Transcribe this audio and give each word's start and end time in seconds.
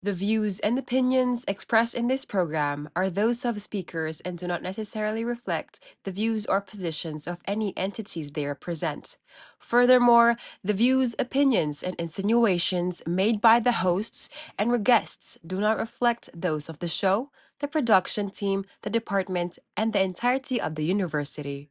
The 0.00 0.12
views 0.12 0.60
and 0.60 0.78
opinions 0.78 1.44
expressed 1.48 1.96
in 1.96 2.06
this 2.06 2.24
program 2.24 2.88
are 2.94 3.10
those 3.10 3.44
of 3.44 3.60
speakers 3.60 4.20
and 4.20 4.38
do 4.38 4.46
not 4.46 4.62
necessarily 4.62 5.24
reflect 5.24 5.80
the 6.04 6.12
views 6.12 6.46
or 6.46 6.60
positions 6.60 7.26
of 7.26 7.40
any 7.46 7.76
entities 7.76 8.30
they 8.30 8.46
represent. 8.46 9.18
Furthermore, 9.58 10.36
the 10.62 10.72
views, 10.72 11.16
opinions, 11.18 11.82
and 11.82 11.96
insinuations 11.96 13.02
made 13.08 13.40
by 13.40 13.58
the 13.58 13.82
hosts 13.82 14.30
and 14.56 14.84
guests 14.84 15.36
do 15.44 15.58
not 15.58 15.78
reflect 15.78 16.30
those 16.32 16.68
of 16.68 16.78
the 16.78 16.86
show, 16.86 17.32
the 17.58 17.66
production 17.66 18.30
team, 18.30 18.66
the 18.82 18.90
department, 18.90 19.58
and 19.76 19.92
the 19.92 20.00
entirety 20.00 20.60
of 20.60 20.76
the 20.76 20.84
university. 20.84 21.70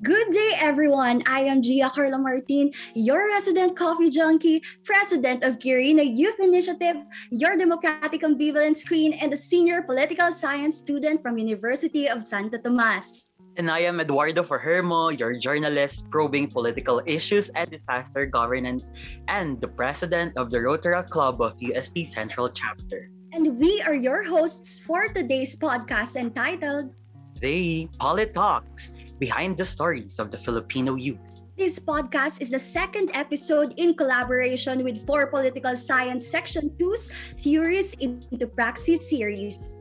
Good 0.00 0.32
day, 0.32 0.56
everyone. 0.56 1.20
I 1.28 1.44
am 1.44 1.60
Gia 1.60 1.92
Carla 1.92 2.16
Martin, 2.16 2.72
your 2.94 3.28
resident 3.36 3.76
coffee 3.76 4.08
junkie, 4.08 4.64
president 4.82 5.44
of 5.44 5.60
Kirina 5.60 6.00
Youth 6.00 6.40
Initiative, 6.40 7.04
your 7.28 7.52
democratic 7.60 8.24
ambivalence 8.24 8.80
queen, 8.80 9.12
and 9.12 9.30
a 9.30 9.36
senior 9.36 9.82
political 9.82 10.32
science 10.32 10.78
student 10.80 11.20
from 11.20 11.36
University 11.36 12.08
of 12.08 12.22
Santo 12.22 12.56
Tomas. 12.56 13.28
And 13.60 13.70
I 13.70 13.80
am 13.80 14.00
Eduardo 14.00 14.42
Ferhermo, 14.42 15.10
your 15.10 15.36
journalist 15.36 16.08
probing 16.08 16.48
political 16.48 17.02
issues 17.04 17.50
and 17.52 17.68
disaster 17.68 18.24
governance, 18.24 18.90
and 19.28 19.60
the 19.60 19.68
president 19.68 20.32
of 20.40 20.50
the 20.50 20.62
Rotary 20.64 21.04
Club 21.12 21.42
of 21.42 21.60
UST 21.60 22.08
Central 22.08 22.48
Chapter. 22.48 23.12
And 23.36 23.60
we 23.60 23.84
are 23.84 23.92
your 23.92 24.24
hosts 24.24 24.78
for 24.80 25.12
today's 25.12 25.60
podcast 25.60 26.16
entitled 26.16 26.96
The 27.44 27.84
Politalks 28.00 28.96
behind 29.20 29.60
the 29.60 29.64
stories 29.68 30.18
of 30.18 30.32
the 30.32 30.40
Filipino 30.40 30.96
youth. 30.96 31.20
This 31.60 31.76
podcast 31.78 32.40
is 32.40 32.48
the 32.48 32.58
second 32.58 33.12
episode 33.12 33.76
in 33.76 33.92
collaboration 33.92 34.82
with 34.82 35.04
For 35.04 35.28
Political 35.28 35.76
Science 35.76 36.24
Section 36.24 36.72
2's 36.80 37.12
Theories 37.36 37.92
into 38.00 38.48
Praxis 38.48 39.04
series. 39.04 39.76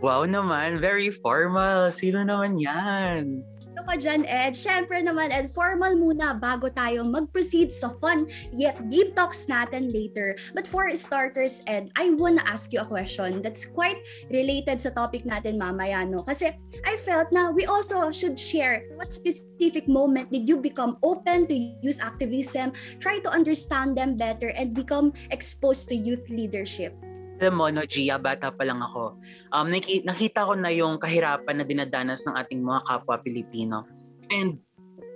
Wow 0.00 0.24
naman, 0.24 0.80
very 0.80 1.12
formal. 1.12 1.92
Sino 1.92 2.24
naman 2.24 2.56
yan? 2.56 3.44
Ito 3.78 3.86
ka 3.86 3.94
dyan, 3.94 4.26
Ed. 4.26 4.58
Siyempre 4.58 4.98
naman, 5.06 5.30
Ed, 5.30 5.54
formal 5.54 5.94
muna 5.94 6.34
bago 6.34 6.66
tayo 6.66 7.06
mag-proceed 7.06 7.70
sa 7.70 7.94
fun 8.02 8.26
yet 8.50 8.74
deep 8.90 9.14
talks 9.14 9.46
natin 9.46 9.94
later. 9.94 10.34
But 10.50 10.66
for 10.66 10.90
starters, 10.98 11.62
Ed, 11.70 11.94
I 11.94 12.10
wanna 12.18 12.42
ask 12.42 12.74
you 12.74 12.82
a 12.82 12.90
question 12.90 13.38
that's 13.38 13.62
quite 13.62 14.02
related 14.34 14.82
sa 14.82 14.90
topic 14.90 15.22
natin 15.22 15.62
mamaya, 15.62 16.02
no? 16.02 16.26
Kasi 16.26 16.58
I 16.82 16.98
felt 17.06 17.30
na 17.30 17.54
we 17.54 17.70
also 17.70 18.10
should 18.10 18.34
share 18.34 18.82
what 18.98 19.14
specific 19.14 19.86
moment 19.86 20.34
did 20.34 20.50
you 20.50 20.58
become 20.58 20.98
open 21.06 21.46
to 21.46 21.54
youth 21.78 22.02
activism, 22.02 22.74
try 22.98 23.22
to 23.22 23.30
understand 23.30 23.94
them 23.94 24.18
better, 24.18 24.50
and 24.58 24.74
become 24.74 25.14
exposed 25.30 25.86
to 25.86 25.94
youth 25.94 26.26
leadership. 26.26 26.98
Alam 27.38 27.54
mo, 27.54 27.66
no, 27.70 27.86
Gia, 27.86 28.18
bata 28.18 28.50
pa 28.50 28.66
lang 28.66 28.82
ako, 28.82 29.14
um, 29.54 29.66
nakita, 29.70 30.42
ko 30.42 30.58
na 30.58 30.74
yung 30.74 30.98
kahirapan 30.98 31.62
na 31.62 31.64
dinadanas 31.64 32.26
ng 32.26 32.34
ating 32.34 32.60
mga 32.62 32.82
kapwa 32.82 33.14
Pilipino. 33.22 33.86
And 34.28 34.58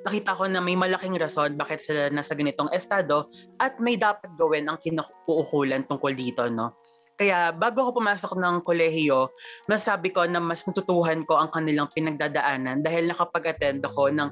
nakita 0.06 0.34
ko 0.34 0.46
na 0.50 0.58
may 0.58 0.74
malaking 0.74 1.14
rason 1.18 1.54
bakit 1.54 1.82
sila 1.82 2.10
nasa 2.10 2.34
ganitong 2.34 2.70
estado 2.74 3.30
at 3.62 3.78
may 3.78 3.94
dapat 3.94 4.34
gawin 4.34 4.66
ang 4.66 4.78
kinukuukulan 4.82 5.86
tungkol 5.86 6.14
dito, 6.14 6.46
no? 6.50 6.74
Kaya 7.20 7.52
bago 7.52 7.84
ako 7.84 8.00
pumasok 8.00 8.32
ng 8.40 8.64
kolehiyo, 8.64 9.28
masabi 9.68 10.08
ko 10.08 10.24
na 10.24 10.40
mas 10.40 10.64
natutuhan 10.64 11.22
ko 11.28 11.36
ang 11.36 11.52
kanilang 11.52 11.92
pinagdadaanan 11.92 12.80
dahil 12.80 13.08
nakapag-attend 13.12 13.84
ako 13.84 14.08
ng 14.08 14.28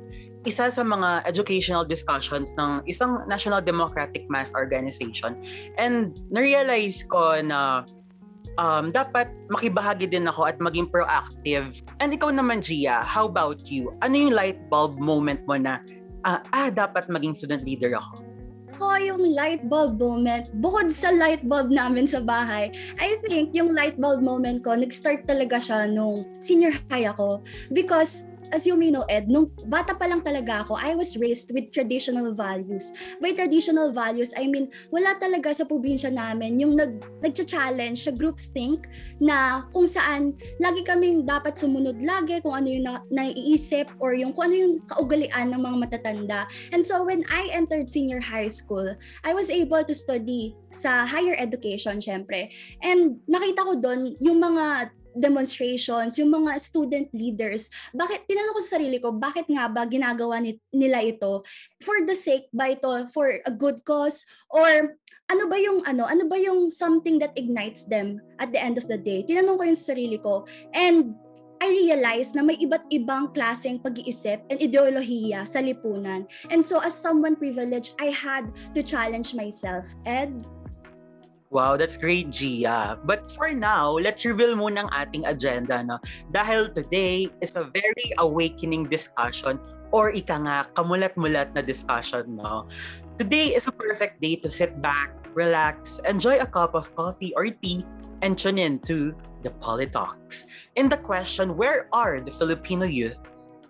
isa 0.48 0.72
sa 0.72 0.82
mga 0.82 1.28
educational 1.28 1.84
discussions 1.84 2.56
ng 2.56 2.80
isang 2.88 3.20
National 3.28 3.60
Democratic 3.60 4.24
Mass 4.32 4.56
Organization. 4.56 5.36
And 5.76 6.16
na-realize 6.32 7.04
ko 7.04 7.44
na 7.44 7.84
um, 8.56 8.88
dapat 8.90 9.28
makibahagi 9.52 10.08
din 10.08 10.24
ako 10.26 10.48
at 10.48 10.56
maging 10.58 10.88
proactive. 10.88 11.84
And 12.00 12.16
ikaw 12.16 12.32
naman, 12.32 12.64
Gia, 12.64 13.04
how 13.04 13.28
about 13.28 13.68
you? 13.68 13.92
Ano 14.00 14.16
yung 14.16 14.32
light 14.32 14.58
bulb 14.72 14.96
moment 14.98 15.44
mo 15.44 15.60
na, 15.60 15.84
ah, 16.24 16.40
ah 16.56 16.72
dapat 16.72 17.06
maging 17.12 17.36
student 17.36 17.62
leader 17.62 17.92
ako? 17.92 18.29
Ko 18.80 18.96
yung 18.96 19.36
light 19.36 19.68
bulb 19.68 20.00
moment, 20.00 20.48
bukod 20.64 20.88
sa 20.88 21.12
light 21.12 21.44
bulb 21.44 21.68
namin 21.68 22.08
sa 22.08 22.24
bahay, 22.24 22.72
I 22.96 23.20
think 23.28 23.52
yung 23.52 23.76
light 23.76 24.00
bulb 24.00 24.24
moment 24.24 24.64
ko, 24.64 24.72
nag-start 24.72 25.28
talaga 25.28 25.60
siya 25.60 25.84
nung 25.92 26.24
senior 26.40 26.72
high 26.88 27.04
ako. 27.12 27.44
Because 27.76 28.24
as 28.52 28.66
you 28.66 28.76
may 28.76 28.90
know, 28.90 29.06
Ed, 29.06 29.30
nung 29.30 29.50
bata 29.66 29.94
pa 29.94 30.06
lang 30.06 30.22
talaga 30.22 30.66
ako, 30.66 30.74
I 30.78 30.94
was 30.94 31.16
raised 31.16 31.50
with 31.54 31.70
traditional 31.70 32.34
values. 32.34 32.92
By 33.22 33.32
traditional 33.32 33.94
values, 33.94 34.34
I 34.36 34.46
mean, 34.50 34.70
wala 34.90 35.16
talaga 35.18 35.54
sa 35.54 35.64
probinsya 35.64 36.10
namin 36.10 36.58
yung 36.58 36.74
nag, 36.76 37.02
nag-challenge 37.22 38.06
sa 38.06 38.12
group 38.12 38.38
think 38.52 38.86
na 39.22 39.66
kung 39.70 39.86
saan 39.86 40.34
lagi 40.58 40.82
kaming 40.82 41.24
dapat 41.24 41.56
sumunod 41.56 41.98
lagi 42.02 42.42
kung 42.42 42.54
ano 42.54 42.68
yung 42.68 42.84
na, 42.86 43.02
naiisip 43.10 43.90
or 44.02 44.14
yung 44.14 44.34
kung 44.34 44.50
ano 44.50 44.56
yung 44.56 44.74
kaugalian 44.90 45.54
ng 45.54 45.60
mga 45.62 45.76
matatanda. 45.88 46.46
And 46.74 46.82
so 46.82 47.06
when 47.06 47.22
I 47.30 47.48
entered 47.54 47.90
senior 47.90 48.20
high 48.20 48.50
school, 48.50 48.94
I 49.24 49.32
was 49.32 49.48
able 49.50 49.82
to 49.82 49.94
study 49.94 50.54
sa 50.70 51.06
higher 51.06 51.34
education, 51.38 51.98
syempre. 51.98 52.50
And 52.82 53.22
nakita 53.26 53.66
ko 53.66 53.72
doon 53.78 54.18
yung 54.22 54.38
mga 54.38 54.94
demonstrations, 55.18 56.18
yung 56.18 56.30
mga 56.30 56.60
student 56.60 57.08
leaders, 57.10 57.70
bakit, 57.96 58.26
tinanong 58.30 58.54
ko 58.54 58.62
sa 58.62 58.78
sarili 58.78 58.98
ko, 59.02 59.14
bakit 59.14 59.46
nga 59.50 59.66
ba 59.66 59.86
ginagawa 59.86 60.38
ni, 60.38 60.58
nila 60.70 61.02
ito? 61.02 61.42
For 61.82 62.04
the 62.06 62.14
sake 62.14 62.46
ba 62.54 62.74
ito, 62.74 63.08
for 63.10 63.40
a 63.42 63.52
good 63.52 63.82
cause? 63.82 64.22
Or 64.52 64.98
ano 65.30 65.46
ba 65.46 65.56
yung 65.58 65.86
ano, 65.86 66.10
ano 66.10 66.26
ba 66.26 66.34
yung 66.34 66.68
something 66.68 67.22
that 67.22 67.30
ignites 67.38 67.86
them 67.86 68.18
at 68.42 68.50
the 68.50 68.58
end 68.58 68.78
of 68.78 68.90
the 68.90 68.98
day? 68.98 69.22
Tinanong 69.22 69.58
ko 69.58 69.64
yung 69.70 69.78
sarili 69.78 70.18
ko. 70.18 70.42
And 70.74 71.14
I 71.60 71.68
realized 71.68 72.34
na 72.34 72.42
may 72.42 72.56
iba't 72.56 72.88
ibang 72.88 73.36
klaseng 73.36 73.84
pag-iisip 73.84 74.40
and 74.48 74.58
ideolohiya 74.58 75.44
sa 75.44 75.60
lipunan. 75.60 76.24
And 76.48 76.64
so 76.64 76.80
as 76.80 76.96
someone 76.96 77.36
privileged, 77.36 77.94
I 78.00 78.08
had 78.10 78.48
to 78.72 78.80
challenge 78.80 79.36
myself. 79.36 79.84
Ed, 80.08 80.32
Wow, 81.50 81.76
that's 81.76 81.98
great, 81.98 82.30
Gia. 82.30 82.94
But 83.02 83.26
for 83.34 83.50
now, 83.50 83.98
let's 83.98 84.22
reveal 84.22 84.54
muna 84.54 84.86
ang 84.86 84.90
ating 84.94 85.26
agenda. 85.26 85.82
No? 85.82 85.98
Dahil 86.30 86.70
today 86.70 87.26
is 87.42 87.58
a 87.58 87.66
very 87.74 88.14
awakening 88.22 88.86
discussion 88.86 89.58
or 89.90 90.14
ika 90.14 90.38
nga, 90.46 90.70
kamulat-mulat 90.78 91.50
na 91.58 91.62
discussion. 91.66 92.38
No? 92.38 92.70
Today 93.18 93.50
is 93.50 93.66
a 93.66 93.74
perfect 93.74 94.22
day 94.22 94.38
to 94.38 94.46
sit 94.46 94.78
back, 94.78 95.10
relax, 95.34 95.98
enjoy 96.06 96.38
a 96.38 96.46
cup 96.46 96.78
of 96.78 96.94
coffee 96.94 97.34
or 97.34 97.50
tea, 97.50 97.82
and 98.22 98.38
tune 98.38 98.54
in 98.54 98.78
to 98.86 99.10
the 99.42 99.50
Politalks. 99.58 100.46
In 100.78 100.86
the 100.86 101.02
question, 101.02 101.58
where 101.58 101.90
are 101.90 102.22
the 102.22 102.30
Filipino 102.30 102.86
youth? 102.86 103.18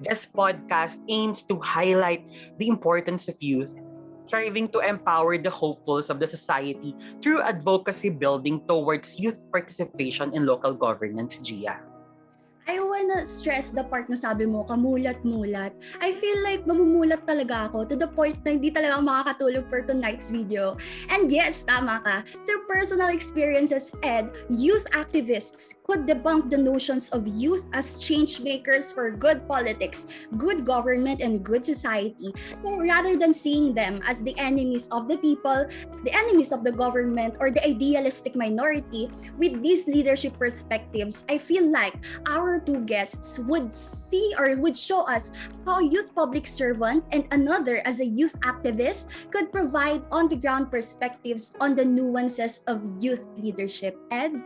This 0.04 0.28
podcast 0.28 1.00
aims 1.08 1.44
to 1.48 1.56
highlight 1.64 2.28
the 2.60 2.68
importance 2.68 3.28
of 3.28 3.40
youth 3.40 3.80
striving 4.30 4.70
to 4.70 4.78
empower 4.78 5.34
the 5.34 5.50
hopefuls 5.50 6.06
of 6.06 6.22
the 6.22 6.28
society 6.30 6.94
through 7.18 7.42
advocacy 7.42 8.14
building 8.14 8.62
towards 8.62 9.18
youth 9.18 9.42
participation 9.50 10.30
in 10.30 10.46
local 10.46 10.70
governance, 10.70 11.42
Gia. 11.42 11.82
I 12.70 12.78
wanna 12.78 13.26
stress 13.26 13.74
the 13.74 13.82
part 13.82 14.06
na 14.06 14.14
sabi 14.14 14.46
mo, 14.46 14.62
kamulat-mulat. 14.62 15.74
I 15.98 16.14
feel 16.14 16.38
like 16.46 16.62
mamumulat 16.70 17.26
talaga 17.26 17.66
ako 17.66 17.82
to 17.90 17.98
the 17.98 18.06
point 18.06 18.38
na 18.46 18.54
hindi 18.54 18.70
talaga 18.70 19.02
makakatulog 19.02 19.66
for 19.66 19.82
tonight's 19.82 20.30
video. 20.30 20.78
And 21.10 21.26
yes, 21.34 21.66
tama 21.66 21.98
ka. 22.06 22.22
Through 22.46 22.70
personal 22.70 23.10
experiences, 23.10 23.90
Ed, 24.06 24.30
youth 24.46 24.86
activists 24.94 25.82
could 25.82 26.06
debunk 26.06 26.46
the 26.46 26.62
notions 26.62 27.10
of 27.10 27.26
youth 27.26 27.66
as 27.74 27.98
change 27.98 28.38
makers 28.38 28.94
for 28.94 29.10
good 29.10 29.50
politics, 29.50 30.06
good 30.38 30.62
government, 30.62 31.18
and 31.18 31.42
good 31.42 31.66
society. 31.66 32.30
So 32.54 32.78
rather 32.78 33.18
than 33.18 33.34
seeing 33.34 33.74
them 33.74 33.98
as 34.06 34.22
the 34.22 34.38
enemies 34.38 34.86
of 34.94 35.10
the 35.10 35.18
people, 35.18 35.66
the 36.06 36.14
enemies 36.14 36.54
of 36.54 36.62
the 36.62 36.70
government, 36.70 37.34
or 37.42 37.50
the 37.50 37.66
idealistic 37.66 38.38
minority, 38.38 39.10
with 39.42 39.58
these 39.58 39.90
leadership 39.90 40.38
perspectives, 40.38 41.26
I 41.26 41.34
feel 41.34 41.66
like 41.66 41.98
our 42.30 42.59
two 42.66 42.84
guests 42.84 43.38
would 43.38 43.74
see 43.74 44.34
or 44.38 44.56
would 44.56 44.76
show 44.76 45.02
us 45.08 45.32
how 45.64 45.80
youth 45.80 46.14
public 46.14 46.46
servant 46.46 47.04
and 47.12 47.24
another 47.30 47.82
as 47.86 48.00
a 48.00 48.06
youth 48.06 48.38
activist 48.40 49.08
could 49.30 49.52
provide 49.52 50.02
on-the-ground 50.10 50.70
perspectives 50.70 51.54
on 51.60 51.74
the 51.74 51.84
nuances 51.84 52.62
of 52.66 52.82
youth 53.00 53.24
leadership. 53.36 53.96
Ed? 54.10 54.42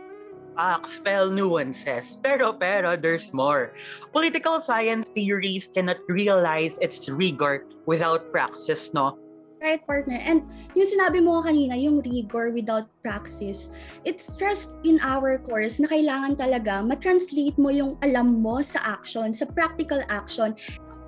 Pack, 0.55 0.87
spell 0.87 1.29
nuances. 1.29 2.15
Pero, 2.23 2.53
pero, 2.53 2.95
there's 2.95 3.33
more. 3.33 3.73
Political 4.13 4.61
science 4.61 5.09
theories 5.11 5.67
cannot 5.67 5.97
realize 6.07 6.79
its 6.79 7.09
rigor 7.09 7.67
without 7.85 8.31
praxis, 8.31 8.93
no? 8.93 9.19
Right, 9.63 9.81
partner. 9.87 10.19
And 10.19 10.45
yung 10.75 10.85
sinabi 10.85 11.23
mo 11.23 11.41
kanina, 11.41 11.79
yung 11.79 12.03
rigor 12.03 12.51
without 12.51 12.91
praxis, 13.01 13.71
it's 14.03 14.27
stressed 14.27 14.75
in 14.83 14.99
our 14.99 15.39
course 15.41 15.79
na 15.79 15.87
kailangan 15.89 16.37
talaga 16.37 16.83
matranslate 16.83 17.55
mo 17.55 17.71
yung 17.71 17.95
alam 18.03 18.43
mo 18.43 18.59
sa 18.59 18.83
action, 18.83 19.31
sa 19.31 19.47
practical 19.47 20.03
action 20.11 20.53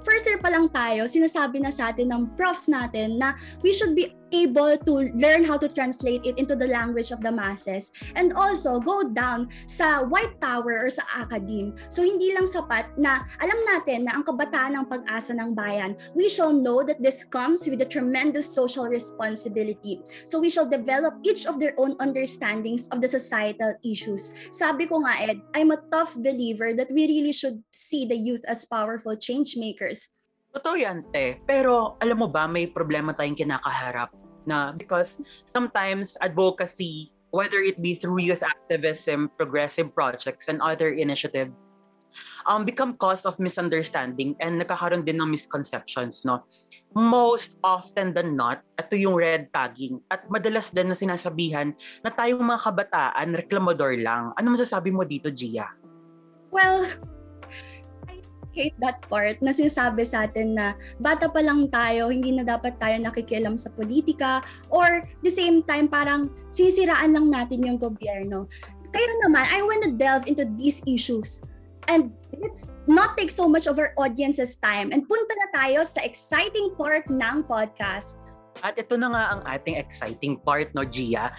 first 0.08 0.24
year 0.24 0.40
pa 0.40 0.48
lang 0.48 0.72
tayo, 0.72 1.04
sinasabi 1.04 1.60
na 1.60 1.68
sa 1.68 1.92
atin 1.92 2.08
ng 2.08 2.24
profs 2.40 2.72
natin 2.72 3.20
na 3.20 3.36
we 3.60 3.76
should 3.76 3.92
be 3.92 4.16
able 4.32 4.78
to 4.78 5.12
learn 5.16 5.44
how 5.44 5.58
to 5.58 5.68
translate 5.68 6.26
it 6.26 6.38
into 6.38 6.56
the 6.56 6.68
language 6.68 7.12
of 7.12 7.22
the 7.22 7.32
masses 7.32 7.92
and 8.16 8.34
also 8.34 8.80
go 8.80 9.04
down 9.10 9.50
sa 9.68 10.04
White 10.04 10.40
Tower 10.42 10.88
or 10.88 10.90
sa 10.90 11.04
academe. 11.16 11.76
So 11.90 12.04
hindi 12.04 12.34
lang 12.34 12.46
sapat 12.46 12.98
na 13.00 13.24
alam 13.40 13.60
natin 13.68 14.06
na 14.06 14.20
ang 14.20 14.24
kabataan 14.24 14.76
ng 14.76 14.86
pag-asa 14.90 15.34
ng 15.36 15.54
bayan, 15.54 15.96
we 16.16 16.28
shall 16.28 16.52
know 16.52 16.84
that 16.84 17.02
this 17.02 17.24
comes 17.24 17.68
with 17.68 17.82
a 17.82 17.88
tremendous 17.88 18.50
social 18.50 18.88
responsibility. 18.88 20.02
So 20.26 20.40
we 20.40 20.50
shall 20.50 20.68
develop 20.68 21.20
each 21.24 21.46
of 21.46 21.60
their 21.60 21.78
own 21.78 21.96
understandings 22.00 22.88
of 22.90 23.02
the 23.02 23.10
societal 23.10 23.76
issues. 23.86 24.34
Sabi 24.52 24.88
ko 24.88 25.04
nga 25.06 25.16
Ed, 25.20 25.40
I'm 25.56 25.72
a 25.72 25.82
tough 25.92 26.16
believer 26.18 26.74
that 26.76 26.92
we 26.92 27.08
really 27.08 27.34
should 27.34 27.64
see 27.72 28.06
the 28.06 28.18
youth 28.18 28.44
as 28.48 28.66
powerful 28.66 29.16
change 29.16 29.56
makers 29.56 30.10
Totoo 30.58 30.74
yan, 30.74 31.06
te. 31.14 31.38
Pero 31.46 32.02
alam 32.02 32.18
mo 32.18 32.26
ba, 32.26 32.50
may 32.50 32.66
problema 32.66 33.14
tayong 33.14 33.38
kinakaharap 33.38 34.10
na 34.50 34.74
because 34.74 35.22
sometimes 35.46 36.18
advocacy, 36.26 37.14
whether 37.30 37.62
it 37.62 37.78
be 37.78 37.94
through 37.94 38.18
youth 38.18 38.42
activism, 38.42 39.30
progressive 39.38 39.94
projects, 39.94 40.50
and 40.50 40.58
other 40.66 40.90
initiatives, 40.98 41.54
um, 42.50 42.66
become 42.66 42.98
cause 42.98 43.22
of 43.30 43.38
misunderstanding 43.38 44.34
and 44.42 44.58
nagkakaroon 44.58 45.06
din 45.06 45.22
ng 45.22 45.30
misconceptions, 45.30 46.26
no? 46.26 46.42
Most 46.98 47.62
often 47.62 48.18
than 48.18 48.34
not, 48.34 48.66
ito 48.82 48.98
yung 48.98 49.14
red 49.14 49.54
tagging 49.54 50.02
at 50.10 50.26
madalas 50.34 50.74
din 50.74 50.90
na 50.90 50.98
sinasabihan 50.98 51.70
na 52.02 52.10
tayong 52.10 52.42
mga 52.42 52.66
kabataan, 52.66 53.38
reklamador 53.38 53.94
lang. 54.02 54.34
Ano 54.42 54.58
masasabi 54.58 54.90
mo 54.90 55.06
dito, 55.06 55.30
Gia? 55.30 55.70
Well, 56.50 56.90
hate 58.58 58.74
that 58.82 58.98
part 59.06 59.38
na 59.46 59.54
sinasabi 59.54 60.02
sa 60.02 60.26
atin 60.26 60.58
na 60.58 60.74
bata 60.98 61.30
pa 61.30 61.46
lang 61.46 61.70
tayo, 61.70 62.10
hindi 62.10 62.34
na 62.34 62.42
dapat 62.42 62.82
tayo 62.82 62.98
nakikialam 62.98 63.54
sa 63.54 63.70
politika 63.78 64.42
or 64.74 65.06
the 65.22 65.30
same 65.30 65.62
time 65.70 65.86
parang 65.86 66.34
sinisiraan 66.50 67.14
lang 67.14 67.30
natin 67.30 67.62
yung 67.62 67.78
gobyerno. 67.78 68.50
Kaya 68.90 69.06
naman, 69.22 69.46
I 69.46 69.62
want 69.62 69.86
to 69.86 69.94
delve 69.94 70.26
into 70.26 70.50
these 70.58 70.82
issues 70.90 71.46
and 71.88 72.10
let's 72.42 72.68
not 72.90 73.14
take 73.14 73.32
so 73.32 73.48
much 73.48 73.70
of 73.70 73.78
our 73.78 73.94
audience's 74.02 74.58
time 74.58 74.90
and 74.90 75.06
punta 75.06 75.34
na 75.38 75.48
tayo 75.54 75.86
sa 75.86 76.02
exciting 76.02 76.74
part 76.76 77.06
ng 77.08 77.46
podcast. 77.46 78.34
At 78.66 78.74
ito 78.82 78.98
na 78.98 79.14
nga 79.14 79.24
ang 79.38 79.42
ating 79.46 79.78
exciting 79.78 80.42
part, 80.42 80.74
no, 80.74 80.82
Gia. 80.82 81.30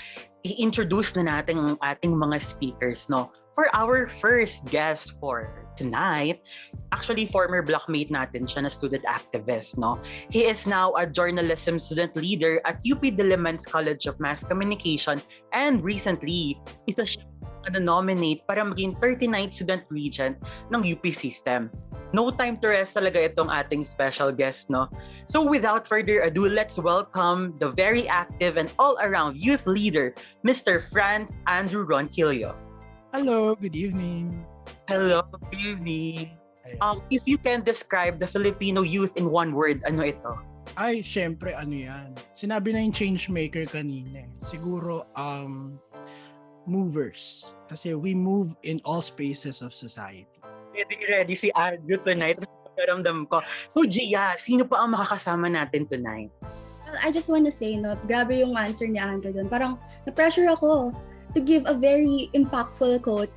I-introduce 0.47 1.19
na 1.19 1.27
natin 1.27 1.59
ang 1.59 1.79
ating 1.83 2.15
mga 2.15 2.39
speakers, 2.39 3.11
no? 3.11 3.35
For 3.59 3.67
our 3.75 4.07
first 4.07 4.71
guest 4.71 5.19
for 5.19 5.67
tonight, 5.79 6.43
actually 6.91 7.31
former 7.31 7.63
blockmate 7.63 8.11
natin 8.11 8.51
siya 8.51 8.67
na 8.67 8.71
student 8.75 9.07
activist, 9.07 9.79
no? 9.79 10.03
He 10.27 10.43
is 10.43 10.67
now 10.67 10.91
a 10.99 11.07
journalism 11.07 11.79
student 11.79 12.19
leader 12.19 12.59
at 12.67 12.83
UP 12.83 13.07
Diliman's 13.07 13.63
College 13.63 14.11
of 14.11 14.19
Mass 14.19 14.43
Communication 14.43 15.23
and 15.55 15.79
recently, 15.87 16.59
isa 16.91 17.07
siya 17.07 17.23
na 17.71 17.79
nominate 17.79 18.43
para 18.51 18.67
maging 18.67 18.99
39th 18.99 19.55
student 19.63 19.85
regent 19.93 20.35
ng 20.75 20.81
UP 20.83 21.05
system. 21.15 21.71
No 22.17 22.33
time 22.33 22.57
to 22.65 22.73
rest 22.73 22.97
talaga 22.97 23.29
itong 23.29 23.53
ating 23.53 23.85
special 23.85 24.33
guest, 24.33 24.73
no? 24.73 24.89
So 25.29 25.45
without 25.45 25.85
further 25.85 26.25
ado, 26.25 26.49
let's 26.49 26.81
welcome 26.81 27.53
the 27.61 27.69
very 27.77 28.09
active 28.09 28.57
and 28.57 28.73
all-around 28.81 29.37
youth 29.37 29.69
leader, 29.69 30.17
Mr. 30.41 30.81
Franz 30.81 31.45
Andrew 31.45 31.85
Ronquillo. 31.85 32.57
Hello, 33.13 33.53
good 33.53 33.77
evening. 33.77 34.41
Hello, 34.89 35.23
good 35.25 35.55
evening. 35.57 36.39
Um, 36.81 37.01
if 37.09 37.25
you 37.25 37.41
can 37.41 37.65
describe 37.65 38.21
the 38.21 38.29
Filipino 38.29 38.85
youth 38.85 39.17
in 39.17 39.33
one 39.33 39.57
word, 39.57 39.81
ano 39.89 40.05
ito? 40.05 40.37
Ay, 40.77 41.01
syempre, 41.01 41.57
ano 41.57 41.73
yan? 41.73 42.13
Sinabi 42.37 42.77
na 42.77 42.85
yung 42.85 42.93
change 42.93 43.33
maker 43.33 43.65
kanina. 43.65 44.25
eh. 44.25 44.29
Siguro, 44.45 45.09
um, 45.17 45.81
movers. 46.69 47.57
Kasi 47.73 47.97
we 47.97 48.13
move 48.13 48.53
in 48.69 48.81
all 48.85 49.01
spaces 49.01 49.65
of 49.65 49.73
society. 49.73 50.29
Ready, 50.77 50.97
ready 51.09 51.35
si 51.35 51.49
Andrew 51.57 51.97
tonight. 51.97 52.37
Karamdam 52.77 53.27
ko. 53.33 53.41
So, 53.73 53.83
Gia, 53.89 54.37
sino 54.39 54.63
pa 54.69 54.85
ang 54.85 54.95
makakasama 54.95 55.51
natin 55.51 55.89
tonight? 55.89 56.31
Well, 56.87 57.01
I 57.01 57.11
just 57.11 57.33
want 57.33 57.49
to 57.49 57.53
say, 57.53 57.75
no, 57.75 57.97
grabe 58.07 58.39
yung 58.39 58.55
answer 58.55 58.87
ni 58.87 59.01
Andrew 59.01 59.33
doon. 59.33 59.49
Parang 59.49 59.81
na-pressure 60.07 60.47
ako 60.53 60.93
to 61.35 61.41
give 61.41 61.65
a 61.67 61.75
very 61.75 62.31
impactful 62.37 63.03
quote. 63.03 63.33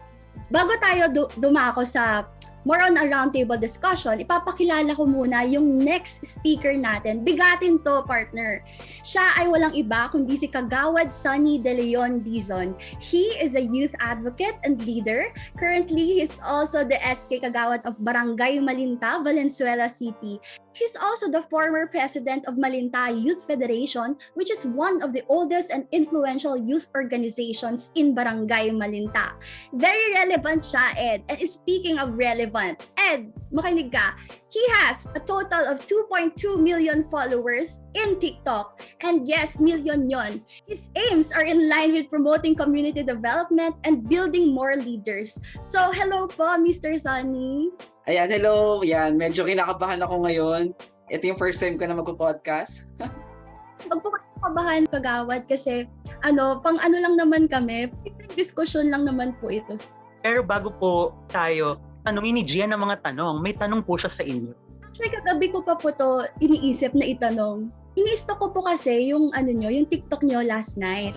Bago 0.49 0.73
tayo 0.81 1.11
du- 1.11 1.31
dumako 1.37 1.85
sa 1.85 2.25
more 2.65 2.81
on 2.81 2.97
a 2.97 3.05
roundtable 3.09 3.57
discussion, 3.57 4.21
ipapakilala 4.21 4.93
ko 4.93 5.05
muna 5.05 5.41
yung 5.45 5.81
next 5.81 6.25
speaker 6.25 6.73
natin. 6.77 7.25
Bigatin 7.25 7.81
to, 7.81 8.05
partner. 8.05 8.61
Siya 9.01 9.41
ay 9.41 9.49
walang 9.49 9.73
iba 9.73 10.09
kundi 10.13 10.37
si 10.37 10.45
Kagawad 10.45 11.09
Sunny 11.09 11.57
De 11.57 11.73
Leon 11.73 12.21
Dizon. 12.21 12.77
He 13.01 13.33
is 13.41 13.57
a 13.57 13.63
youth 13.63 13.93
advocate 13.97 14.57
and 14.61 14.81
leader. 14.85 15.33
Currently, 15.57 16.21
he's 16.21 16.37
also 16.45 16.85
the 16.85 17.01
SK 17.01 17.41
Kagawad 17.41 17.81
of 17.85 17.97
Barangay 18.01 18.61
Malinta, 18.61 19.21
Valenzuela 19.25 19.89
City. 19.89 20.37
He's 20.73 20.95
also 20.95 21.29
the 21.29 21.43
former 21.51 21.87
president 21.87 22.47
of 22.47 22.55
Malinta 22.55 23.11
Youth 23.11 23.45
Federation, 23.45 24.15
which 24.35 24.51
is 24.51 24.65
one 24.65 25.01
of 25.01 25.13
the 25.13 25.23
oldest 25.27 25.71
and 25.71 25.87
influential 25.91 26.55
youth 26.55 26.89
organizations 26.95 27.91
in 27.95 28.15
Barangay 28.15 28.71
Malinta. 28.71 29.35
Very 29.73 30.13
relevant 30.15 30.63
siya, 30.63 30.95
Ed. 30.95 31.19
And 31.27 31.39
speaking 31.47 31.99
of 31.99 32.15
relevant, 32.15 32.87
Ed, 32.95 33.31
makinig 33.51 33.91
ka. 33.91 34.15
He 34.51 34.59
has 34.83 35.07
a 35.15 35.21
total 35.23 35.63
of 35.63 35.79
2.2 35.87 36.35
million 36.59 37.07
followers 37.07 37.79
in 37.95 38.19
TikTok. 38.19 38.83
And 38.99 39.23
yes, 39.23 39.63
million 39.63 40.11
yon. 40.11 40.43
His 40.67 40.91
aims 40.91 41.31
are 41.31 41.47
in 41.47 41.71
line 41.71 41.95
with 41.95 42.11
promoting 42.11 42.59
community 42.59 42.99
development 42.99 43.79
and 43.87 44.03
building 44.03 44.51
more 44.51 44.75
leaders. 44.75 45.39
So, 45.63 45.95
hello 45.95 46.27
po, 46.27 46.59
Mr. 46.59 46.99
Sunny. 46.99 47.71
Ayan, 48.11 48.27
hello. 48.27 48.83
Yan, 48.83 49.15
medyo 49.15 49.47
kinakabahan 49.47 50.03
ako 50.03 50.27
ngayon. 50.27 50.75
Ito 51.07 51.31
yung 51.31 51.39
first 51.39 51.63
time 51.63 51.79
ko 51.79 51.87
na 51.87 51.95
magpo-podcast. 51.95 52.91
Huwag 53.87 54.03
po 54.03 54.11
kayo 54.11 54.35
kabahan 54.43 54.83
kagawad 54.91 55.47
kasi 55.47 55.87
ano, 56.27 56.59
pang 56.59 56.75
ano 56.83 56.99
lang 56.99 57.15
naman 57.15 57.47
kami, 57.47 57.87
discussion 58.35 58.91
lang 58.91 59.07
naman 59.07 59.31
po 59.39 59.47
ito. 59.47 59.79
Pero 60.21 60.43
bago 60.43 60.75
po 60.75 61.15
tayo, 61.31 61.79
tanongin 62.01 62.41
ni 62.41 62.43
Gia 62.45 62.65
ng 62.65 62.77
mga 62.77 63.11
tanong, 63.11 63.41
may 63.41 63.53
tanong 63.53 63.85
po 63.85 63.97
siya 63.97 64.09
sa 64.09 64.25
inyo. 64.25 64.53
Actually, 64.91 65.11
kagabi 65.15 65.47
ko 65.55 65.63
pa 65.63 65.79
po 65.79 65.87
to 65.95 66.27
iniisip 66.43 66.91
na 66.91 67.07
itanong. 67.07 67.71
Iniisto 67.95 68.35
ko 68.35 68.51
po 68.51 68.59
kasi 68.63 69.11
yung 69.15 69.31
ano 69.31 69.51
nyo, 69.51 69.71
yung 69.71 69.87
TikTok 69.87 70.23
nyo 70.27 70.43
last 70.43 70.75
night. 70.75 71.15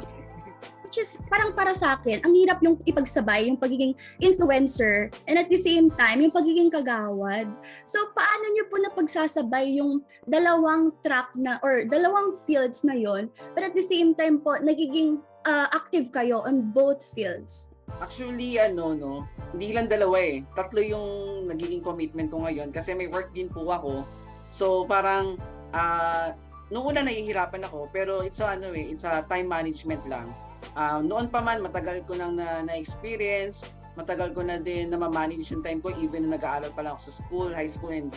Which 0.86 1.02
is 1.02 1.18
parang 1.26 1.58
para 1.58 1.74
sa 1.74 1.98
akin, 1.98 2.22
ang 2.22 2.38
hirap 2.38 2.62
yung 2.62 2.78
ipagsabay, 2.86 3.50
yung 3.50 3.58
pagiging 3.58 3.98
influencer 4.22 5.10
and 5.26 5.42
at 5.42 5.50
the 5.50 5.58
same 5.58 5.90
time, 5.98 6.22
yung 6.22 6.30
pagiging 6.30 6.70
kagawad. 6.70 7.50
So, 7.82 7.98
paano 8.14 8.44
nyo 8.54 8.64
po 8.70 8.78
napagsasabay 8.78 9.74
yung 9.82 10.06
dalawang 10.30 10.94
track 11.02 11.34
na 11.34 11.58
or 11.66 11.82
dalawang 11.82 12.30
fields 12.46 12.86
na 12.86 12.94
yon 12.94 13.26
but 13.58 13.66
at 13.66 13.74
the 13.74 13.82
same 13.82 14.14
time 14.14 14.38
po, 14.38 14.54
nagiging 14.62 15.18
uh, 15.50 15.66
active 15.74 16.14
kayo 16.14 16.46
on 16.46 16.70
both 16.70 17.02
fields? 17.10 17.73
Actually, 18.02 18.58
ano, 18.58 18.92
no, 18.92 19.12
hindi 19.54 19.70
lang 19.72 19.86
dalawa 19.86 20.18
eh. 20.18 20.42
Tatlo 20.52 20.82
yung 20.82 21.08
nagiging 21.48 21.84
commitment 21.84 22.28
ko 22.28 22.42
ngayon 22.44 22.74
kasi 22.74 22.92
may 22.92 23.06
work 23.06 23.30
din 23.30 23.46
po 23.46 23.64
ako. 23.70 24.02
So, 24.50 24.84
parang, 24.84 25.38
ah, 25.70 26.34
noong 26.72 26.96
una 26.96 27.00
nahihirapan 27.06 27.64
ako, 27.66 27.88
pero 27.94 28.24
it's 28.24 28.42
a, 28.42 28.56
ano 28.56 28.72
eh, 28.74 28.92
it's 28.92 29.06
a 29.06 29.22
time 29.30 29.46
management 29.46 30.02
lang. 30.10 30.32
Ah, 30.74 30.98
noon 30.98 31.28
pa 31.28 31.44
man, 31.44 31.60
matagal 31.60 32.02
ko 32.08 32.16
nang 32.16 32.40
na, 32.40 32.64
na-experience, 32.64 33.62
matagal 33.94 34.34
ko 34.34 34.42
na 34.42 34.58
din 34.58 34.90
na 34.90 34.98
ma-manage 34.98 35.54
yung 35.54 35.62
time 35.62 35.78
ko 35.78 35.94
even 35.94 36.26
na 36.26 36.34
nag-aaral 36.34 36.74
pa 36.74 36.82
lang 36.82 36.98
ako 36.98 37.02
sa 37.10 37.14
school, 37.22 37.48
high 37.54 37.70
school 37.70 37.94
and 37.94 38.10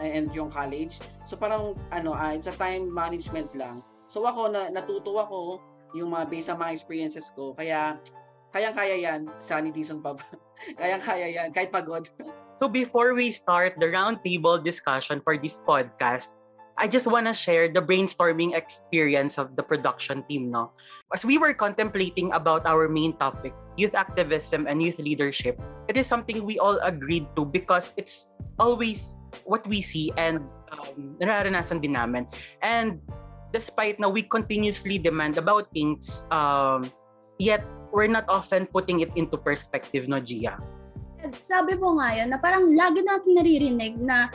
and 0.00 0.28
yung 0.36 0.52
college. 0.52 1.00
So 1.24 1.40
parang 1.40 1.72
ano, 1.88 2.12
ah, 2.12 2.36
it's 2.36 2.48
a 2.48 2.56
time 2.56 2.88
management 2.92 3.48
lang. 3.56 3.80
So 4.12 4.24
ako 4.28 4.52
na 4.52 4.68
natuto 4.68 5.16
ako 5.16 5.60
yung 5.96 6.12
mga 6.12 6.24
based 6.28 6.48
sa 6.52 6.56
mga 6.56 6.72
experiences 6.76 7.32
ko. 7.32 7.56
Kaya 7.56 7.96
kayang-kaya 8.52 8.96
yan. 9.00 9.20
Sunny 9.40 9.72
Dizon 9.72 10.04
pa 10.04 10.14
ba? 10.14 10.24
kayang-kaya 10.80 11.28
yan. 11.32 11.48
Kahit 11.50 11.72
pagod. 11.72 12.06
So 12.62 12.70
before 12.70 13.10
we 13.18 13.34
start 13.34 13.74
the 13.82 13.90
roundtable 13.90 14.62
discussion 14.62 15.18
for 15.26 15.34
this 15.34 15.58
podcast, 15.66 16.30
I 16.78 16.86
just 16.86 17.10
want 17.10 17.26
to 17.26 17.34
share 17.34 17.66
the 17.66 17.82
brainstorming 17.82 18.54
experience 18.54 19.34
of 19.34 19.56
the 19.56 19.66
production 19.66 20.22
team, 20.30 20.50
no? 20.50 20.70
As 21.12 21.24
we 21.24 21.42
were 21.42 21.58
contemplating 21.58 22.30
about 22.30 22.62
our 22.62 22.88
main 22.88 23.18
topic, 23.18 23.50
youth 23.76 23.98
activism 23.98 24.70
and 24.70 24.78
youth 24.78 24.98
leadership, 25.02 25.58
it 25.88 25.96
is 25.96 26.06
something 26.06 26.46
we 26.46 26.58
all 26.62 26.78
agreed 26.86 27.26
to 27.34 27.44
because 27.44 27.90
it's 27.96 28.30
always 28.58 29.16
what 29.44 29.66
we 29.66 29.82
see 29.82 30.12
and 30.16 30.46
um, 30.70 31.18
nararanasan 31.18 31.82
din 31.82 31.98
namin. 31.98 32.30
And 32.62 33.02
despite 33.50 33.98
na 33.98 34.08
we 34.08 34.22
continuously 34.22 34.96
demand 35.02 35.36
about 35.36 35.66
things, 35.74 36.24
um, 36.30 36.86
yet 37.42 37.66
we're 37.92 38.10
not 38.10 38.24
often 38.26 38.66
putting 38.66 39.04
it 39.04 39.12
into 39.14 39.36
perspective, 39.36 40.08
no, 40.08 40.18
Gia? 40.18 40.56
Sabi 41.38 41.78
mo 41.78 42.00
nga 42.02 42.18
yun, 42.18 42.34
na 42.34 42.40
parang 42.40 42.72
lagi 42.74 43.04
natin 43.04 43.38
naririnig 43.38 43.94
na 44.00 44.26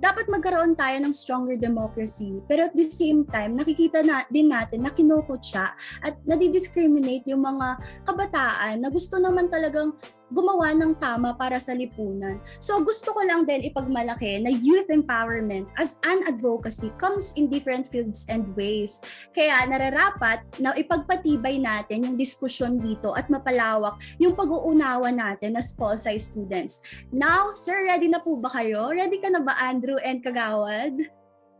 dapat 0.00 0.24
magkaroon 0.26 0.72
tayo 0.72 0.96
ng 1.04 1.12
stronger 1.12 1.54
democracy. 1.54 2.40
Pero 2.48 2.66
at 2.66 2.74
the 2.74 2.88
same 2.88 3.28
time, 3.28 3.60
nakikita 3.60 4.00
na 4.00 4.24
din 4.32 4.48
natin 4.48 4.88
na 4.88 4.90
kinukot 4.90 5.44
siya 5.44 5.76
at 6.00 6.16
nadidiscriminate 6.24 7.28
yung 7.28 7.44
mga 7.44 7.76
kabataan 8.08 8.80
na 8.80 8.88
gusto 8.88 9.20
naman 9.20 9.52
talagang 9.52 9.92
gumawa 10.32 10.72
ng 10.72 10.96
tama 10.96 11.36
para 11.36 11.60
sa 11.60 11.76
lipunan. 11.76 12.40
So 12.58 12.80
gusto 12.80 13.12
ko 13.12 13.20
lang 13.22 13.44
din 13.44 13.68
ipagmalaki 13.68 14.42
na 14.42 14.50
youth 14.50 14.88
empowerment 14.88 15.68
as 15.76 16.00
an 16.08 16.24
advocacy 16.24 16.90
comes 16.96 17.36
in 17.36 17.52
different 17.52 17.84
fields 17.84 18.24
and 18.32 18.48
ways. 18.56 18.98
Kaya 19.36 19.68
nararapat 19.68 20.42
na 20.58 20.72
ipagpatibay 20.74 21.60
natin 21.60 22.08
yung 22.08 22.16
diskusyon 22.16 22.80
dito 22.80 23.12
at 23.12 23.28
mapalawak 23.28 24.00
yung 24.16 24.32
pag-uunawa 24.32 25.12
natin 25.12 25.54
as 25.60 25.70
Pulsai 25.76 26.16
students. 26.16 26.80
Now, 27.12 27.52
sir, 27.52 27.84
ready 27.86 28.08
na 28.08 28.18
po 28.18 28.40
ba 28.40 28.48
kayo? 28.48 28.90
Ready 28.90 29.20
ka 29.20 29.28
na 29.28 29.44
ba, 29.44 29.54
Andrew 29.60 30.00
and 30.00 30.24
Kagawad? 30.24 30.96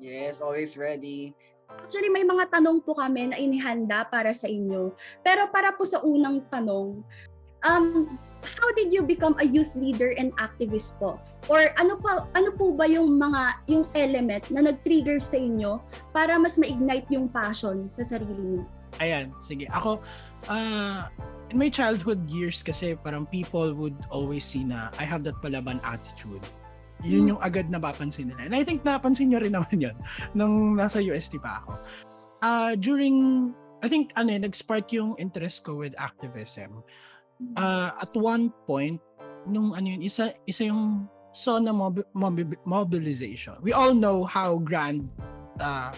Yes, 0.02 0.42
always 0.42 0.74
ready. 0.74 1.36
Actually, 1.70 2.10
may 2.12 2.24
mga 2.26 2.52
tanong 2.52 2.84
po 2.84 2.92
kami 2.96 3.32
na 3.32 3.36
inihanda 3.38 4.04
para 4.08 4.32
sa 4.36 4.50
inyo. 4.50 4.92
Pero 5.24 5.48
para 5.48 5.72
po 5.72 5.86
sa 5.88 6.04
unang 6.04 6.44
tanong, 6.52 7.00
um, 7.64 8.18
how 8.42 8.68
did 8.74 8.90
you 8.90 9.02
become 9.02 9.38
a 9.38 9.46
youth 9.46 9.74
leader 9.78 10.12
and 10.18 10.34
activist 10.36 10.98
po? 10.98 11.18
Or 11.46 11.70
ano 11.78 11.98
pa 11.98 12.26
ano 12.34 12.54
po 12.54 12.74
ba 12.74 12.86
yung 12.86 13.18
mga 13.18 13.42
yung 13.70 13.84
element 13.94 14.44
na 14.50 14.66
nag-trigger 14.70 15.22
sa 15.22 15.38
inyo 15.38 15.78
para 16.10 16.34
mas 16.38 16.58
ma-ignite 16.58 17.06
yung 17.10 17.30
passion 17.30 17.86
sa 17.88 18.02
sarili 18.02 18.58
niyo? 18.58 18.64
Ayan, 19.00 19.32
sige. 19.40 19.66
Ako, 19.72 20.04
uh, 20.52 21.08
in 21.48 21.56
my 21.56 21.72
childhood 21.72 22.28
years 22.28 22.60
kasi 22.60 22.92
parang 22.98 23.24
people 23.24 23.72
would 23.72 23.96
always 24.12 24.44
see 24.44 24.64
na 24.64 24.92
I 25.00 25.04
have 25.08 25.24
that 25.24 25.38
palaban 25.40 25.80
attitude. 25.80 26.42
Yun 27.02 27.26
Hmm. 27.26 27.30
yung 27.34 27.40
agad 27.42 27.66
napapansin 27.66 28.30
nila. 28.30 28.46
And 28.46 28.54
I 28.54 28.62
think 28.62 28.86
napansin 28.86 29.32
nyo 29.34 29.42
rin 29.42 29.54
naman 29.58 29.74
yun 29.80 29.96
nung 30.36 30.78
nasa 30.78 31.02
UST 31.02 31.40
pa 31.42 31.64
ako. 31.64 31.72
Uh, 32.42 32.72
during, 32.78 33.50
I 33.82 33.88
think, 33.90 34.10
ano 34.14 34.34
eh, 34.34 34.40
nag-spark 34.42 34.90
yung 34.94 35.14
interest 35.18 35.62
ko 35.66 35.78
with 35.78 35.94
activism. 35.98 36.82
Uh, 37.56 37.90
at 38.00 38.12
one 38.16 38.50
point, 38.66 39.00
nung 39.46 39.74
ano 39.74 39.86
yun, 39.86 40.02
isa, 40.02 40.32
isa 40.46 40.70
yung 40.70 41.08
SONA 41.32 41.72
mob- 41.72 42.08
mob- 42.14 42.60
mobilization. 42.64 43.56
We 43.62 43.72
all 43.72 43.94
know 43.94 44.24
how 44.24 44.60
grand 44.60 45.08
uh, 45.60 45.92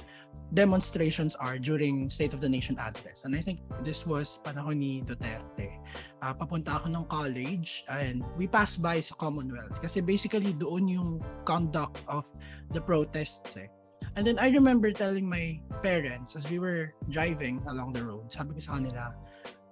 demonstrations 0.54 1.34
are 1.36 1.58
during 1.58 2.08
State 2.08 2.32
of 2.32 2.40
the 2.40 2.48
Nation 2.48 2.78
address. 2.78 3.24
And 3.24 3.34
I 3.34 3.42
think 3.42 3.60
this 3.82 4.06
was 4.06 4.38
panahon 4.46 4.78
ni 4.78 5.02
Duterte. 5.02 5.82
Uh, 6.22 6.34
papunta 6.34 6.78
ako 6.78 6.88
ng 6.94 7.04
college 7.10 7.82
and 7.90 8.22
we 8.38 8.46
passed 8.46 8.78
by 8.80 9.02
sa 9.02 9.18
Commonwealth 9.18 9.82
kasi 9.82 9.98
basically 10.00 10.54
doon 10.54 10.86
yung 10.86 11.10
conduct 11.42 11.98
of 12.06 12.24
the 12.70 12.80
protests 12.80 13.58
eh. 13.58 13.66
And 14.14 14.22
then 14.22 14.38
I 14.38 14.54
remember 14.54 14.94
telling 14.94 15.26
my 15.26 15.58
parents 15.82 16.38
as 16.38 16.46
we 16.46 16.62
were 16.62 16.94
driving 17.10 17.58
along 17.66 17.98
the 17.98 18.06
road, 18.06 18.30
sabi 18.30 18.54
ko 18.54 18.60
sa 18.62 18.78
kanila, 18.78 19.10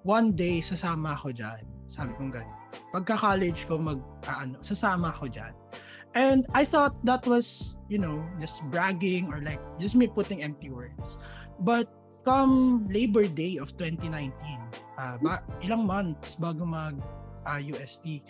one 0.02 0.34
day 0.34 0.60
sasama 0.62 1.14
ako 1.14 1.30
dyan. 1.34 1.62
Sabi 1.90 2.14
kong 2.18 2.34
gano'n. 2.34 2.60
Pagka-college 2.92 3.68
ko 3.68 3.76
mag, 3.78 4.00
ah, 4.26 4.44
ano, 4.46 4.58
sasama 4.64 5.12
ako 5.14 5.28
dyan. 5.30 5.52
And 6.12 6.44
I 6.52 6.68
thought 6.68 6.92
that 7.08 7.24
was, 7.24 7.78
you 7.88 7.96
know, 7.96 8.20
just 8.36 8.60
bragging 8.68 9.32
or 9.32 9.40
like 9.40 9.60
just 9.80 9.96
me 9.96 10.04
putting 10.08 10.44
empty 10.44 10.68
words. 10.68 11.16
But 11.64 11.88
come 12.28 12.84
Labor 12.92 13.24
Day 13.24 13.56
of 13.56 13.72
2019, 13.80 14.12
uh, 15.00 15.16
ba- 15.24 15.44
ilang 15.64 15.88
months 15.88 16.36
bago 16.36 16.68
mag 16.68 17.00
uh, 17.48 17.60
UST, 17.60 18.20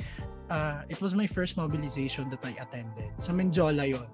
uh, 0.47 0.87
it 0.87 1.02
was 1.02 1.14
my 1.14 1.26
first 1.26 1.59
mobilization 1.59 2.31
that 2.31 2.43
I 2.47 2.55
attended. 2.62 3.11
Sa 3.19 3.35
Menjola 3.35 3.83
yon. 3.83 4.07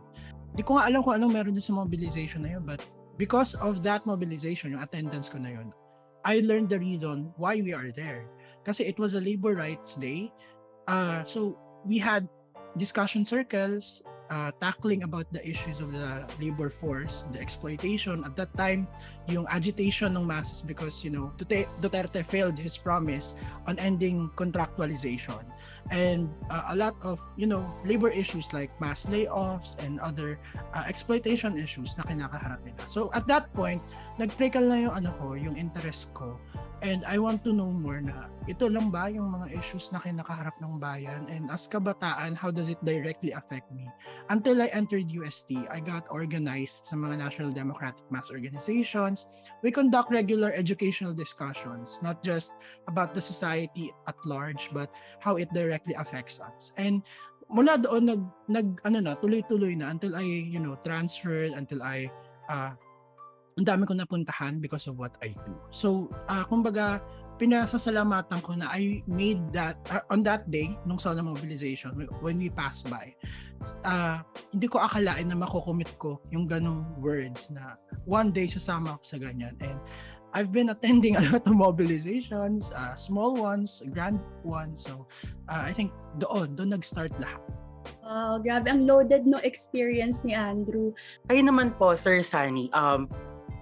Di 0.57 0.65
ko 0.65 0.81
nga 0.81 0.89
alam 0.89 1.05
kung 1.05 1.21
anong 1.21 1.33
meron 1.37 1.53
din 1.53 1.65
sa 1.65 1.77
mobilization 1.77 2.49
na 2.49 2.57
yun, 2.57 2.65
but 2.65 2.81
because 3.21 3.53
of 3.61 3.85
that 3.85 4.09
mobilization, 4.09 4.73
yung 4.73 4.81
attendance 4.81 5.29
ko 5.29 5.37
na 5.37 5.53
yun, 5.53 5.77
I 6.25 6.41
learned 6.41 6.71
the 6.71 6.79
reason 6.79 7.33
why 7.37 7.61
we 7.61 7.73
are 7.73 7.91
there. 7.93 8.27
Kasi 8.65 8.85
it 8.85 8.99
was 8.99 9.15
a 9.15 9.21
labor 9.21 9.55
rights 9.55 9.95
day. 9.95 10.33
Uh, 10.87 11.25
so 11.25 11.57
we 11.85 11.99
had 11.99 12.29
discussion 12.77 13.25
circles 13.25 14.03
uh, 14.31 14.51
tackling 14.61 15.03
about 15.03 15.31
the 15.33 15.41
issues 15.47 15.81
of 15.81 15.93
the 15.93 16.27
labor 16.41 16.71
force, 16.71 17.25
the 17.33 17.41
exploitation. 17.41 18.25
At 18.25 18.37
that 18.37 18.57
time, 18.57 18.89
yung 19.29 19.47
agitation 19.49 20.17
ng 20.17 20.27
masses 20.27 20.61
because, 20.61 21.05
you 21.05 21.11
know, 21.11 21.33
Dute- 21.37 21.69
Duterte 21.81 22.25
failed 22.25 22.59
his 22.59 22.77
promise 22.77 23.35
on 23.67 23.79
ending 23.79 24.31
contractualization. 24.37 25.45
And 25.91 26.29
uh, 26.51 26.69
a 26.69 26.77
lot 26.77 26.97
of, 27.03 27.21
you 27.37 27.47
know, 27.47 27.65
labor 27.85 28.11
issues 28.11 28.53
like 28.53 28.69
mass 28.81 29.07
layoffs 29.07 29.79
and 29.81 30.01
other 30.01 30.39
uh, 30.75 30.85
exploitation 30.87 31.57
issues 31.57 31.97
na 31.97 32.05
kinakaharap 32.05 32.61
nila. 32.65 32.85
So 32.89 33.11
at 33.15 33.27
that 33.29 33.53
point, 33.55 33.81
nag-trickle 34.19 34.67
na 34.67 34.79
yung 34.83 34.95
ano 34.95 35.11
ko, 35.17 35.39
yung 35.39 35.55
interest 35.55 36.13
ko. 36.13 36.37
And 36.79 37.03
I 37.03 37.19
want 37.19 37.43
to 37.43 37.51
know 37.51 37.75
more 37.75 37.99
na 37.99 38.31
ito 38.47 38.71
lang 38.71 38.95
ba 38.95 39.11
yung 39.11 39.35
mga 39.35 39.51
issues 39.51 39.91
na 39.91 39.99
kinakaharap 39.99 40.55
ng 40.63 40.79
bayan 40.79 41.27
and 41.27 41.51
as 41.51 41.67
kabataan, 41.67 42.39
how 42.39 42.55
does 42.55 42.71
it 42.71 42.79
directly 42.87 43.35
affect 43.35 43.67
me? 43.75 43.91
Until 44.31 44.63
I 44.63 44.71
entered 44.71 45.11
UST, 45.11 45.67
I 45.67 45.83
got 45.83 46.07
organized 46.07 46.87
sa 46.87 46.95
mga 46.95 47.19
National 47.19 47.51
Democratic 47.51 48.07
Mass 48.15 48.31
Organizations. 48.31 49.27
We 49.67 49.75
conduct 49.75 50.15
regular 50.15 50.55
educational 50.55 51.19
discussions, 51.19 51.99
not 51.99 52.23
just 52.23 52.55
about 52.87 53.11
the 53.11 53.23
society 53.23 53.91
at 54.07 54.15
large, 54.23 54.71
but 54.71 54.95
how 55.19 55.35
it 55.35 55.51
directly 55.51 55.99
affects 55.99 56.39
us. 56.39 56.71
And 56.79 57.03
mula 57.51 57.81
doon 57.83 58.07
nag 58.07 58.23
nag 58.47 58.69
ano 58.87 58.99
na 59.03 59.13
tuloy-tuloy 59.19 59.75
na 59.75 59.91
until 59.91 60.15
I 60.15 60.25
you 60.25 60.61
know 60.63 60.77
transferred 60.85 61.57
until 61.57 61.83
I 61.83 62.07
uh, 62.47 62.77
ang 63.59 63.67
dami 63.67 63.83
ko 63.91 63.93
napuntahan 63.99 64.63
because 64.63 64.87
of 64.87 64.95
what 64.95 65.19
I 65.19 65.35
do. 65.35 65.53
So, 65.75 66.15
uh, 66.31 66.47
kumbaga, 66.47 67.03
pinasasalamatan 67.43 68.39
ko 68.39 68.55
na 68.55 68.71
I 68.71 69.03
made 69.11 69.43
that, 69.51 69.83
uh, 69.91 70.07
on 70.15 70.23
that 70.31 70.47
day, 70.47 70.79
nung 70.87 71.03
sauna 71.03 71.27
mobilization, 71.27 71.95
when 72.23 72.39
we 72.39 72.55
passed 72.55 72.87
by, 72.87 73.11
uh, 73.83 74.23
hindi 74.55 74.71
ko 74.71 74.79
akalain 74.79 75.27
na 75.27 75.39
makukumit 75.39 75.91
ko 75.99 76.23
yung 76.31 76.47
ganong 76.47 76.87
words 77.03 77.51
na 77.51 77.75
one 78.07 78.31
day 78.31 78.47
sasama 78.47 78.95
ako 78.95 79.03
sa 79.03 79.19
ganyan. 79.19 79.55
And 79.59 79.79
I've 80.35 80.55
been 80.55 80.71
attending 80.71 81.19
a 81.19 81.25
lot 81.35 81.43
of 81.43 81.55
mobilizations, 81.55 82.71
uh, 82.75 82.95
small 82.95 83.35
ones, 83.35 83.83
grand 83.91 84.23
ones. 84.47 84.87
So, 84.87 85.11
uh, 85.51 85.67
I 85.67 85.75
think 85.75 85.91
doon, 86.23 86.55
doon 86.55 86.79
nag-start 86.79 87.19
lahat. 87.19 87.43
Wow, 88.05 88.41
grabe 88.41 88.69
ang 88.69 88.85
loaded 88.85 89.25
no 89.25 89.41
experience 89.41 90.21
ni 90.25 90.37
Andrew. 90.37 90.93
Kayo 91.29 91.41
naman 91.45 91.73
po, 91.77 91.97
Sir 91.97 92.21
Sunny, 92.21 92.69
um, 92.77 93.09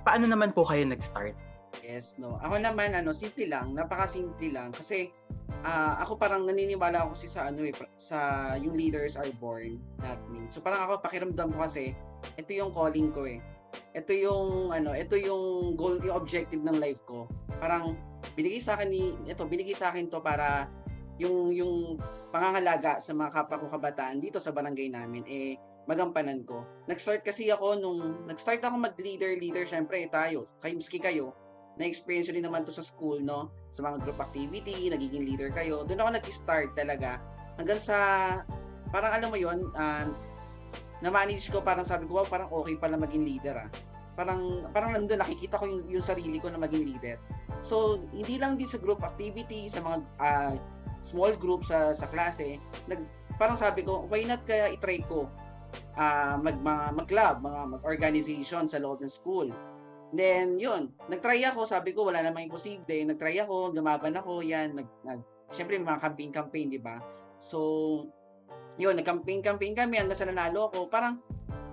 paano 0.06 0.30
naman 0.30 0.54
po 0.54 0.62
kayo 0.62 0.86
nag-start? 0.86 1.34
Yes, 1.82 2.14
no. 2.16 2.38
Ako 2.38 2.62
naman 2.62 2.94
ano, 2.94 3.10
simple 3.10 3.50
lang, 3.50 3.74
napaka-simple 3.74 4.54
lang 4.54 4.70
kasi 4.70 5.10
ah, 5.66 5.98
ako 5.98 6.14
parang 6.14 6.46
naniniwala 6.46 7.02
ako 7.02 7.18
kasi 7.18 7.26
sa 7.26 7.50
ano 7.50 7.66
eh, 7.66 7.74
sa 7.98 8.18
yung 8.62 8.78
leaders 8.78 9.18
are 9.18 9.28
born, 9.42 9.82
not 9.98 10.22
me. 10.30 10.46
So 10.48 10.62
parang 10.62 10.86
ako 10.86 11.02
pakiramdam 11.02 11.50
ko 11.52 11.58
kasi 11.66 11.92
ito 12.38 12.50
yung 12.54 12.70
calling 12.70 13.10
ko 13.10 13.26
eh. 13.26 13.42
Ito 13.92 14.14
yung 14.14 14.72
ano, 14.72 14.94
ito 14.94 15.18
yung 15.18 15.74
goal, 15.74 15.98
yung 16.00 16.16
objective 16.16 16.62
ng 16.62 16.78
life 16.78 17.02
ko. 17.04 17.26
Parang 17.58 17.98
binigay 18.38 18.62
sa 18.62 18.78
akin 18.78 18.88
ni 18.88 19.12
ito, 19.26 19.42
binigay 19.44 19.74
sa 19.74 19.90
akin 19.92 20.08
to 20.08 20.22
para 20.22 20.70
yung 21.20 21.52
yung 21.52 21.96
pangangalaga 22.28 23.00
sa 23.00 23.16
mga 23.16 23.32
kapwa 23.32 23.56
ko 23.60 23.66
kabataan 23.72 24.20
dito 24.20 24.36
sa 24.36 24.52
barangay 24.52 24.92
namin 24.92 25.24
eh 25.24 25.56
magampanan 25.86 26.42
ko. 26.42 26.66
Nag-start 26.90 27.22
kasi 27.22 27.50
ako 27.50 27.78
nung 27.78 28.26
nag-start 28.26 28.62
ako 28.62 28.76
mag-leader, 28.78 29.38
leader 29.38 29.64
syempre 29.66 30.06
tayo, 30.10 30.50
kayo 30.58 30.74
miski 30.74 30.98
kayo 30.98 31.34
na-experience 31.76 32.32
rin 32.32 32.44
naman 32.44 32.64
to 32.64 32.72
sa 32.72 32.80
school, 32.80 33.20
no? 33.20 33.52
Sa 33.68 33.84
mga 33.84 34.00
group 34.00 34.18
activity, 34.20 34.88
nagiging 34.88 35.28
leader 35.28 35.52
kayo. 35.52 35.84
Doon 35.84 36.00
ako 36.00 36.10
nag-start 36.16 36.70
talaga. 36.72 37.20
Hanggang 37.60 37.80
sa, 37.80 37.98
parang 38.88 39.12
alam 39.12 39.28
mo 39.28 39.36
yon 39.36 39.68
uh, 39.76 40.04
na-manage 41.04 41.52
ko, 41.52 41.60
parang 41.60 41.84
sabi 41.84 42.08
ko, 42.08 42.24
wow, 42.24 42.28
parang 42.28 42.48
okay 42.48 42.80
pala 42.80 42.96
maging 42.96 43.28
leader, 43.28 43.60
ah. 43.60 43.68
Parang, 44.16 44.64
parang 44.72 44.96
nandun, 44.96 45.20
nakikita 45.20 45.60
ko 45.60 45.68
yung, 45.68 45.84
yung 45.92 46.04
sarili 46.04 46.40
ko 46.40 46.48
na 46.48 46.56
maging 46.56 46.88
leader. 46.88 47.20
So, 47.60 48.00
hindi 48.16 48.40
lang 48.40 48.56
din 48.56 48.68
sa 48.68 48.80
group 48.80 49.04
activity, 49.04 49.68
sa 49.68 49.84
mga 49.84 49.96
uh, 50.16 50.56
small 51.04 51.36
group 51.36 51.68
sa, 51.68 51.92
sa 51.92 52.08
klase, 52.08 52.56
nag, 52.88 53.04
parang 53.36 53.60
sabi 53.60 53.84
ko, 53.84 54.08
why 54.08 54.24
not 54.24 54.40
kaya 54.48 54.72
itry 54.72 55.04
ko 55.04 55.28
uh, 55.98 56.36
mag, 56.40 56.56
mga, 56.60 56.84
mag-club, 56.94 57.34
mga 57.42 57.60
mag-organization 57.78 58.64
sa 58.66 58.78
loob 58.78 59.02
ng 59.02 59.12
school 59.12 59.50
Then, 60.14 60.62
yun, 60.62 60.94
nagtry 61.10 61.42
ako, 61.42 61.66
sabi 61.66 61.90
ko, 61.90 62.06
wala 62.06 62.22
namang 62.22 62.46
imposible. 62.46 63.02
Nagtry 63.02 63.42
ako, 63.42 63.74
lumaban 63.74 64.14
ako, 64.14 64.38
yan, 64.38 64.78
nag, 64.78 64.86
nag 65.02 65.20
syempre, 65.50 65.78
mga 65.82 65.98
campaign-campaign, 65.98 66.66
di 66.70 66.78
ba? 66.78 67.02
So, 67.42 68.06
yun, 68.78 68.94
nag-campaign-campaign 68.94 69.74
kami, 69.74 69.98
hanggang 69.98 70.18
sa 70.18 70.30
nanalo 70.30 70.70
ako. 70.70 70.86
Parang, 70.86 71.18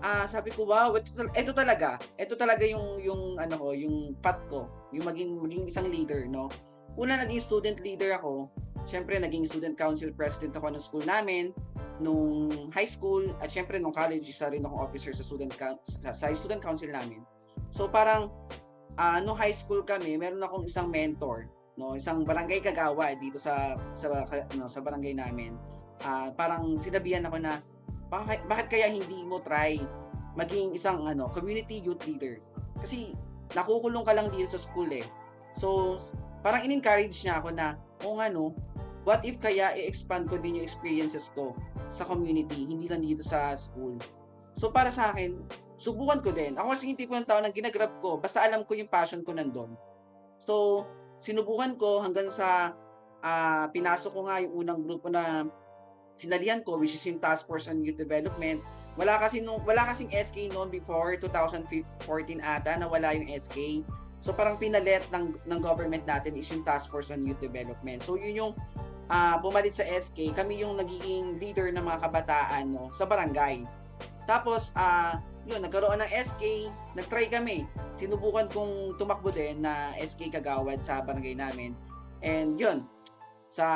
ah, 0.02 0.26
sabi 0.26 0.50
ko, 0.50 0.66
wow, 0.66 0.98
ito, 0.98 1.14
ito 1.14 1.52
talaga, 1.54 2.02
ito 2.18 2.34
talaga 2.34 2.66
yung, 2.66 2.98
yung, 3.06 3.22
ano 3.38 3.54
ko, 3.54 3.68
yung 3.78 4.18
path 4.18 4.42
ko, 4.50 4.66
yung 4.90 5.06
maging, 5.06 5.38
maging 5.38 5.64
isang 5.70 5.88
leader, 5.88 6.26
no? 6.26 6.50
Una, 6.98 7.22
naging 7.22 7.42
student 7.42 7.78
leader 7.86 8.18
ako. 8.18 8.50
Syempre, 8.84 9.18
naging 9.22 9.46
student 9.46 9.78
council 9.78 10.10
president 10.14 10.54
ako 10.58 10.74
ng 10.74 10.84
school 10.84 11.06
namin. 11.06 11.54
Nung 12.02 12.50
high 12.74 12.90
school 12.90 13.22
at 13.38 13.54
syempre 13.54 13.78
nung 13.78 13.94
college 13.94 14.26
isa 14.26 14.50
rin 14.50 14.66
akong 14.66 14.82
officer 14.82 15.14
sa 15.14 15.22
student 15.22 15.54
sa, 16.14 16.30
student 16.34 16.62
council 16.64 16.90
namin. 16.90 17.22
So 17.70 17.90
parang 17.90 18.34
ah 18.98 19.22
nung 19.22 19.38
high 19.38 19.54
school 19.54 19.86
kami, 19.86 20.18
meron 20.18 20.42
akong 20.42 20.66
isang 20.66 20.90
mentor, 20.90 21.50
no, 21.78 21.94
isang 21.94 22.26
barangay 22.26 22.62
kagawa 22.66 23.14
dito 23.18 23.38
sa 23.38 23.78
sa 23.94 24.26
ano, 24.26 24.66
sa 24.66 24.82
barangay 24.82 25.14
namin. 25.14 25.54
Ah 26.02 26.34
parang 26.34 26.78
sinabihan 26.82 27.26
ako 27.30 27.38
na 27.42 27.62
bakit, 28.14 28.70
kaya 28.70 28.94
hindi 28.94 29.26
mo 29.26 29.42
try 29.42 29.82
maging 30.38 30.78
isang 30.78 31.06
ano 31.06 31.30
community 31.30 31.82
youth 31.82 32.02
leader? 32.06 32.42
Kasi 32.78 33.18
nakukulong 33.58 34.06
ka 34.06 34.14
lang 34.14 34.30
dito 34.30 34.50
sa 34.54 34.62
school 34.62 34.90
eh. 34.94 35.06
So 35.58 35.98
parang 36.46 36.66
in-encourage 36.66 37.18
niya 37.26 37.42
ako 37.42 37.54
na 37.54 37.78
o 38.06 38.18
nga 38.18 38.30
no, 38.30 38.54
what 39.04 39.24
if 39.28 39.40
kaya 39.40 39.76
i-expand 39.76 40.28
ko 40.32 40.40
din 40.40 40.60
yung 40.60 40.66
experiences 40.66 41.32
ko 41.32 41.56
sa 41.88 42.08
community, 42.08 42.68
hindi 42.68 42.88
lang 42.88 43.04
dito 43.04 43.24
sa 43.24 43.56
school. 43.56 44.00
So 44.56 44.72
para 44.72 44.92
sa 44.92 45.12
akin, 45.12 45.40
subukan 45.84 46.24
ko 46.24 46.32
din. 46.32 46.56
Ako 46.56 46.72
kasi 46.72 46.92
yung 46.92 47.00
tipo 47.00 47.14
ng 47.14 47.28
tao 47.28 47.44
na 47.44 47.52
ginagrab 47.52 48.00
ko, 48.00 48.16
basta 48.16 48.40
alam 48.40 48.64
ko 48.64 48.78
yung 48.78 48.88
passion 48.88 49.20
ko 49.26 49.36
nandun. 49.36 49.76
So, 50.40 50.84
sinubukan 51.20 51.76
ko 51.76 52.00
hanggang 52.04 52.32
sa 52.32 52.72
ah, 53.24 53.68
pinasok 53.72 54.12
ko 54.12 54.22
nga 54.28 54.40
yung 54.44 54.54
unang 54.64 54.80
grupo 54.84 55.08
na 55.12 55.48
sinalihan 56.16 56.64
ko, 56.64 56.80
which 56.80 56.96
is 56.96 57.04
yung 57.08 57.20
Task 57.20 57.48
Force 57.48 57.68
on 57.72 57.84
Youth 57.84 58.00
Development. 58.00 58.64
Wala 58.94 59.18
kasi 59.18 59.42
nung 59.42 59.60
wala 59.66 59.90
kasing 59.90 60.14
SK 60.14 60.54
noon 60.54 60.70
before 60.70 61.18
2014 61.18 61.82
ata 62.44 62.78
na 62.78 62.86
wala 62.86 63.10
yung 63.18 63.26
SK. 63.26 63.82
So 64.22 64.32
parang 64.32 64.62
pinalit 64.62 65.10
ng 65.10 65.36
ng 65.50 65.60
government 65.60 66.06
natin 66.06 66.38
is 66.38 66.46
yung 66.54 66.62
Task 66.62 66.94
Force 66.94 67.10
on 67.10 67.26
Youth 67.26 67.42
Development. 67.42 68.00
So 68.06 68.16
yun 68.16 68.38
yung 68.38 68.52
ah 69.12 69.40
bumalit 69.40 69.76
sa 69.76 69.84
SK, 69.84 70.36
kami 70.36 70.64
yung 70.64 70.80
nagiging 70.80 71.40
leader 71.40 71.72
ng 71.72 71.84
mga 71.84 72.00
kabataan 72.08 72.72
no 72.72 72.92
sa 72.96 73.04
barangay. 73.04 73.68
Tapos 74.24 74.72
ah 74.76 75.20
yun, 75.44 75.60
nagkaroon 75.60 76.00
ng 76.00 76.12
SK, 76.24 76.72
nagtry 76.96 77.28
kami. 77.28 77.68
Sinubukan 78.00 78.48
kong 78.48 78.96
tumakbo 78.96 79.28
din 79.28 79.60
na 79.60 79.92
SK 80.00 80.32
kagawad 80.40 80.80
sa 80.80 81.04
barangay 81.04 81.36
namin. 81.36 81.76
And 82.24 82.56
yun, 82.56 82.88
sa 83.54 83.68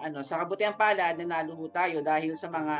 ano 0.00 0.24
sa 0.24 0.40
kabutihan 0.40 0.78
pala 0.78 1.12
nanalo 1.12 1.68
tayo 1.68 2.00
dahil 2.00 2.32
sa 2.38 2.48
mga 2.48 2.76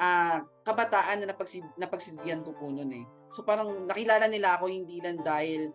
ah, 0.00 0.42
kabataan 0.66 1.22
na 1.22 1.30
napagsid 1.30 1.62
napagsilbihan 1.78 2.42
ko 2.42 2.50
po 2.56 2.66
noon 2.66 3.04
eh. 3.04 3.04
So 3.30 3.46
parang 3.46 3.86
nakilala 3.86 4.26
nila 4.26 4.58
ako 4.58 4.66
hindi 4.66 4.98
lang 4.98 5.22
dahil 5.22 5.70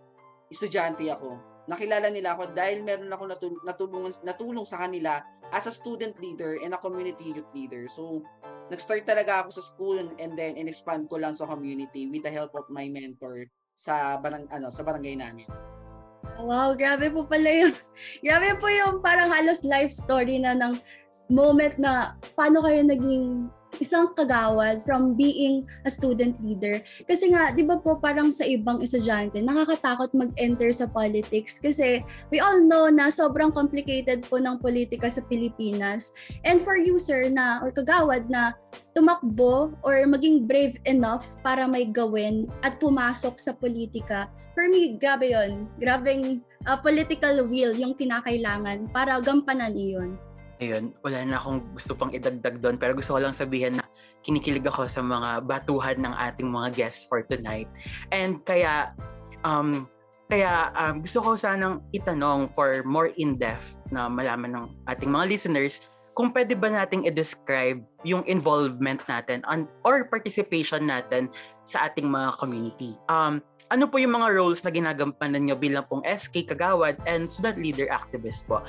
estudyante 0.51 1.07
ako. 1.07 1.39
Nakilala 1.71 2.11
nila 2.11 2.35
ako 2.35 2.51
dahil 2.51 2.83
meron 2.83 3.13
ako 3.13 3.23
natul- 3.29 3.63
natulungan 3.63 4.11
natulong 4.25 4.65
sa 4.67 4.81
kanila 4.83 5.23
as 5.51 5.65
a 5.65 5.73
student 5.73 6.17
leader 6.21 6.57
and 6.61 6.73
a 6.73 6.79
community 6.79 7.33
youth 7.33 7.49
leader. 7.53 7.89
So 7.89 8.21
nag-start 8.69 9.09
talaga 9.09 9.45
ako 9.45 9.49
sa 9.57 9.63
school 9.65 9.97
and, 9.97 10.33
then 10.37 10.55
in-expand 10.57 11.09
ko 11.09 11.17
lang 11.17 11.33
sa 11.33 11.49
community 11.49 12.05
with 12.07 12.21
the 12.21 12.31
help 12.31 12.53
of 12.53 12.69
my 12.69 12.85
mentor 12.89 13.49
sa 13.79 14.19
barang 14.21 14.45
ano 14.53 14.69
sa 14.69 14.85
barangay 14.85 15.17
namin. 15.17 15.49
Wow, 16.39 16.75
grabe 16.75 17.09
po 17.11 17.25
pala 17.25 17.47
yun. 17.47 17.73
Grabe 18.25 18.55
po 18.59 18.67
yung 18.71 19.03
parang 19.03 19.27
halos 19.27 19.63
life 19.63 19.91
story 19.91 20.39
na 20.39 20.55
ng 20.55 20.79
moment 21.31 21.75
na 21.75 22.15
paano 22.35 22.63
kayo 22.63 22.79
naging 22.83 23.51
isang 23.79 24.11
kagawad 24.13 24.83
from 24.83 25.15
being 25.15 25.65
a 25.83 25.91
student 25.91 26.35
leader. 26.43 26.83
Kasi 27.07 27.31
nga, 27.33 27.51
di 27.55 27.63
ba 27.63 27.79
po 27.79 27.97
parang 27.97 28.29
sa 28.29 28.45
ibang 28.45 28.83
estudyante, 28.83 29.39
nakakatakot 29.39 30.11
mag-enter 30.13 30.71
sa 30.75 30.85
politics 30.87 31.57
kasi 31.57 32.03
we 32.29 32.37
all 32.39 32.59
know 32.63 32.91
na 32.91 33.07
sobrang 33.07 33.51
complicated 33.51 34.23
po 34.27 34.37
ng 34.37 34.59
politika 34.59 35.07
sa 35.07 35.23
Pilipinas. 35.25 36.11
And 36.43 36.61
for 36.61 36.75
you, 36.75 36.99
sir, 36.99 37.31
na, 37.31 37.63
or 37.63 37.71
kagawad 37.71 38.27
na 38.27 38.55
tumakbo 38.93 39.73
or 39.81 40.03
maging 40.05 40.45
brave 40.45 40.77
enough 40.85 41.25
para 41.41 41.65
may 41.65 41.87
gawin 41.87 42.51
at 42.61 42.77
pumasok 42.77 43.39
sa 43.39 43.55
politika, 43.55 44.27
for 44.53 44.67
me, 44.67 44.99
grabe 44.99 45.31
yon 45.31 45.71
Grabing 45.79 46.43
uh, 46.67 46.75
political 46.75 47.47
will 47.47 47.71
yung 47.71 47.95
kinakailangan 47.95 48.91
para 48.91 49.23
gampanan 49.23 49.71
iyon. 49.71 50.19
Ayun, 50.59 50.91
wala 51.07 51.23
na 51.23 51.39
akong 51.39 51.63
gusto 51.71 51.95
pang 51.95 52.11
idagdag 52.11 52.59
doon 52.59 52.75
pero 52.75 52.91
gusto 52.91 53.15
ko 53.15 53.19
lang 53.23 53.31
sabihin 53.31 53.79
na 53.79 53.85
kinikilig 54.27 54.67
ako 54.67 54.91
sa 54.91 54.99
mga 54.99 55.47
batuhan 55.47 56.03
ng 56.03 56.11
ating 56.11 56.51
mga 56.51 56.75
guests 56.75 57.07
for 57.07 57.23
tonight. 57.23 57.71
And 58.11 58.43
kaya 58.43 58.91
um 59.47 59.87
kaya 60.29 60.69
um, 60.77 61.01
gusto 61.01 61.25
ko 61.25 61.33
sanang 61.33 61.81
itanong 61.95 62.53
for 62.53 62.85
more 62.85 63.09
in-depth 63.17 63.81
na 63.89 64.05
malaman 64.05 64.53
ng 64.53 64.65
ating 64.85 65.09
mga 65.09 65.25
listeners 65.25 65.89
kung 66.13 66.35
pwede 66.35 66.53
ba 66.53 66.69
nating 66.69 67.07
i-describe 67.07 67.79
yung 68.03 68.21
involvement 68.27 68.99
natin 69.07 69.41
on, 69.47 69.65
or 69.87 70.05
participation 70.05 70.85
natin 70.85 71.31
sa 71.63 71.89
ating 71.89 72.11
mga 72.11 72.35
community. 72.37 72.93
Um, 73.07 73.39
ano 73.71 73.87
po 73.87 73.97
yung 73.97 74.13
mga 74.13 74.35
roles 74.35 74.61
na 74.67 74.69
ginagampanan 74.69 75.47
nyo 75.47 75.55
bilang 75.55 75.87
pong 75.87 76.03
SK 76.05 76.51
Kagawad 76.51 76.99
and 77.07 77.31
Student 77.31 77.63
Leader 77.63 77.87
Activist 77.87 78.43
po? 78.45 78.61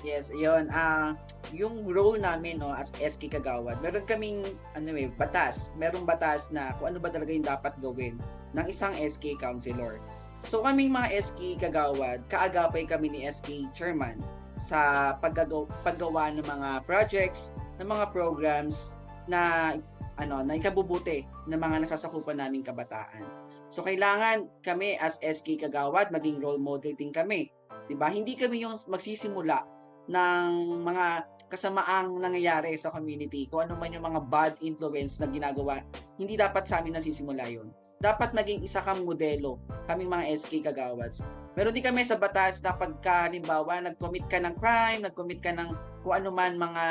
Yes, 0.00 0.32
yun. 0.32 0.72
Ah, 0.72 1.18
yung 1.52 1.84
role 1.90 2.22
namin 2.22 2.62
no 2.62 2.70
as 2.72 2.94
SK 2.96 3.40
Kagawad, 3.40 3.82
meron 3.82 4.06
kaming 4.06 4.46
ano 4.78 4.90
eh, 4.94 5.10
batas. 5.18 5.74
Merong 5.76 6.06
batas 6.06 6.48
na 6.54 6.72
kung 6.78 6.94
ano 6.94 6.98
ba 7.02 7.10
talaga 7.10 7.34
yung 7.34 7.46
dapat 7.46 7.74
gawin 7.82 8.16
ng 8.54 8.66
isang 8.70 8.94
SK 8.96 9.36
counselor. 9.38 9.98
So 10.46 10.64
kaming 10.64 10.94
mga 10.94 11.12
SK 11.20 11.60
Kagawad, 11.60 12.24
kaagapay 12.32 12.88
kami 12.88 13.12
ni 13.12 13.20
SK 13.28 13.68
chairman 13.76 14.22
sa 14.60 15.12
paggagaw, 15.20 15.68
paggawa 15.84 16.32
ng 16.32 16.46
mga 16.46 16.70
projects, 16.88 17.52
ng 17.76 17.88
mga 17.88 18.12
programs 18.12 19.00
na 19.28 19.74
ano, 20.20 20.44
na 20.44 20.56
ikabubuti 20.56 21.24
ng 21.48 21.60
mga 21.60 21.88
nasasakupan 21.88 22.40
naming 22.40 22.64
kabataan. 22.64 23.24
So 23.72 23.80
kailangan 23.84 24.48
kami 24.60 24.96
as 25.00 25.16
SK 25.20 25.66
Kagawad 25.66 26.12
maging 26.12 26.40
role 26.40 26.60
model 26.60 26.92
din 26.96 27.12
kami. 27.12 27.52
'Di 27.88 27.94
ba? 27.98 28.12
Hindi 28.12 28.36
kami 28.36 28.62
yung 28.62 28.76
magsisimula 28.86 29.79
ng 30.10 30.82
mga 30.82 31.06
kasamaang 31.50 32.18
nangyayari 32.18 32.74
sa 32.74 32.90
community, 32.90 33.46
kung 33.46 33.66
ano 33.66 33.78
man 33.78 33.94
yung 33.94 34.06
mga 34.06 34.20
bad 34.26 34.54
influence 34.62 35.18
na 35.18 35.30
ginagawa, 35.30 35.82
hindi 36.18 36.34
dapat 36.34 36.66
sa 36.66 36.82
amin 36.82 36.98
nasisimula 36.98 37.46
yun. 37.46 37.70
Dapat 38.00 38.32
maging 38.32 38.64
isa 38.64 38.80
kang 38.80 39.04
modelo, 39.04 39.60
kaming 39.86 40.08
mga 40.08 40.24
SK 40.34 40.66
kagawads. 40.66 41.20
Meron 41.52 41.74
din 41.74 41.84
kami 41.84 42.06
sa 42.06 42.16
batas 42.16 42.62
na 42.62 42.72
pagka 42.72 43.28
halimbawa 43.28 43.82
nag-commit 43.82 44.24
ka 44.30 44.38
ng 44.40 44.54
crime, 44.56 45.04
nag-commit 45.04 45.42
ka 45.42 45.52
ng 45.52 45.68
kung 46.00 46.14
ano 46.16 46.30
man 46.32 46.56
mga 46.56 46.84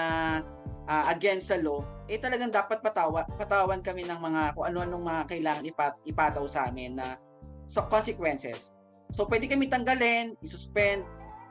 uh, 0.86 1.03
against 1.10 1.49
sa 1.49 1.58
law, 1.58 1.82
eh 2.05 2.21
talagang 2.21 2.53
dapat 2.53 2.84
patawa, 2.84 3.25
patawan 3.39 3.82
kami 3.82 4.05
ng 4.05 4.19
mga 4.19 4.53
kung 4.53 4.65
ano-anong 4.69 5.03
mga 5.08 5.21
kailangan 5.34 5.63
ipat, 5.65 5.93
ipataw 6.05 6.45
sa 6.45 6.69
amin 6.69 6.99
na 6.99 7.17
sa 7.65 7.88
consequences. 7.89 8.75
So 9.10 9.25
pwede 9.25 9.49
kami 9.49 9.65
tanggalin, 9.65 10.38
isuspend, 10.45 11.01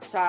sa 0.07 0.23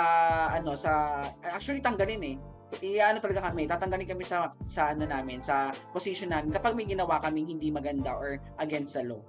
ano 0.49 0.73
sa 0.73 1.23
actually 1.45 1.84
tanggalin 1.84 2.23
eh 2.25 2.38
i-ano 2.86 3.17
talaga 3.17 3.49
kami, 3.49 3.65
tatanggalin 3.65 4.05
kami 4.05 4.21
sa 4.21 4.53
sa 4.69 4.93
ano 4.93 5.10
namin, 5.10 5.41
sa 5.41 5.73
position 5.89 6.29
namin 6.29 6.53
kapag 6.53 6.77
may 6.77 6.86
ginawa 6.86 7.17
kaming 7.17 7.49
hindi 7.49 7.73
maganda 7.73 8.13
or 8.13 8.38
against 8.62 8.93
the 8.93 9.01
law. 9.01 9.21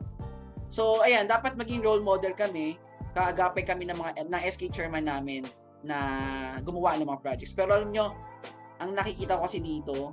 So 0.69 1.01
ayan, 1.01 1.25
dapat 1.25 1.57
maging 1.57 1.81
role 1.81 2.05
model 2.05 2.37
kami, 2.37 2.77
kaagapay 3.17 3.65
kami 3.65 3.89
ng 3.89 3.97
mga 3.97 4.29
ng 4.29 4.43
SK 4.45 4.69
chairman 4.71 5.09
namin 5.09 5.49
na 5.81 5.99
gumawa 6.61 7.01
ng 7.01 7.09
mga 7.09 7.21
projects. 7.25 7.57
Pero 7.57 7.73
alam 7.73 7.89
nyo, 7.89 8.13
ang 8.77 8.93
nakikita 8.93 9.41
ko 9.41 9.49
kasi 9.49 9.65
dito, 9.65 10.13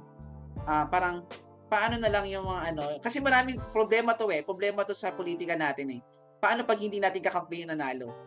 uh, 0.64 0.86
parang 0.88 1.28
paano 1.68 2.00
na 2.00 2.08
lang 2.08 2.24
yung 2.32 2.48
mga 2.48 2.62
ano, 2.74 2.84
kasi 3.04 3.20
maraming 3.20 3.60
problema 3.76 4.16
to 4.16 4.32
eh, 4.32 4.40
problema 4.40 4.88
to 4.88 4.96
sa 4.96 5.12
politika 5.12 5.60
natin 5.60 6.00
eh. 6.00 6.02
Paano 6.40 6.64
pag 6.64 6.80
hindi 6.80 7.04
natin 7.04 7.20
kakampi 7.20 7.68
yung 7.68 7.76
nanalo? 7.76 8.27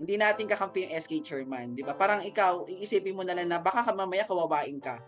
Hindi 0.00 0.14
natin 0.16 0.48
kakampi 0.48 0.88
yung 0.88 0.92
SK 0.98 1.12
chairman, 1.22 1.76
'di 1.76 1.82
ba? 1.84 1.92
Parang 1.92 2.24
ikaw, 2.24 2.64
iisipin 2.66 3.16
mo 3.16 3.22
na 3.26 3.36
lang 3.36 3.48
na 3.50 3.58
baka 3.60 3.84
ka 3.84 3.92
mamaya 3.92 4.24
kawawain 4.24 4.80
ka. 4.80 4.98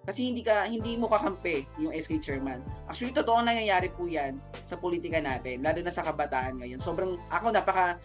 Kasi 0.00 0.32
hindi 0.32 0.40
ka 0.40 0.64
hindi 0.64 0.96
mo 0.96 1.06
kakampi 1.06 1.68
yung 1.76 1.92
SK 1.92 2.24
chairman. 2.24 2.64
Actually, 2.88 3.12
totoo 3.12 3.44
nangyayari 3.44 3.92
po 3.92 4.08
'yan 4.08 4.40
sa 4.64 4.80
politika 4.80 5.20
natin, 5.20 5.60
lalo 5.60 5.84
na 5.84 5.92
sa 5.92 6.02
kabataan 6.02 6.64
ngayon. 6.64 6.80
Sobrang 6.80 7.20
ako 7.28 7.52
napaka 7.52 8.00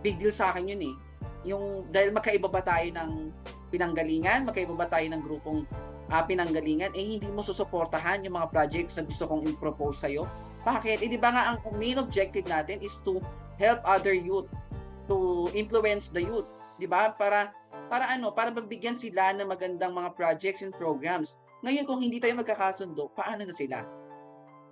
big 0.00 0.16
deal 0.22 0.30
sa 0.30 0.54
akin 0.54 0.70
'yun 0.70 0.94
eh. 0.94 0.94
Yung 1.52 1.90
dahil 1.90 2.14
magkaiba 2.14 2.46
ba 2.46 2.62
tayo 2.62 2.86
ng 2.86 3.34
pinanggalingan, 3.74 4.46
magkaiba 4.46 4.78
ba 4.78 4.86
tayo 4.86 5.06
ng 5.10 5.22
grupong 5.24 5.66
uh, 6.12 6.22
pinanggalingan, 6.22 6.94
eh 6.94 7.04
hindi 7.16 7.28
mo 7.32 7.40
susuportahan 7.40 8.22
yung 8.22 8.38
mga 8.38 8.48
projects 8.52 9.00
na 9.00 9.08
gusto 9.08 9.24
kong 9.26 9.48
i-propose 9.48 10.06
sa'yo. 10.06 10.28
Bakit? 10.62 11.02
Eh 11.02 11.10
di 11.10 11.18
ba 11.18 11.34
nga 11.34 11.42
ang 11.50 11.58
main 11.74 11.98
objective 11.98 12.46
natin 12.46 12.78
is 12.78 13.02
to 13.02 13.18
help 13.58 13.82
other 13.82 14.14
youth 14.14 14.46
to 15.06 15.48
influence 15.56 16.10
the 16.10 16.22
youth, 16.22 16.48
'di 16.78 16.86
ba? 16.86 17.14
Para 17.14 17.52
para 17.92 18.08
ano, 18.08 18.32
para 18.32 18.48
mabigyan 18.52 18.96
sila 18.96 19.36
ng 19.36 19.48
magandang 19.48 19.92
mga 19.92 20.10
projects 20.16 20.64
and 20.64 20.72
programs. 20.76 21.36
Ngayon 21.62 21.84
kung 21.86 22.00
hindi 22.02 22.18
tayo 22.18 22.34
magkakasundo, 22.36 23.12
paano 23.14 23.46
na 23.46 23.54
sila? 23.54 23.84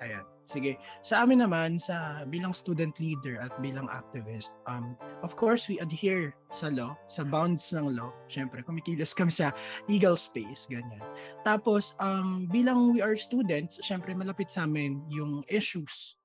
Ayan. 0.01 0.25
Sige. 0.49 0.81
Sa 1.05 1.23
amin 1.23 1.45
naman, 1.45 1.79
sa 1.79 2.25
bilang 2.27 2.51
student 2.51 2.97
leader 2.99 3.38
at 3.38 3.55
bilang 3.62 3.87
activist, 3.87 4.59
um, 4.66 4.99
of 5.23 5.37
course, 5.38 5.71
we 5.71 5.79
adhere 5.79 6.35
sa 6.51 6.73
law, 6.73 6.97
sa 7.07 7.23
bounds 7.23 7.71
ng 7.71 7.95
law. 7.95 8.11
Siyempre, 8.27 8.64
kumikilos 8.64 9.14
kami 9.14 9.31
sa 9.31 9.55
legal 9.87 10.19
space, 10.19 10.66
ganyan. 10.66 11.05
Tapos, 11.47 11.95
um, 12.03 12.51
bilang 12.51 12.90
we 12.90 13.05
are 13.05 13.14
students, 13.14 13.79
siyempre, 13.85 14.11
malapit 14.16 14.51
sa 14.51 14.66
amin 14.66 15.05
yung 15.07 15.47
issues 15.47 16.19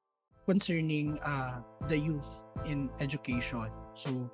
concerning 0.46 1.18
uh, 1.26 1.60
the 1.90 1.98
youth 1.98 2.46
in 2.66 2.90
education. 3.02 3.70
So, 3.96 4.28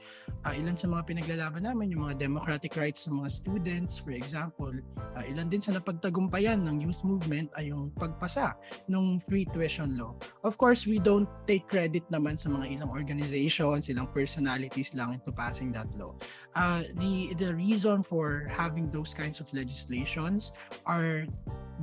uh, 0.44 0.54
ilan 0.58 0.74
sa 0.74 0.90
mga 0.90 1.06
pinaglalaban 1.06 1.70
namin, 1.70 1.94
yung 1.94 2.10
mga 2.10 2.18
democratic 2.18 2.74
rights 2.76 3.06
ng 3.06 3.22
mga 3.22 3.30
students, 3.30 4.02
for 4.02 4.10
example, 4.12 4.74
uh, 5.14 5.24
ilan 5.24 5.54
din 5.54 5.62
sa 5.62 5.78
napagtagumpayan 5.78 6.66
ng 6.66 6.82
youth 6.82 7.06
movement 7.06 7.54
ay 7.62 7.70
yung 7.70 7.94
pagpasa 7.94 8.58
ng 8.90 9.22
free 9.30 9.46
tuition 9.54 9.94
law. 9.96 10.18
Of 10.42 10.58
course, 10.58 10.90
we 10.90 10.98
don't 10.98 11.30
take 11.46 11.70
credit 11.70 12.04
naman 12.10 12.42
sa 12.42 12.50
mga 12.50 12.74
ilang 12.74 12.90
organizations, 12.90 13.86
ilang 13.88 14.10
personalities 14.10 14.98
lang 14.98 15.14
into 15.22 15.30
passing 15.30 15.70
that 15.78 15.90
law. 15.94 16.18
Uh, 16.58 16.82
the, 16.98 17.38
the 17.38 17.54
reason 17.54 18.02
for 18.02 18.50
having 18.50 18.90
those 18.90 19.14
kinds 19.14 19.38
of 19.38 19.46
legislations 19.54 20.58
are 20.90 21.30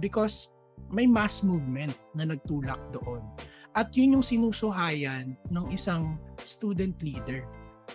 because 0.03 0.51
may 0.91 1.07
mass 1.07 1.47
movement 1.47 1.95
na 2.17 2.27
nagtulak 2.27 2.81
doon. 2.91 3.23
At 3.77 3.93
yun 3.97 4.21
yung 4.21 4.27
sinusuhayan 4.27 5.37
ng 5.49 5.67
isang 5.73 6.17
student 6.41 6.97
leader 7.01 7.43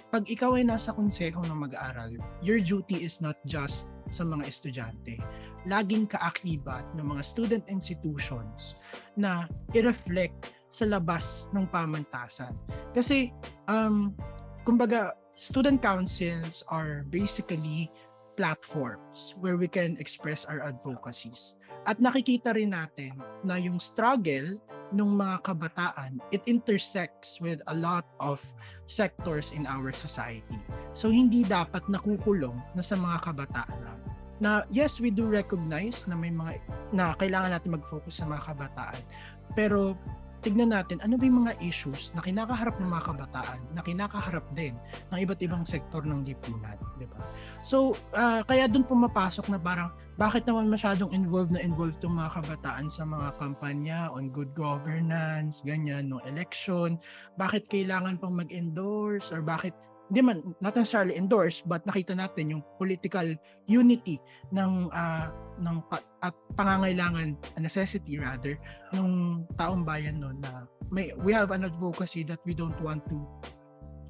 pag 0.10 0.26
ikaw 0.26 0.58
ay 0.58 0.66
nasa 0.66 0.94
konseho 0.94 1.42
ng 1.46 1.70
mag-aaral, 1.70 2.14
your 2.42 2.58
duty 2.62 3.06
is 3.06 3.22
not 3.22 3.38
just 3.46 3.90
sa 4.10 4.26
mga 4.26 4.46
estudyante. 4.50 5.18
Laging 5.66 6.10
kaakibat 6.10 6.86
ng 6.98 7.06
mga 7.14 7.24
student 7.26 7.66
institutions 7.70 8.78
na 9.18 9.46
i-reflect 9.74 10.50
sa 10.74 10.90
labas 10.90 11.50
ng 11.54 11.70
pamantasan. 11.70 12.54
Kasi, 12.94 13.30
um, 13.70 14.14
kumbaga, 14.66 15.14
student 15.38 15.82
councils 15.82 16.66
are 16.70 17.06
basically 17.10 17.90
platforms 18.34 19.38
where 19.38 19.58
we 19.58 19.70
can 19.70 19.94
express 20.02 20.46
our 20.50 20.66
advocacies. 20.66 21.62
At 21.86 22.02
nakikita 22.02 22.58
rin 22.58 22.74
natin 22.74 23.22
na 23.46 23.62
yung 23.62 23.78
struggle 23.78 24.58
ng 24.94 25.18
mga 25.18 25.42
kabataan, 25.42 26.22
it 26.30 26.46
intersects 26.46 27.42
with 27.42 27.60
a 27.68 27.76
lot 27.76 28.06
of 28.22 28.40
sectors 28.86 29.50
in 29.52 29.66
our 29.66 29.90
society. 29.92 30.62
So 30.94 31.10
hindi 31.10 31.42
dapat 31.44 31.90
nakukulong 31.90 32.56
na 32.78 32.84
sa 32.86 32.96
mga 32.96 33.26
kabataan 33.26 33.78
lang. 33.82 34.00
Na 34.38 34.50
yes, 34.70 35.02
we 35.02 35.10
do 35.10 35.26
recognize 35.26 36.06
na 36.06 36.14
may 36.14 36.30
mga 36.30 36.62
na 36.94 37.18
kailangan 37.18 37.58
natin 37.58 37.76
mag-focus 37.76 38.22
sa 38.22 38.26
mga 38.30 38.54
kabataan. 38.54 39.02
Pero 39.58 39.98
tignan 40.44 40.76
natin 40.76 41.00
ano 41.00 41.16
ba 41.16 41.24
yung 41.24 41.48
mga 41.48 41.56
issues 41.64 42.12
na 42.14 42.20
kinakaharap 42.20 42.76
ng 42.76 42.92
mga 42.92 43.04
kabataan, 43.16 43.60
na 43.72 43.82
kinakaharap 43.82 44.44
din 44.52 44.76
ng 45.10 45.18
iba't 45.24 45.40
ibang 45.40 45.64
sektor 45.64 46.04
ng 46.04 46.28
lipunan, 46.28 46.76
di 47.00 47.08
ba? 47.08 47.24
So, 47.64 47.96
uh, 48.12 48.44
kaya 48.44 48.68
doon 48.68 48.84
pumapasok 48.84 49.48
na 49.48 49.58
parang 49.58 49.96
bakit 50.14 50.46
naman 50.46 50.70
masyadong 50.70 51.10
involved 51.10 51.50
na 51.50 51.62
involved 51.62 51.98
tong 51.98 52.18
mga 52.18 52.38
kabataan 52.42 52.86
sa 52.86 53.02
mga 53.02 53.34
kampanya 53.42 54.14
on 54.14 54.30
good 54.30 54.54
governance, 54.54 55.66
ganyan, 55.66 56.10
no 56.10 56.22
election, 56.30 57.02
bakit 57.38 57.66
kailangan 57.66 58.22
pang 58.22 58.38
mag-endorse 58.38 59.34
or 59.34 59.42
bakit 59.42 59.74
hindi 60.14 60.22
man 60.30 60.40
not 60.62 60.78
necessarily 60.78 61.18
endorse 61.18 61.66
but 61.66 61.82
nakita 61.90 62.14
natin 62.14 62.54
yung 62.54 62.62
political 62.78 63.26
unity 63.66 64.22
ng 64.54 64.92
uh, 64.94 65.26
ng 65.58 65.78
at 66.22 66.36
pangangailangan 66.54 67.34
necessity 67.58 68.22
rather 68.22 68.54
ng 68.94 69.42
taong 69.58 69.82
bayan 69.82 70.22
noon 70.22 70.38
na 70.44 70.70
may 70.94 71.10
we 71.18 71.34
have 71.34 71.50
an 71.50 71.66
advocacy 71.66 72.22
that 72.22 72.38
we 72.46 72.54
don't 72.54 72.78
want 72.84 73.02
to 73.10 73.18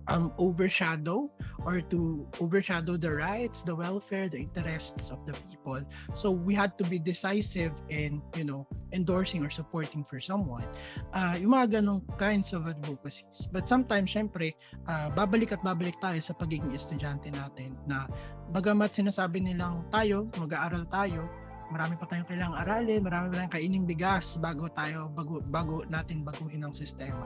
um, 0.07 0.33
overshadow 0.37 1.29
or 1.65 1.79
to 1.79 2.27
overshadow 2.39 2.97
the 2.97 3.11
rights, 3.11 3.63
the 3.63 3.75
welfare, 3.75 4.27
the 4.27 4.37
interests 4.37 5.09
of 5.09 5.19
the 5.25 5.33
people. 5.47 5.79
So 6.13 6.31
we 6.31 6.55
had 6.55 6.77
to 6.77 6.83
be 6.83 6.99
decisive 6.99 7.71
in, 7.89 8.21
you 8.35 8.43
know, 8.43 8.67
endorsing 8.91 9.43
or 9.43 9.49
supporting 9.49 10.03
for 10.03 10.19
someone. 10.19 10.65
Uh, 11.13 11.39
yung 11.39 11.55
mga 11.55 11.79
ganong 11.79 12.03
kinds 12.19 12.53
of 12.53 12.67
advocacies. 12.67 13.47
But 13.51 13.67
sometimes, 13.67 14.11
syempre, 14.11 14.53
uh, 14.87 15.09
babalik 15.15 15.55
at 15.55 15.63
babalik 15.63 15.97
tayo 16.03 16.19
sa 16.19 16.35
pagiging 16.35 16.75
estudyante 16.75 17.31
natin 17.31 17.79
na 17.87 18.05
bagamat 18.51 18.91
sinasabi 18.91 19.39
nilang 19.39 19.87
tayo, 19.89 20.27
mag-aaral 20.37 20.85
tayo, 20.91 21.25
marami 21.73 21.97
pa 21.97 22.05
tayong 22.05 22.27
kailangang 22.29 22.59
aralin, 22.59 23.01
marami 23.01 23.25
pa 23.33 23.35
tayong 23.41 23.55
kaining 23.55 23.85
bigas 23.87 24.37
bago 24.37 24.69
tayo, 24.69 25.09
bago, 25.15 25.41
bago 25.41 25.81
natin 25.89 26.21
baguhin 26.21 26.61
ang 26.61 26.75
sistema 26.75 27.25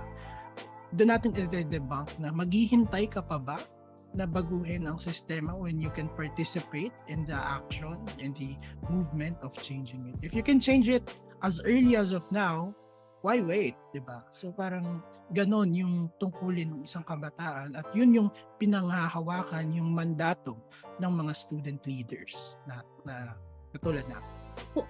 doon 0.96 1.10
natin 1.12 1.36
i-debunk 1.36 2.16
na 2.22 2.32
maghihintay 2.32 3.12
ka 3.12 3.20
pa 3.20 3.36
ba 3.36 3.60
na 4.16 4.24
baguhin 4.24 4.88
ang 4.88 4.98
sistema 4.98 5.52
when 5.52 5.84
you 5.84 5.92
can 5.92 6.08
participate 6.16 6.96
in 7.12 7.28
the 7.28 7.36
action 7.36 8.00
and 8.24 8.34
the 8.40 8.56
movement 8.88 9.36
of 9.44 9.52
changing 9.60 10.08
it. 10.10 10.16
If 10.24 10.32
you 10.32 10.42
can 10.42 10.64
change 10.64 10.88
it 10.88 11.04
as 11.44 11.60
early 11.68 12.00
as 12.00 12.16
of 12.16 12.24
now, 12.32 12.72
why 13.22 13.44
wait, 13.44 13.76
'di 13.92 14.02
ba? 14.08 14.24
So 14.32 14.56
parang 14.56 15.04
ganon 15.36 15.76
yung 15.76 16.08
tungkulin 16.22 16.72
ng 16.72 16.82
isang 16.88 17.04
kabataan 17.04 17.76
at 17.76 17.88
yun 17.92 18.16
yung 18.16 18.30
pinanghahawakan 18.56 19.76
yung 19.76 19.92
mandato 19.92 20.56
ng 21.04 21.12
mga 21.12 21.34
student 21.36 21.82
leaders 21.84 22.56
na 22.64 22.80
na 23.04 23.36
katulad 23.76 24.08
na 24.08 24.24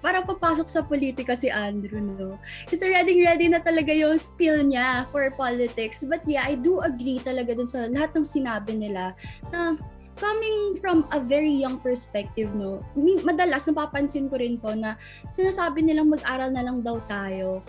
para 0.04 0.24
papasok 0.24 0.68
sa 0.68 0.82
politika 0.84 1.36
si 1.36 1.52
Andrew, 1.52 2.00
no? 2.00 2.40
It's 2.72 2.84
already 2.84 3.24
ready 3.24 3.48
na 3.48 3.64
talaga 3.64 3.92
yung 3.96 4.20
spill 4.20 4.64
niya 4.64 5.08
for 5.10 5.28
politics. 5.34 6.04
But 6.04 6.26
yeah, 6.28 6.46
I 6.46 6.60
do 6.60 6.80
agree 6.84 7.20
talaga 7.24 7.56
dun 7.56 7.70
sa 7.70 7.88
lahat 7.88 8.16
ng 8.16 8.26
sinabi 8.26 8.76
nila 8.76 9.16
na 9.52 9.80
coming 10.18 10.76
from 10.82 11.06
a 11.14 11.22
very 11.22 11.54
young 11.54 11.78
perspective, 11.80 12.50
no, 12.58 12.82
madalas 13.24 13.70
napapansin 13.70 14.28
ko 14.28 14.42
rin 14.42 14.58
po 14.58 14.74
na 14.74 14.98
sinasabi 15.30 15.86
nilang 15.86 16.10
mag-aral 16.10 16.50
na 16.50 16.66
lang 16.66 16.82
daw 16.82 16.98
tayo. 17.06 17.62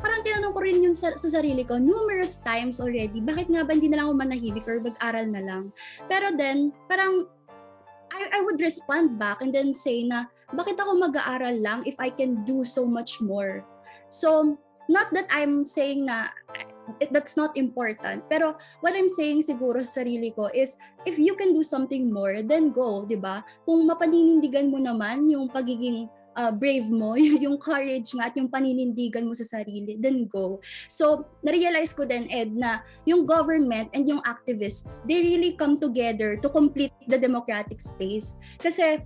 parang 0.00 0.20
tinanong 0.24 0.52
ko 0.52 0.60
rin 0.60 0.84
yun 0.84 0.96
sa, 0.96 1.16
sa 1.16 1.28
sarili 1.28 1.64
ko 1.64 1.80
numerous 1.80 2.40
times 2.40 2.78
already, 2.78 3.20
bakit 3.24 3.48
nga 3.48 3.64
ba 3.64 3.72
hindi 3.72 3.88
na 3.88 4.04
lang 4.04 4.12
ako 4.12 4.14
manahimik 4.20 4.68
or 4.68 4.84
mag-aral 4.84 5.26
na 5.26 5.42
lang? 5.42 5.64
Pero 6.06 6.32
then, 6.36 6.72
parang 6.86 7.26
I, 8.12 8.38
I 8.38 8.40
would 8.44 8.60
respond 8.60 9.18
back 9.18 9.40
and 9.40 9.50
then 9.52 9.72
say 9.72 10.04
na, 10.04 10.28
bakit 10.52 10.76
ako 10.76 11.00
mag-aaral 11.00 11.56
lang 11.58 11.82
if 11.88 11.96
I 11.98 12.12
can 12.12 12.44
do 12.44 12.62
so 12.62 12.84
much 12.84 13.20
more? 13.24 13.64
So, 14.12 14.60
not 14.92 15.08
that 15.16 15.26
I'm 15.32 15.64
saying 15.64 16.04
na 16.06 16.28
that's 17.10 17.36
not 17.36 17.56
important. 17.56 18.26
Pero 18.28 18.58
what 18.82 18.94
I'm 18.94 19.08
saying 19.08 19.46
siguro 19.46 19.80
sa 19.80 20.02
sarili 20.02 20.34
ko 20.34 20.50
is 20.52 20.76
if 21.06 21.16
you 21.16 21.34
can 21.38 21.54
do 21.54 21.62
something 21.62 22.10
more, 22.10 22.42
then 22.42 22.74
go, 22.74 23.06
'di 23.06 23.18
ba? 23.22 23.46
Kung 23.64 23.86
mapaninindigan 23.86 24.68
mo 24.68 24.82
naman 24.82 25.30
yung 25.30 25.48
pagiging 25.48 26.10
uh, 26.36 26.52
brave 26.52 26.88
mo, 26.88 27.14
yung 27.44 27.58
courage 27.58 28.12
nga 28.16 28.30
at 28.30 28.36
yung 28.36 28.48
paninindigan 28.48 29.26
mo 29.26 29.34
sa 29.34 29.44
sarili, 29.44 29.96
then 30.00 30.28
go. 30.28 30.60
So, 30.88 31.26
na-realize 31.44 31.92
ko 31.92 32.04
din, 32.04 32.28
Ed, 32.32 32.54
na 32.56 32.84
yung 33.04 33.24
government 33.24 33.90
and 33.92 34.08
yung 34.08 34.22
activists, 34.24 35.04
they 35.08 35.20
really 35.20 35.54
come 35.56 35.78
together 35.80 36.36
to 36.40 36.48
complete 36.48 36.94
the 37.08 37.18
democratic 37.18 37.80
space. 37.80 38.36
Kasi 38.60 39.02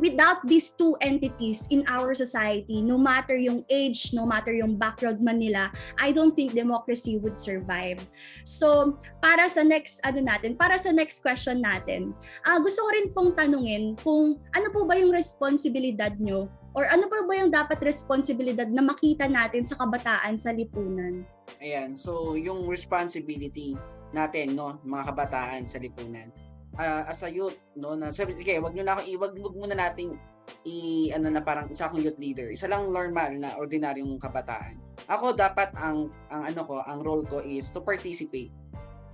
without 0.00 0.40
these 0.48 0.72
two 0.72 0.96
entities 1.04 1.68
in 1.70 1.84
our 1.86 2.16
society, 2.16 2.80
no 2.80 2.96
matter 2.96 3.36
yung 3.36 3.62
age, 3.68 4.10
no 4.16 4.24
matter 4.24 4.52
yung 4.52 4.80
background 4.80 5.20
man 5.20 5.38
nila, 5.38 5.68
I 6.00 6.10
don't 6.10 6.32
think 6.32 6.56
democracy 6.56 7.20
would 7.20 7.36
survive. 7.36 8.00
So, 8.48 8.98
para 9.20 9.46
sa 9.52 9.60
next 9.60 10.00
ano 10.02 10.24
natin, 10.24 10.56
para 10.56 10.80
sa 10.80 10.90
next 10.90 11.20
question 11.20 11.60
natin, 11.60 12.16
uh, 12.48 12.58
gusto 12.64 12.80
ko 12.80 12.88
rin 12.96 13.06
pong 13.12 13.30
tanungin 13.36 14.00
kung 14.00 14.40
ano 14.56 14.66
po 14.72 14.88
ba 14.88 14.96
yung 14.96 15.12
responsibilidad 15.12 16.16
nyo 16.16 16.48
or 16.74 16.86
ano 16.86 17.10
pa 17.10 17.26
ba 17.26 17.34
yung 17.34 17.50
dapat 17.50 17.82
responsibilidad 17.82 18.66
na 18.70 18.82
makita 18.82 19.26
natin 19.26 19.66
sa 19.66 19.74
kabataan 19.78 20.38
sa 20.38 20.54
lipunan? 20.54 21.26
Ayan, 21.58 21.98
so 21.98 22.38
yung 22.38 22.70
responsibility 22.70 23.74
natin, 24.14 24.54
no, 24.54 24.78
mga 24.86 25.14
kabataan 25.14 25.66
sa 25.66 25.82
lipunan. 25.82 26.30
Uh, 26.78 27.02
as 27.10 27.26
a 27.26 27.30
youth, 27.30 27.58
no, 27.74 27.98
na 27.98 28.14
sabi, 28.14 28.38
sige, 28.38 28.62
wag 28.62 28.74
niyo 28.74 28.86
na 28.86 28.98
ako, 28.98 29.02
iwag 29.10 29.32
wag 29.34 29.56
muna 29.58 29.74
nating 29.74 30.14
i 30.66 31.08
ano 31.14 31.30
na 31.30 31.42
parang 31.42 31.70
isa 31.70 31.86
akong 31.86 32.02
youth 32.02 32.18
leader. 32.18 32.50
Isa 32.50 32.66
lang 32.66 32.90
normal 32.90 33.38
na 33.38 33.54
ordinaryong 33.58 34.18
kabataan. 34.18 34.78
Ako 35.06 35.34
dapat 35.34 35.70
ang 35.78 36.10
ang 36.30 36.42
ano 36.46 36.60
ko, 36.66 36.82
ang 36.82 37.00
role 37.02 37.26
ko 37.26 37.38
is 37.42 37.70
to 37.70 37.82
participate 37.82 38.50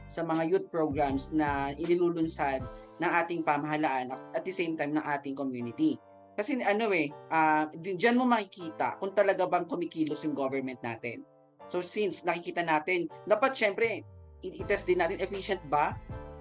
sa 0.07 0.23
mga 0.23 0.49
youth 0.49 0.66
programs 0.71 1.35
na 1.35 1.75
inilulunsad 1.77 2.62
ng 2.97 3.11
ating 3.11 3.45
pamahalaan 3.45 4.14
at 4.33 4.42
the 4.47 4.55
same 4.55 4.79
time 4.79 4.97
ng 4.97 5.05
ating 5.05 5.37
community. 5.37 5.99
Kasi 6.37 6.61
ano 6.61 6.92
eh, 6.92 7.09
uh, 7.33 7.64
diyan 7.72 8.20
mo 8.20 8.29
makikita 8.29 9.01
kung 9.01 9.16
talaga 9.16 9.49
bang 9.49 9.64
kumikilos 9.64 10.20
yung 10.29 10.37
government 10.37 10.79
natin. 10.85 11.25
So 11.66 11.81
since 11.81 12.22
nakikita 12.22 12.61
natin, 12.62 13.09
dapat 13.25 13.57
syempre 13.57 14.05
i-test 14.44 14.85
din 14.87 15.01
natin 15.01 15.18
efficient 15.18 15.64
ba? 15.66 15.96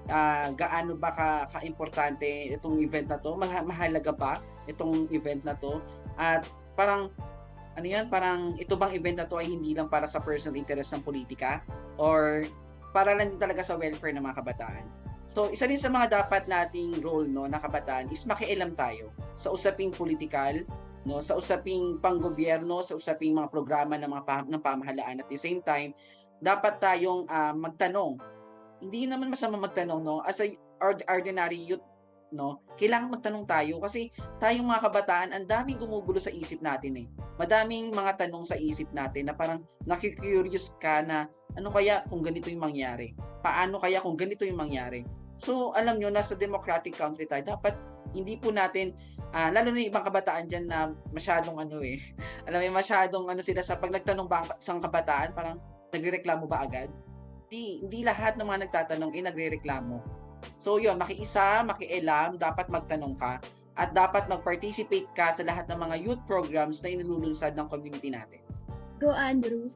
Uh, 0.05 0.53
gaano 0.53 0.93
ba 0.93 1.09
ka 1.09 1.49
ka-importante 1.49 2.53
itong 2.53 2.77
event 2.83 3.09
na 3.09 3.17
to? 3.17 3.33
Mah- 3.39 3.65
mahalaga 3.65 4.11
ba 4.13 4.43
itong 4.69 5.09
event 5.09 5.47
na 5.47 5.55
to? 5.57 5.81
At 6.19 6.45
parang 6.77 7.09
ano 7.75 7.87
yan, 7.87 8.11
parang 8.11 8.53
ito 8.59 8.75
bang 8.75 8.93
event 8.93 9.23
na 9.23 9.27
to 9.27 9.39
ay 9.39 9.47
hindi 9.47 9.73
lang 9.75 9.87
para 9.87 10.05
sa 10.05 10.19
personal 10.19 10.59
interest 10.59 10.91
ng 10.95 11.03
politika 11.03 11.63
or 11.95 12.45
para 12.95 13.11
lang 13.11 13.35
din 13.35 13.39
talaga 13.39 13.63
sa 13.63 13.75
welfare 13.75 14.15
ng 14.15 14.23
mga 14.23 14.37
kabataan. 14.39 15.04
So, 15.25 15.49
isa 15.49 15.65
din 15.65 15.81
sa 15.81 15.89
mga 15.89 16.21
dapat 16.23 16.45
nating 16.45 17.01
role 17.01 17.25
no 17.25 17.49
na 17.49 17.57
kabataan 17.57 18.13
is 18.13 18.23
makialam 18.29 18.77
tayo 18.77 19.09
sa 19.33 19.49
usaping 19.49 19.89
politikal, 19.89 20.53
no, 21.03 21.19
sa 21.19 21.33
usaping 21.35 21.97
panggobyerno, 21.97 22.85
sa 22.85 22.93
usaping 22.93 23.33
mga 23.33 23.49
programa 23.49 23.97
ng 23.97 24.09
mga 24.09 24.23
pam- 24.25 24.49
ng 24.49 24.61
pamahalaan 24.61 25.21
at 25.21 25.27
the 25.27 25.39
same 25.39 25.59
time, 25.65 25.91
dapat 26.39 26.77
tayong 26.77 27.25
uh, 27.25 27.53
magtanong. 27.57 28.21
Hindi 28.79 29.09
naman 29.09 29.33
masama 29.33 29.57
magtanong 29.57 30.01
no 30.03 30.21
as 30.27 30.43
a 30.43 30.51
ordinary 31.09 31.57
youth 31.57 31.83
no, 32.35 32.59
kailangan 32.75 33.15
magtanong 33.15 33.47
tayo 33.47 33.79
kasi 33.79 34.11
tayong 34.37 34.67
mga 34.67 34.83
kabataan, 34.91 35.29
ang 35.31 35.47
daming 35.47 35.79
gumugulo 35.79 36.19
sa 36.19 36.29
isip 36.29 36.59
natin 36.59 36.99
eh. 37.01 37.07
Madaming 37.39 37.95
mga 37.95 38.27
tanong 38.27 38.43
sa 38.43 38.59
isip 38.59 38.91
natin 38.91 39.31
na 39.31 39.33
parang 39.33 39.63
nakikurious 39.87 40.75
ka 40.77 40.99
na 41.01 41.31
ano 41.55 41.71
kaya 41.71 42.03
kung 42.11 42.19
ganito 42.19 42.51
yung 42.51 42.67
mangyari? 42.67 43.15
Paano 43.39 43.79
kaya 43.79 44.03
kung 44.03 44.19
ganito 44.19 44.43
yung 44.43 44.59
mangyari? 44.59 45.07
So, 45.39 45.71
alam 45.71 45.99
nyo, 45.99 46.11
nasa 46.11 46.35
democratic 46.35 46.95
country 46.95 47.27
tayo, 47.27 47.43
dapat 47.55 47.75
hindi 48.11 48.39
po 48.39 48.51
natin, 48.51 48.95
uh, 49.35 49.51
lalo 49.51 49.71
na 49.71 49.79
yung 49.83 49.91
ibang 49.91 50.05
kabataan 50.07 50.47
dyan 50.47 50.67
na 50.67 50.91
masyadong 51.11 51.59
ano 51.59 51.83
eh, 51.83 51.99
alam 52.47 52.59
mo, 52.59 52.79
masyadong 52.79 53.31
ano 53.31 53.41
sila 53.43 53.63
sa 53.63 53.79
pag 53.79 53.91
nagtanong 53.91 54.27
ba 54.27 54.47
isang 54.59 54.79
kabataan, 54.83 55.35
parang 55.35 55.59
nagrereklamo 55.91 56.47
ba 56.47 56.63
agad? 56.63 56.91
Hindi, 57.47 57.83
hindi 57.87 57.99
lahat 58.03 58.35
ng 58.35 58.47
mga 58.47 58.61
nagtatanong 58.67 59.11
eh 59.15 59.23
nagrereklamo 59.23 60.24
So 60.59 60.77
yun, 60.77 60.97
makiisa, 60.99 61.63
makialam, 61.65 62.39
dapat 62.39 62.67
magtanong 62.69 63.15
ka 63.17 63.41
at 63.75 63.91
dapat 63.91 64.31
mag-participate 64.31 65.11
ka 65.11 65.35
sa 65.35 65.43
lahat 65.43 65.67
ng 65.67 65.79
mga 65.79 65.95
youth 65.99 66.23
programs 66.23 66.79
na 66.79 66.95
inilulunsad 66.95 67.53
ng 67.59 67.67
community 67.67 68.07
natin. 68.07 68.39
Go 69.03 69.11
Andrew. 69.11 69.67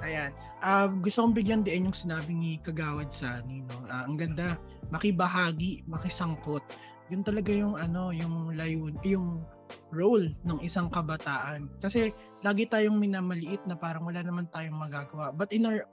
Ayan. 0.00 0.32
Uh, 0.64 0.88
gusto 1.04 1.22
kong 1.22 1.36
bigyan 1.36 1.62
din 1.62 1.86
yung 1.86 1.94
sinabi 1.94 2.32
ni 2.32 2.56
Kagawad 2.64 3.12
sa 3.12 3.44
Nino. 3.44 3.70
Uh, 3.86 4.08
ang 4.08 4.16
ganda, 4.16 4.56
makibahagi, 4.88 5.84
makisangkot. 5.84 6.64
Yun 7.12 7.22
talaga 7.22 7.52
yung 7.52 7.76
ano, 7.76 8.08
yung 8.10 8.56
layun, 8.56 8.96
yung 9.04 9.44
role 9.92 10.32
ng 10.48 10.58
isang 10.64 10.88
kabataan. 10.88 11.68
Kasi 11.78 12.10
lagi 12.40 12.64
tayong 12.66 12.96
minamaliit 12.96 13.62
na 13.68 13.76
parang 13.76 14.08
wala 14.08 14.24
naman 14.24 14.48
tayong 14.48 14.74
magagawa. 14.74 15.30
But 15.30 15.52
in 15.52 15.68
our 15.68 15.84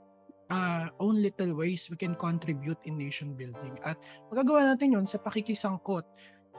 uh, 0.50 0.90
own 0.98 1.22
little 1.22 1.54
ways 1.54 1.88
we 1.88 1.96
can 1.96 2.14
contribute 2.18 2.78
in 2.84 2.98
nation 2.98 3.32
building. 3.38 3.78
At 3.86 3.96
magagawa 4.28 4.74
natin 4.74 4.98
yon 4.98 5.06
sa 5.06 5.22
pakikisangkot 5.22 6.04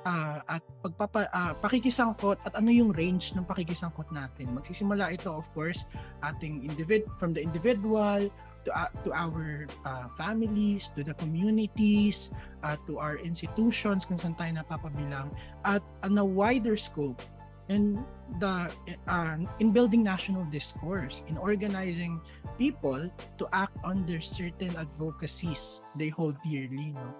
uh, 0.08 0.40
at 0.48 0.64
pagpapa, 0.82 1.28
uh, 1.30 1.54
pakikisangkot 1.60 2.40
at 2.48 2.56
ano 2.58 2.72
yung 2.72 2.96
range 2.96 3.36
ng 3.38 3.46
pakikisangkot 3.46 4.10
natin. 4.10 4.56
Magsisimula 4.56 5.14
ito 5.14 5.30
of 5.30 5.46
course 5.54 5.86
ating 6.26 6.66
individ 6.66 7.06
from 7.20 7.36
the 7.36 7.42
individual 7.44 8.32
to 8.64 8.70
uh, 8.74 8.90
to 9.02 9.10
our 9.14 9.66
uh, 9.86 10.08
families, 10.18 10.94
to 10.94 11.02
the 11.04 11.14
communities, 11.18 12.30
uh, 12.64 12.78
to 12.86 12.98
our 13.02 13.18
institutions 13.22 14.06
kung 14.06 14.22
saan 14.22 14.38
tayo 14.38 14.62
napapabilang 14.62 15.34
at 15.66 15.82
on 16.06 16.18
a 16.18 16.26
wider 16.26 16.78
scope 16.78 17.22
and 17.70 17.98
the 18.40 18.72
uh, 19.10 19.36
in 19.60 19.76
building 19.76 20.04
national 20.04 20.46
discourse 20.48 21.24
in 21.28 21.36
organizing 21.36 22.22
people 22.56 23.10
to 23.38 23.44
act 23.52 23.76
their 24.08 24.22
certain 24.22 24.72
advocacies 24.78 25.82
they 26.00 26.08
hold 26.08 26.38
dearly 26.46 26.96
no? 26.96 27.12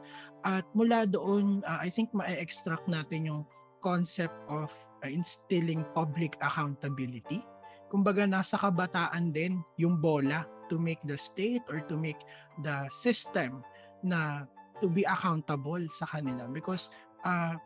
At 0.42 0.66
mula 0.74 1.06
doon 1.06 1.62
uh, 1.68 1.80
i 1.84 1.90
think 1.92 2.14
ma-extract 2.16 2.88
natin 2.88 3.28
yung 3.28 3.42
concept 3.82 4.38
of 4.48 4.70
uh, 5.04 5.10
instilling 5.10 5.84
public 5.98 6.38
accountability. 6.40 7.42
Kumbaga 7.90 8.24
nasa 8.24 8.56
kabataan 8.56 9.36
din 9.36 9.60
yung 9.76 10.00
bola 10.00 10.48
to 10.72 10.80
make 10.80 11.02
the 11.04 11.18
state 11.20 11.66
or 11.68 11.84
to 11.92 12.00
make 12.00 12.22
the 12.64 12.88
system 12.88 13.66
na 14.00 14.48
to 14.80 14.88
be 14.88 15.04
accountable 15.04 15.82
sa 15.92 16.08
kanila 16.08 16.48
because 16.48 16.88
uh, 17.28 17.60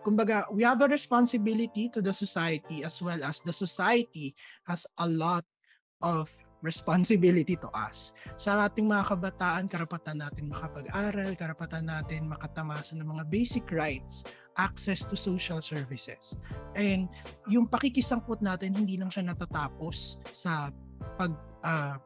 kumbaga, 0.00 0.48
we 0.52 0.64
have 0.64 0.80
a 0.80 0.88
responsibility 0.88 1.88
to 1.92 2.00
the 2.00 2.12
society 2.12 2.84
as 2.84 3.00
well 3.00 3.20
as 3.24 3.40
the 3.44 3.52
society 3.52 4.34
has 4.64 4.84
a 4.98 5.06
lot 5.06 5.44
of 6.00 6.28
responsibility 6.60 7.56
to 7.56 7.68
us. 7.72 8.12
Sa 8.36 8.56
ating 8.68 8.84
mga 8.84 9.16
kabataan, 9.16 9.64
karapatan 9.68 10.20
natin 10.20 10.52
makapag-aral, 10.52 11.32
karapatan 11.36 11.88
natin 11.88 12.28
makatamasa 12.28 12.96
ng 12.96 13.08
mga 13.08 13.24
basic 13.32 13.64
rights, 13.72 14.24
access 14.60 15.04
to 15.08 15.16
social 15.16 15.64
services. 15.64 16.36
And 16.76 17.08
yung 17.48 17.68
pakikisangkot 17.68 18.44
natin, 18.44 18.76
hindi 18.76 19.00
lang 19.00 19.08
siya 19.08 19.32
natatapos 19.32 20.20
sa 20.36 20.68
pag, 21.16 21.32
uh, 21.64 21.96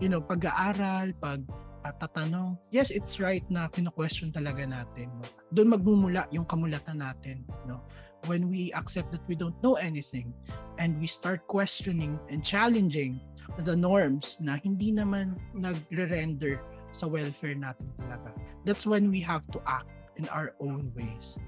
you 0.00 0.08
know, 0.08 0.24
pag-aaral, 0.24 1.12
pag 1.20 1.44
at 1.84 2.00
tatanong, 2.02 2.58
yes, 2.70 2.90
it's 2.90 3.20
right 3.22 3.44
na 3.50 3.68
kino-question 3.70 4.34
talaga 4.34 4.66
natin. 4.66 5.10
No? 5.18 5.24
Doon 5.54 5.68
magmumula 5.78 6.26
yung 6.34 6.46
kamulatan 6.46 7.02
natin. 7.02 7.46
No? 7.66 7.82
When 8.26 8.50
we 8.50 8.74
accept 8.74 9.14
that 9.14 9.22
we 9.30 9.38
don't 9.38 9.54
know 9.62 9.78
anything 9.78 10.34
and 10.82 10.98
we 10.98 11.06
start 11.06 11.46
questioning 11.46 12.18
and 12.26 12.42
challenging 12.42 13.22
the 13.62 13.78
norms 13.78 14.38
na 14.42 14.58
hindi 14.58 14.90
naman 14.90 15.38
nagre-render 15.54 16.58
sa 16.90 17.06
welfare 17.06 17.54
natin 17.54 17.88
talaga. 17.96 18.34
That's 18.66 18.84
when 18.86 19.08
we 19.08 19.22
have 19.22 19.46
to 19.54 19.58
act 19.64 19.90
in 20.18 20.26
our 20.34 20.54
own 20.58 20.90
ways. 20.98 21.38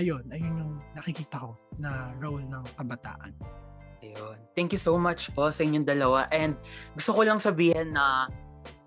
Ayun, 0.00 0.26
ayun 0.32 0.54
yung 0.56 0.72
nakikita 0.96 1.36
ko 1.38 1.54
na 1.78 2.10
role 2.18 2.42
ng 2.42 2.64
kabataan. 2.74 3.32
Ayun. 4.00 4.36
Thank 4.56 4.72
you 4.72 4.80
so 4.80 4.96
much 4.96 5.28
po 5.36 5.52
sa 5.52 5.60
inyong 5.60 5.84
dalawa. 5.84 6.24
And 6.32 6.56
gusto 6.96 7.12
ko 7.12 7.20
lang 7.22 7.38
sabihin 7.38 7.92
na 7.94 8.32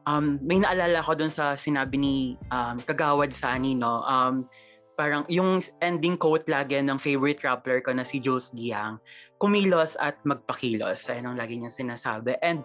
um, 0.08 0.39
may 0.44 0.60
naalala 0.60 1.04
ko 1.04 1.16
dun 1.16 1.32
sa 1.32 1.56
sinabi 1.56 1.96
ni 2.00 2.16
um, 2.52 2.80
Kagawad 2.84 3.32
Sani, 3.32 3.76
no? 3.76 4.04
Um, 4.04 4.48
parang 4.94 5.26
yung 5.30 5.62
ending 5.82 6.18
quote 6.18 6.46
lagi 6.46 6.78
ng 6.78 7.02
favorite 7.02 7.42
rapper 7.42 7.82
ko 7.82 7.94
na 7.94 8.06
si 8.06 8.22
Jules 8.22 8.54
Giang, 8.54 9.02
kumilos 9.42 9.98
at 9.98 10.18
magpakilos. 10.24 11.10
Ayan 11.10 11.34
ang 11.34 11.38
lagi 11.39 11.58
niya 11.58 11.74
sinasabi. 11.74 12.38
And 12.46 12.62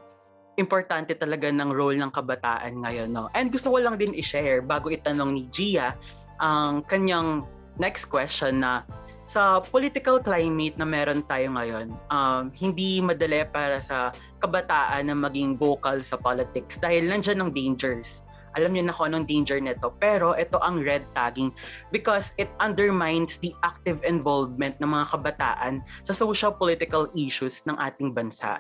importante 0.61 1.15
talaga 1.17 1.49
ng 1.49 1.71
role 1.73 1.97
ng 1.97 2.13
kabataan 2.13 2.85
ngayon. 2.85 3.15
No? 3.15 3.33
And 3.33 3.49
gusto 3.49 3.73
ko 3.73 3.79
lang 3.81 3.97
din 3.97 4.13
i-share 4.13 4.61
bago 4.61 4.93
itanong 4.93 5.31
ni 5.33 5.43
Gia 5.55 5.95
ang 6.43 6.85
kanyang 6.85 7.47
next 7.79 8.11
question 8.11 8.61
na 8.61 8.83
sa 9.29 9.61
political 9.61 10.17
climate 10.25 10.73
na 10.81 10.89
meron 10.89 11.21
tayo 11.29 11.53
ngayon, 11.53 11.93
um, 12.09 12.49
hindi 12.57 13.05
madali 13.05 13.45
para 13.53 13.77
sa 13.79 14.17
kabataan 14.41 15.13
na 15.13 15.15
maging 15.15 15.61
vocal 15.61 16.01
sa 16.01 16.17
politics 16.17 16.81
dahil 16.81 17.05
nandiyan 17.13 17.45
ng 17.45 17.53
dangers. 17.53 18.25
Alam 18.57 18.73
niyo 18.73 18.89
na 18.89 18.97
kung 18.97 19.13
anong 19.13 19.29
danger 19.29 19.61
nito. 19.61 19.93
Pero 20.01 20.33
ito 20.35 20.57
ang 20.65 20.81
red 20.81 21.05
tagging 21.13 21.53
because 21.93 22.33
it 22.41 22.49
undermines 22.59 23.37
the 23.39 23.53
active 23.61 24.01
involvement 24.03 24.75
ng 24.81 24.89
mga 24.89 25.13
kabataan 25.13 25.85
sa 26.03 26.17
social 26.17 26.51
political 26.51 27.13
issues 27.13 27.61
ng 27.69 27.77
ating 27.77 28.17
bansa 28.17 28.59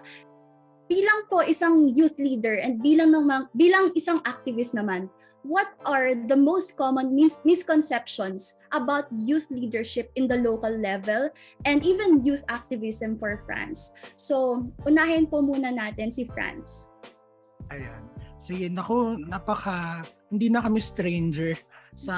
bilang 0.88 1.28
po 1.28 1.44
isang 1.44 1.92
youth 1.92 2.16
leader 2.16 2.56
and 2.58 2.80
bilang 2.80 3.12
ng 3.12 3.28
bilang 3.54 3.92
isang 3.92 4.18
activist 4.24 4.72
naman, 4.72 5.06
what 5.44 5.70
are 5.86 6.16
the 6.26 6.36
most 6.36 6.74
common 6.74 7.14
mis- 7.14 7.44
misconceptions 7.44 8.56
about 8.72 9.06
youth 9.12 9.46
leadership 9.52 10.10
in 10.16 10.26
the 10.26 10.40
local 10.40 10.72
level 10.72 11.30
and 11.68 11.84
even 11.84 12.24
youth 12.24 12.42
activism 12.48 13.20
for 13.20 13.38
France? 13.44 13.92
So, 14.16 14.66
unahin 14.88 15.30
po 15.30 15.44
muna 15.44 15.70
natin 15.70 16.10
si 16.10 16.26
France. 16.26 16.90
Ayan. 17.68 18.08
Sige, 18.38 18.70
nako, 18.70 19.18
napaka, 19.18 20.06
hindi 20.30 20.46
na 20.46 20.62
kami 20.62 20.78
stranger 20.78 21.58
sa 21.98 22.14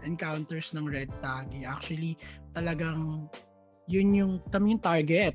encounters 0.00 0.72
ng 0.72 0.88
red 0.88 1.12
tagging. 1.20 1.68
Actually, 1.68 2.16
talagang 2.56 3.28
yun 3.88 4.14
yung 4.14 4.32
kami 4.52 4.76
yung 4.76 4.82
target. 4.84 5.34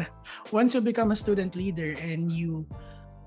Once 0.56 0.72
you 0.74 0.80
become 0.80 1.12
a 1.12 1.18
student 1.18 1.54
leader 1.54 1.94
and 2.00 2.32
you 2.32 2.64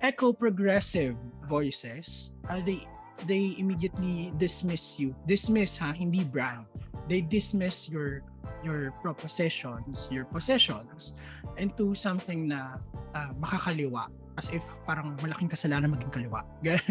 echo 0.02 0.34
progressive 0.34 1.16
voices, 1.48 2.34
uh, 2.50 2.60
they 2.66 2.82
they 3.30 3.56
immediately 3.62 4.34
dismiss 4.42 5.00
you. 5.00 5.16
Dismiss 5.30 5.78
ha, 5.78 5.94
hindi 5.94 6.26
brand. 6.26 6.66
They 7.08 7.22
dismiss 7.22 7.88
your 7.88 8.26
your 8.66 8.92
propositions, 9.06 10.10
your 10.10 10.26
possessions 10.26 11.14
into 11.62 11.94
something 11.94 12.50
na 12.50 12.82
uh, 13.14 13.32
makakaliwa 13.38 14.10
as 14.42 14.50
if 14.50 14.66
parang 14.90 15.14
malaking 15.22 15.52
kasalanan 15.52 15.94
maging 15.94 16.10
kaliwa. 16.10 16.42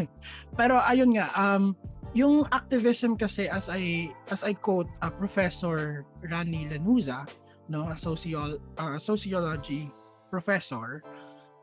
Pero 0.59 0.79
ayun 0.87 1.19
nga, 1.19 1.27
um, 1.35 1.75
yung 2.15 2.47
activism 2.53 3.17
kasi 3.19 3.49
as 3.49 3.67
I 3.73 4.13
as 4.31 4.45
I 4.45 4.55
quote 4.55 4.87
a 5.03 5.09
uh, 5.09 5.13
Professor 5.13 6.07
Rani 6.23 6.71
Lanuza, 6.71 7.27
no, 7.73 7.89
a 7.89 7.97
social 7.97 8.61
uh, 8.77 9.01
sociology 9.01 9.89
professor, 10.29 11.01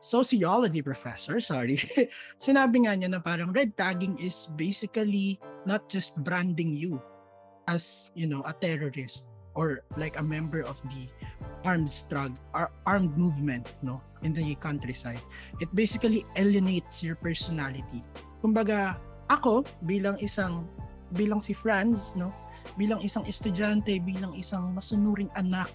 sociology 0.02 0.82
professor, 0.82 1.38
sorry. 1.38 1.78
Sinabi 2.42 2.90
nga 2.90 2.98
niya 2.98 3.14
na 3.14 3.22
parang 3.22 3.54
red 3.54 3.78
tagging 3.78 4.18
is 4.18 4.50
basically 4.58 5.38
not 5.62 5.86
just 5.86 6.18
branding 6.26 6.74
you 6.74 6.98
as, 7.70 8.10
you 8.18 8.26
know, 8.26 8.42
a 8.42 8.50
terrorist 8.50 9.30
or 9.54 9.86
like 9.94 10.18
a 10.18 10.24
member 10.24 10.66
of 10.66 10.82
the 10.90 11.06
armed 11.62 11.90
struggle 11.90 12.38
or 12.54 12.72
armed 12.86 13.14
movement 13.14 13.70
no 13.82 14.02
in 14.26 14.34
the 14.34 14.54
countryside. 14.58 15.22
It 15.62 15.70
basically 15.74 16.26
alienates 16.34 17.02
your 17.06 17.14
personality. 17.14 18.02
Kumbaga 18.42 18.98
ako 19.28 19.62
bilang 19.84 20.16
isang 20.18 20.66
bilang 21.14 21.42
si 21.42 21.52
Franz 21.52 22.14
no 22.14 22.30
bilang 22.78 23.02
isang 23.02 23.26
estudyante 23.26 23.98
bilang 23.98 24.32
isang 24.38 24.70
masunuring 24.72 25.30
anak 25.34 25.70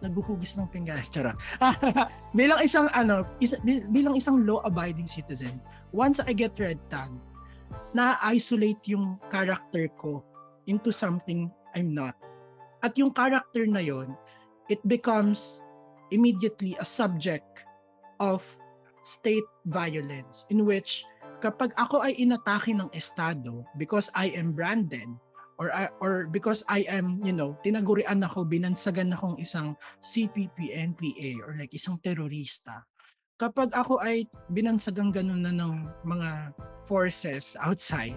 naghuhugis 0.00 0.56
ng 0.56 0.68
pinggan 0.68 1.00
Tara. 1.14 1.32
bilang 2.38 2.60
isang 2.64 2.88
ano 2.92 3.24
is, 3.38 3.56
bilang 3.92 4.16
isang 4.16 4.44
law 4.44 4.60
abiding 4.64 5.08
citizen 5.08 5.60
once 5.92 6.20
I 6.20 6.32
get 6.32 6.56
red 6.56 6.80
tag 6.88 7.12
na-isolate 7.94 8.82
yung 8.90 9.18
character 9.28 9.90
ko 9.98 10.22
into 10.66 10.94
something 10.94 11.50
I'm 11.74 11.94
not 11.94 12.14
at 12.80 12.96
yung 12.96 13.12
character 13.12 13.66
na 13.66 13.82
yon 13.82 14.14
it 14.70 14.80
becomes 14.86 15.62
immediately 16.14 16.78
a 16.78 16.86
subject 16.86 17.66
of 18.22 18.42
state 19.02 19.46
violence 19.66 20.46
in 20.52 20.62
which 20.68 21.02
kapag 21.40 21.72
ako 21.80 22.04
ay 22.04 22.12
inatake 22.20 22.76
ng 22.76 22.92
estado 22.92 23.64
because 23.80 24.12
I 24.12 24.30
am 24.36 24.52
branded 24.52 25.08
or 25.60 25.68
or 26.00 26.24
because 26.32 26.64
I 26.72 26.88
am, 26.88 27.20
you 27.20 27.36
know, 27.36 27.52
tinagurian 27.60 28.24
ako, 28.24 28.48
binansagan 28.48 29.12
akong 29.12 29.36
isang 29.36 29.76
CPP, 30.00 30.72
NPA 30.72 31.44
or 31.44 31.52
like 31.60 31.76
isang 31.76 32.00
terorista. 32.00 32.88
Kapag 33.36 33.76
ako 33.76 34.00
ay 34.00 34.24
binansagan 34.48 35.12
ganun 35.12 35.44
na 35.44 35.52
ng 35.52 35.84
mga 36.08 36.56
forces 36.88 37.52
outside, 37.60 38.16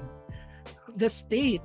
the 0.96 1.12
state 1.12 1.64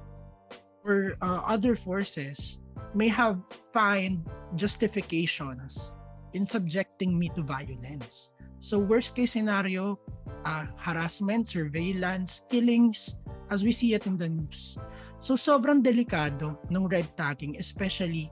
or 0.82 1.14
uh, 1.22 1.46
other 1.46 1.78
forces 1.78 2.58
may 2.90 3.06
have 3.06 3.38
find 3.70 4.26
justifications 4.58 5.94
in 6.34 6.42
subjecting 6.42 7.14
me 7.14 7.30
to 7.38 7.42
violence. 7.46 8.34
So 8.58 8.82
worst 8.82 9.14
case 9.14 9.38
scenario, 9.38 10.02
uh, 10.42 10.66
harassment, 10.74 11.48
surveillance, 11.48 12.42
killings 12.50 13.22
as 13.50 13.62
we 13.62 13.72
see 13.72 13.94
it 13.94 14.06
in 14.06 14.18
the 14.18 14.28
news. 14.28 14.78
So 15.18 15.34
sobrang 15.34 15.82
delikado 15.82 16.58
ng 16.70 16.86
red 16.86 17.10
tagging 17.18 17.58
especially 17.58 18.30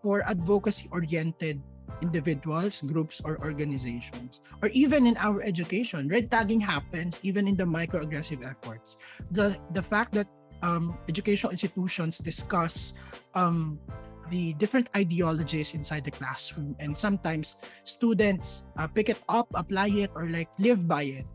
for 0.00 0.22
advocacy-oriented 0.24 1.60
individuals, 2.00 2.80
groups, 2.86 3.20
or 3.24 3.36
organizations. 3.44 4.40
Or 4.62 4.68
even 4.72 5.06
in 5.06 5.16
our 5.18 5.42
education, 5.42 6.08
red 6.08 6.30
tagging 6.30 6.60
happens 6.60 7.18
even 7.22 7.48
in 7.48 7.56
the 7.56 7.66
microaggressive 7.66 8.46
efforts. 8.46 8.96
The, 9.30 9.58
the 9.74 9.82
fact 9.82 10.14
that 10.14 10.26
um, 10.62 10.96
educational 11.08 11.52
institutions 11.52 12.18
discuss 12.18 12.94
um, 13.34 13.78
the 14.30 14.54
different 14.54 14.88
ideologies 14.96 15.74
inside 15.74 16.04
the 16.04 16.10
classroom 16.10 16.76
and 16.78 16.96
sometimes 16.96 17.56
students 17.84 18.70
uh, 18.78 18.86
pick 18.86 19.08
it 19.08 19.18
up 19.28 19.50
apply 19.54 19.88
it 19.88 20.10
or 20.14 20.30
like 20.30 20.48
live 20.58 20.86
by 20.86 21.02
it 21.02 21.26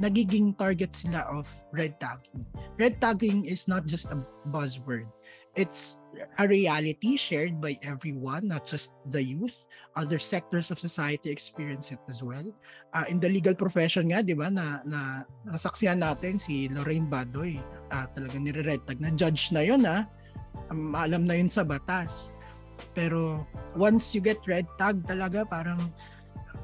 nagiging 0.00 0.56
target 0.58 0.94
sila 0.94 1.24
of 1.30 1.48
red 1.72 1.98
tagging. 2.00 2.44
Red 2.76 3.00
tagging 3.00 3.46
is 3.46 3.68
not 3.68 3.86
just 3.86 4.12
a 4.12 4.18
buzzword. 4.50 5.08
It's 5.56 6.04
a 6.36 6.44
reality 6.44 7.16
shared 7.16 7.64
by 7.64 7.80
everyone 7.80 8.52
not 8.52 8.68
just 8.68 8.92
the 9.08 9.24
youth. 9.24 9.64
Other 9.96 10.20
sectors 10.20 10.68
of 10.68 10.76
society 10.76 11.32
experience 11.32 11.88
it 11.96 12.02
as 12.12 12.20
well. 12.20 12.44
Uh, 12.92 13.08
in 13.08 13.16
the 13.16 13.32
legal 13.32 13.56
profession 13.56 14.12
nga 14.12 14.20
di 14.20 14.36
ba 14.36 14.52
na, 14.52 14.84
na 14.84 15.24
nasaksihan 15.48 16.04
natin 16.04 16.36
si 16.36 16.68
Lorraine 16.68 17.08
Badoy. 17.08 17.56
Uh, 17.88 18.04
talagang 18.12 18.44
nire-red 18.44 18.84
tag 18.84 19.00
na 19.00 19.08
judge 19.16 19.48
na 19.48 19.64
yon 19.64 19.88
ha 19.88 20.04
um, 20.70 20.94
alam 20.94 21.24
na 21.24 21.40
yun 21.40 21.50
sa 21.50 21.64
batas. 21.64 22.32
Pero 22.92 23.48
once 23.72 24.12
you 24.12 24.20
get 24.20 24.40
red 24.44 24.68
tag 24.76 25.00
talaga 25.08 25.48
parang 25.48 25.80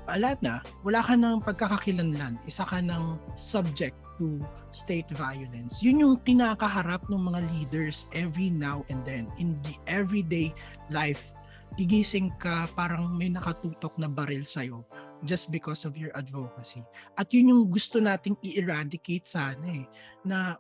wala 0.07 0.35
na. 0.43 0.55
Wala 0.83 1.01
ka 1.03 1.15
ng 1.15 1.43
pagkakakilanlan. 1.43 2.39
Isa 2.47 2.67
ka 2.67 2.83
ng 2.83 3.19
subject 3.39 3.97
to 4.19 4.43
state 4.75 5.09
violence. 5.15 5.81
Yun 5.81 6.03
yung 6.03 6.17
kinakaharap 6.23 7.07
ng 7.09 7.23
mga 7.23 7.41
leaders 7.55 8.07
every 8.13 8.51
now 8.51 8.85
and 8.91 9.01
then 9.07 9.31
in 9.39 9.57
the 9.67 9.75
everyday 9.89 10.51
life. 10.93 11.33
Gigising 11.81 12.35
ka 12.37 12.69
parang 12.77 13.17
may 13.17 13.33
nakatutok 13.33 13.97
na 13.97 14.11
baril 14.11 14.45
sa'yo 14.45 14.85
just 15.25 15.49
because 15.55 15.87
of 15.89 15.97
your 15.97 16.13
advocacy. 16.19 16.85
At 17.17 17.31
yun 17.33 17.55
yung 17.55 17.63
gusto 17.71 18.03
nating 18.03 18.37
i-eradicate 18.43 19.25
sana 19.25 19.65
eh. 19.71 19.87
Na 20.27 20.59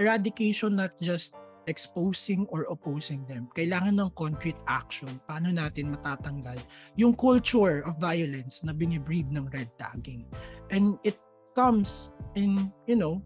eradication 0.00 0.74
not 0.78 0.94
just 1.02 1.36
exposing 1.66 2.46
or 2.50 2.66
opposing 2.68 3.24
them. 3.26 3.48
Kailangan 3.56 4.00
ng 4.00 4.10
concrete 4.14 4.58
action. 4.66 5.10
Paano 5.28 5.52
natin 5.52 5.94
matatanggal 5.94 6.58
yung 6.96 7.16
culture 7.16 7.84
of 7.84 7.96
violence 8.00 8.62
na 8.62 8.72
binibreed 8.72 9.28
ng 9.32 9.48
red 9.52 9.70
tagging. 9.80 10.28
And 10.72 11.00
it 11.04 11.16
comes 11.54 12.12
in, 12.34 12.72
you 12.88 12.96
know, 12.96 13.22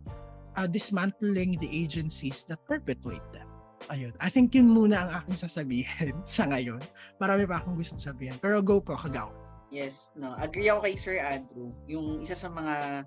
uh, 0.59 0.67
dismantling 0.67 1.59
the 1.63 1.71
agencies 1.71 2.45
that 2.51 2.63
perpetuate 2.67 3.25
them. 3.31 3.49
Ayun. 3.89 4.13
I 4.19 4.29
think 4.29 4.53
yun 4.53 4.69
muna 4.69 5.07
ang 5.07 5.11
aking 5.23 5.39
sasabihin 5.39 6.15
sa 6.29 6.51
ngayon. 6.51 6.83
Marami 7.23 7.47
pa 7.47 7.63
akong 7.63 7.79
gustong 7.79 8.03
sabihin. 8.03 8.37
Pero 8.43 8.61
go 8.61 8.83
po, 8.83 8.99
Kagaw. 8.99 9.31
Yes, 9.71 10.13
no. 10.17 10.35
Agree 10.41 10.69
ako 10.73 10.89
kay 10.89 10.97
Sir 10.97 11.17
Andrew. 11.21 11.71
Yung 11.87 12.21
isa 12.25 12.35
sa 12.35 12.49
mga 12.51 13.05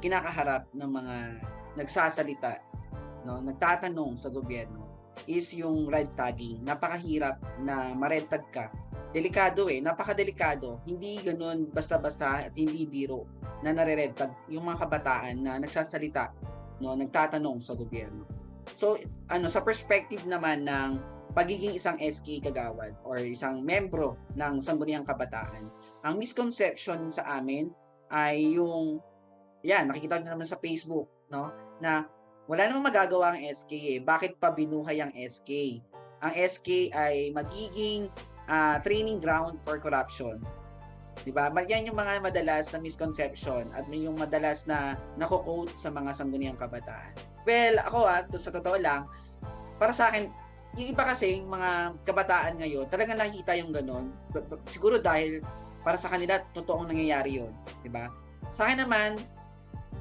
kinakaharap 0.00 0.68
ng 0.76 0.90
mga 0.90 1.16
nagsasalita 1.74 2.60
no, 3.24 3.40
nagtatanong 3.40 4.20
sa 4.20 4.28
gobyerno 4.30 4.84
is 5.24 5.50
yung 5.56 5.88
red 5.88 6.12
tagging. 6.14 6.60
Napakahirap 6.62 7.40
na 7.62 7.96
ma-red 7.96 8.28
tag 8.28 8.44
ka. 8.52 8.68
Delikado 9.14 9.70
eh, 9.70 9.78
napakadelikado. 9.78 10.82
Hindi 10.84 11.22
ganoon 11.22 11.70
basta-basta 11.70 12.50
at 12.50 12.54
hindi 12.58 12.84
biro 12.84 13.24
na 13.62 13.70
nare-red 13.72 14.12
tag 14.18 14.34
yung 14.50 14.66
mga 14.66 14.84
kabataan 14.84 15.36
na 15.38 15.52
nagsasalita, 15.62 16.34
no, 16.82 16.98
nagtatanong 16.98 17.62
sa 17.62 17.78
gobyerno. 17.78 18.26
So, 18.74 18.98
ano 19.30 19.46
sa 19.46 19.62
perspective 19.62 20.26
naman 20.26 20.66
ng 20.66 20.98
pagiging 21.32 21.78
isang 21.78 21.98
SK 21.98 22.42
kagawad 22.50 22.94
or 23.06 23.22
isang 23.22 23.62
membro 23.62 24.18
ng 24.34 24.58
Sangguniang 24.58 25.06
Kabataan, 25.06 25.70
ang 26.02 26.14
misconception 26.18 27.10
sa 27.10 27.38
amin 27.38 27.70
ay 28.10 28.58
yung 28.58 28.98
yan, 29.64 29.88
nakikita 29.88 30.20
nyo 30.20 30.36
naman 30.36 30.44
sa 30.44 30.60
Facebook, 30.60 31.08
no? 31.32 31.48
Na 31.80 32.04
wala 32.44 32.68
namang 32.68 32.92
magagawa 32.92 33.32
ang 33.32 33.40
SK 33.40 33.72
eh. 33.96 33.98
Bakit 34.04 34.36
pa 34.36 34.52
binuhay 34.52 35.00
ang 35.00 35.12
SK? 35.16 35.80
Ang 36.20 36.32
SK 36.32 36.92
ay 36.92 37.32
magiging 37.32 38.12
uh, 38.48 38.76
training 38.84 39.20
ground 39.20 39.60
for 39.64 39.80
corruption. 39.80 40.40
'Di 41.22 41.32
ba? 41.32 41.48
Yan 41.48 41.88
yung 41.88 41.96
mga 41.96 42.20
madalas 42.20 42.68
na 42.74 42.82
misconception 42.82 43.72
at 43.72 43.88
yung 43.88 44.18
madalas 44.18 44.68
na 44.68 44.98
nako-quote 45.16 45.72
sa 45.78 45.88
mga 45.88 46.12
sangguniang 46.12 46.58
kabataan. 46.58 47.16
Well, 47.48 47.80
ako 47.80 47.98
ah, 48.08 48.24
to, 48.28 48.40
sa 48.40 48.52
totoo 48.52 48.76
lang, 48.80 49.08
para 49.76 49.92
sa 49.92 50.12
akin, 50.12 50.28
yung 50.74 50.88
iba 50.96 51.04
kasi 51.06 51.38
yung 51.38 51.52
mga 51.52 51.96
kabataan 52.02 52.58
ngayon, 52.60 52.88
talagang 52.88 53.20
nakikita 53.20 53.52
yung 53.56 53.70
ganun. 53.70 54.10
Siguro 54.66 54.98
dahil 54.98 55.44
para 55.84 56.00
sa 56.00 56.08
kanila, 56.08 56.40
totoong 56.56 56.88
nangyayari 56.88 57.40
yun. 57.40 57.52
'di 57.84 57.92
ba? 57.92 58.08
Sa 58.52 58.68
akin 58.68 58.84
naman, 58.84 59.20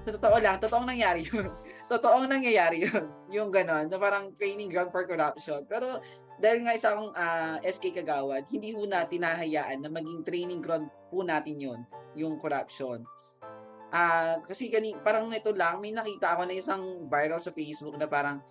sa 0.03 0.15
totoo 0.15 0.37
lang, 0.39 0.59
totoong 0.59 0.87
nangyari 0.87 1.27
yun. 1.27 1.51
totoong 1.93 2.25
nangyayari 2.25 2.89
yun. 2.89 3.05
Yung 3.35 3.49
ganon, 3.53 3.85
na 3.85 3.97
parang 4.01 4.33
training 4.37 4.69
ground 4.73 4.89
for 4.89 5.05
corruption. 5.05 5.61
Pero 5.69 6.01
dahil 6.41 6.65
nga 6.65 6.73
isang 6.73 7.13
uh, 7.13 7.57
ah, 7.57 7.57
SK 7.61 8.01
Kagawad, 8.01 8.49
hindi 8.49 8.73
ho 8.73 8.81
natin 8.89 9.21
nahayaan 9.21 9.85
na 9.85 9.89
maging 9.93 10.25
training 10.25 10.61
ground 10.61 10.89
po 11.13 11.21
natin 11.21 11.61
yun, 11.61 11.79
yung 12.17 12.41
corruption. 12.41 13.05
Uh, 13.93 14.41
kasi 14.49 14.73
gani, 14.73 14.97
parang 15.05 15.29
nito 15.29 15.53
lang, 15.53 15.77
may 15.77 15.93
nakita 15.93 16.33
ako 16.33 16.49
na 16.49 16.57
isang 16.57 17.05
viral 17.05 17.37
sa 17.37 17.53
Facebook 17.53 17.93
na 17.93 18.09
parang 18.09 18.41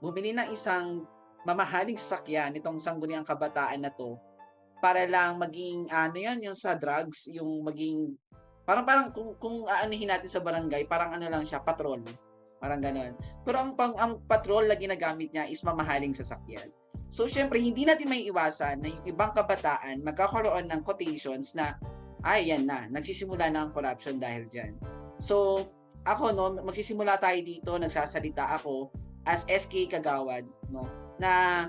bumili 0.00 0.32
ng 0.32 0.48
isang 0.48 1.04
mamahaling 1.44 2.00
sasakyan 2.00 2.56
nitong 2.56 2.80
sangguniang 2.80 3.22
kabataan 3.22 3.84
na 3.84 3.92
to 3.92 4.18
para 4.82 5.06
lang 5.06 5.38
maging 5.38 5.86
ano 5.88 6.18
yan 6.18 6.42
yung 6.42 6.58
sa 6.58 6.74
drugs 6.74 7.30
yung 7.30 7.62
maging 7.62 8.18
Parang 8.66 8.82
parang 8.82 9.06
kung 9.14 9.38
kung 9.38 9.56
aanihin 9.70 10.10
natin 10.10 10.26
sa 10.26 10.42
barangay, 10.42 10.90
parang 10.90 11.14
ano 11.14 11.30
lang 11.30 11.46
siya, 11.46 11.62
patrol. 11.62 12.02
Parang 12.66 12.82
ganoon. 12.82 13.14
Pero 13.46 13.62
ang 13.62 13.78
pang 13.78 13.94
ang 13.94 14.18
patrol 14.26 14.66
na 14.66 14.74
ginagamit 14.74 15.30
niya 15.30 15.46
is 15.46 15.62
mamahaling 15.62 16.10
sasakyan. 16.10 16.66
So 17.14 17.30
syempre 17.30 17.62
hindi 17.62 17.86
natin 17.86 18.10
may 18.10 18.26
iwasan 18.26 18.82
na 18.82 18.90
yung 18.90 19.06
ibang 19.06 19.30
kabataan 19.30 20.02
magkakaroon 20.02 20.66
ng 20.66 20.82
quotations 20.82 21.54
na 21.54 21.78
ay 22.26 22.50
yan 22.50 22.66
na, 22.66 22.90
nagsisimula 22.90 23.46
na 23.54 23.62
ang 23.62 23.70
corruption 23.70 24.18
dahil 24.18 24.50
diyan. 24.50 24.74
So 25.22 25.62
ako 26.02 26.34
no, 26.34 26.58
magsisimula 26.58 27.22
tayo 27.22 27.38
dito, 27.38 27.70
nagsasalita 27.78 28.58
ako 28.58 28.90
as 29.22 29.46
SK 29.46 29.94
Kagawad 29.94 30.42
no 30.66 30.90
na 31.22 31.66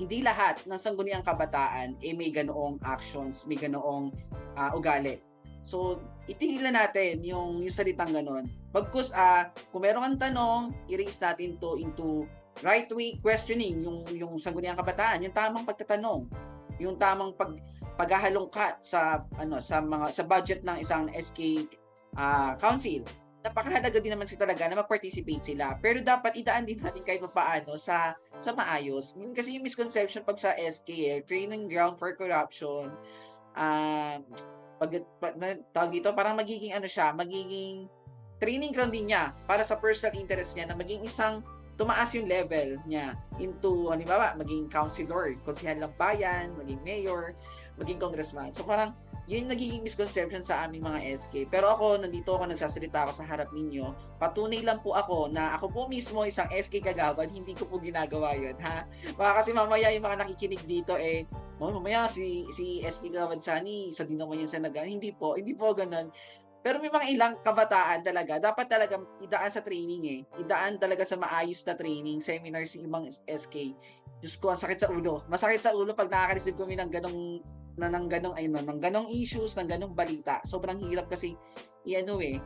hindi 0.00 0.24
lahat 0.24 0.64
ng 0.64 0.80
sangguniang 0.80 1.24
kabataan 1.24 2.00
eh 2.00 2.16
may 2.16 2.32
ganoong 2.32 2.80
actions, 2.88 3.44
may 3.44 3.60
ganoong 3.60 4.16
uh, 4.56 4.72
ugali. 4.72 5.20
So, 5.66 5.98
itigil 6.30 6.62
na 6.62 6.86
natin 6.86 7.26
yung, 7.26 7.58
yung 7.58 7.74
salitang 7.74 8.14
ganon. 8.14 8.46
Pagkus, 8.70 9.10
ah, 9.10 9.50
uh, 9.50 9.58
kung 9.74 9.82
meron 9.82 10.06
kang 10.14 10.30
tanong, 10.30 10.70
i-raise 10.86 11.18
natin 11.18 11.58
to 11.58 11.74
into 11.74 12.22
right 12.62 12.86
way 12.94 13.18
questioning, 13.18 13.82
yung, 13.82 14.06
yung 14.14 14.38
sangguniang 14.38 14.78
kabataan, 14.78 15.26
yung 15.26 15.34
tamang 15.34 15.66
pagtatanong, 15.66 16.30
yung 16.78 16.94
tamang 16.94 17.34
pag, 17.34 17.58
paghahalongkat 17.98 18.78
sa 18.84 19.24
ano 19.40 19.56
sa 19.56 19.80
mga 19.80 20.06
sa 20.12 20.22
budget 20.28 20.60
ng 20.62 20.76
isang 20.84 21.08
SK 21.16 21.64
ah, 22.14 22.52
council 22.60 23.02
napakahalaga 23.46 24.02
din 24.02 24.10
naman 24.10 24.26
si 24.26 24.34
talaga 24.34 24.66
na 24.66 24.82
mag-participate 24.82 25.54
sila. 25.54 25.78
Pero 25.78 26.02
dapat 26.02 26.34
idaan 26.34 26.66
din 26.66 26.82
natin 26.82 27.06
kahit 27.06 27.22
paano 27.30 27.78
sa 27.78 28.18
sa 28.42 28.50
maayos. 28.50 29.14
Yun 29.14 29.30
kasi 29.30 29.54
yung 29.54 29.62
misconception 29.62 30.26
pag 30.26 30.34
sa 30.34 30.50
SK, 30.58 30.88
eh, 31.06 31.18
training 31.22 31.70
ground 31.70 31.94
for 31.94 32.10
corruption, 32.18 32.90
ah 33.54 34.18
pag, 34.76 34.90
pag 35.20 35.34
na, 35.36 35.56
tawag 35.72 35.90
dito, 35.92 36.12
parang 36.12 36.36
magiging 36.36 36.76
ano 36.76 36.88
siya, 36.88 37.12
magiging 37.12 37.88
training 38.36 38.72
ground 38.72 38.92
din 38.92 39.08
niya 39.08 39.32
para 39.48 39.64
sa 39.64 39.80
personal 39.80 40.12
interest 40.16 40.56
niya 40.56 40.68
na 40.68 40.76
maging 40.76 41.00
isang 41.04 41.40
tumaas 41.76 42.12
yung 42.16 42.28
level 42.28 42.80
niya 42.88 43.16
into, 43.36 43.92
halimbawa, 43.92 44.32
maging 44.36 44.68
councilor, 44.72 45.36
konsehal 45.44 45.76
ng 45.76 45.92
bayan, 46.00 46.52
maging 46.56 46.80
mayor, 46.84 47.36
maging 47.76 48.00
congressman. 48.00 48.52
So 48.52 48.64
parang 48.64 48.96
yun 49.26 49.46
yung 49.46 49.52
nagiging 49.52 49.82
misconception 49.82 50.42
sa 50.46 50.66
aming 50.66 50.86
mga 50.86 51.02
SK. 51.18 51.50
Pero 51.50 51.66
ako, 51.74 51.98
nandito 51.98 52.38
ako, 52.38 52.46
nagsasalita 52.46 53.06
ako 53.06 53.12
sa 53.12 53.26
harap 53.26 53.50
ninyo. 53.50 53.90
Patunay 54.22 54.62
lang 54.62 54.78
po 54.80 54.94
ako 54.94 55.30
na 55.34 55.58
ako 55.58 55.66
po 55.74 55.80
mismo 55.90 56.22
isang 56.22 56.46
SK 56.50 56.78
kagawad, 56.82 57.26
hindi 57.30 57.50
ko 57.52 57.66
po 57.66 57.82
ginagawa 57.82 58.38
yun, 58.38 58.54
ha? 58.62 58.86
Baka 59.18 59.42
kasi 59.42 59.50
mamaya 59.50 59.90
yung 59.90 60.06
mga 60.06 60.22
nakikinig 60.22 60.62
dito 60.62 60.94
eh, 60.94 61.26
oh, 61.58 61.74
mamaya 61.74 62.06
si, 62.06 62.46
si 62.54 62.86
SK 62.86 63.10
kagawad 63.10 63.42
Sani, 63.42 63.90
isa 63.90 64.06
din 64.06 64.22
naman 64.22 64.46
yan 64.46 64.50
sa 64.50 64.62
nagan. 64.62 64.86
Hindi 64.86 65.10
po, 65.10 65.34
hindi 65.34 65.58
po 65.58 65.74
ganun. 65.74 66.06
Pero 66.66 66.82
may 66.82 66.90
mga 66.90 67.06
ilang 67.14 67.34
kabataan 67.46 68.02
talaga, 68.02 68.42
dapat 68.42 68.66
talaga 68.66 68.98
idaan 69.22 69.54
sa 69.54 69.62
training 69.62 70.02
eh. 70.10 70.20
Idaan 70.42 70.82
talaga 70.82 71.06
sa 71.06 71.14
maayos 71.14 71.62
na 71.62 71.78
training, 71.78 72.18
seminars 72.18 72.74
ibang 72.74 73.06
SK. 73.06 73.70
Diyos 74.18 74.34
ko, 74.34 74.50
ang 74.50 74.58
sakit 74.58 74.82
sa 74.82 74.90
ulo. 74.90 75.22
Masakit 75.30 75.62
sa 75.62 75.70
ulo 75.70 75.94
pag 75.94 76.10
nakaka-receive 76.10 76.58
kami 76.58 76.74
ng 76.74 76.90
ganong 76.90 77.38
na 77.78 77.86
ng 77.86 78.10
ganong 78.10 78.34
ayun 78.34 78.58
ng 78.58 78.82
ganong 78.82 79.06
issues, 79.06 79.54
ng 79.54 79.70
ganong 79.70 79.94
balita. 79.94 80.42
Sobrang 80.42 80.82
hirap 80.82 81.06
kasi 81.06 81.38
iano 81.86 82.18
eh. 82.18 82.42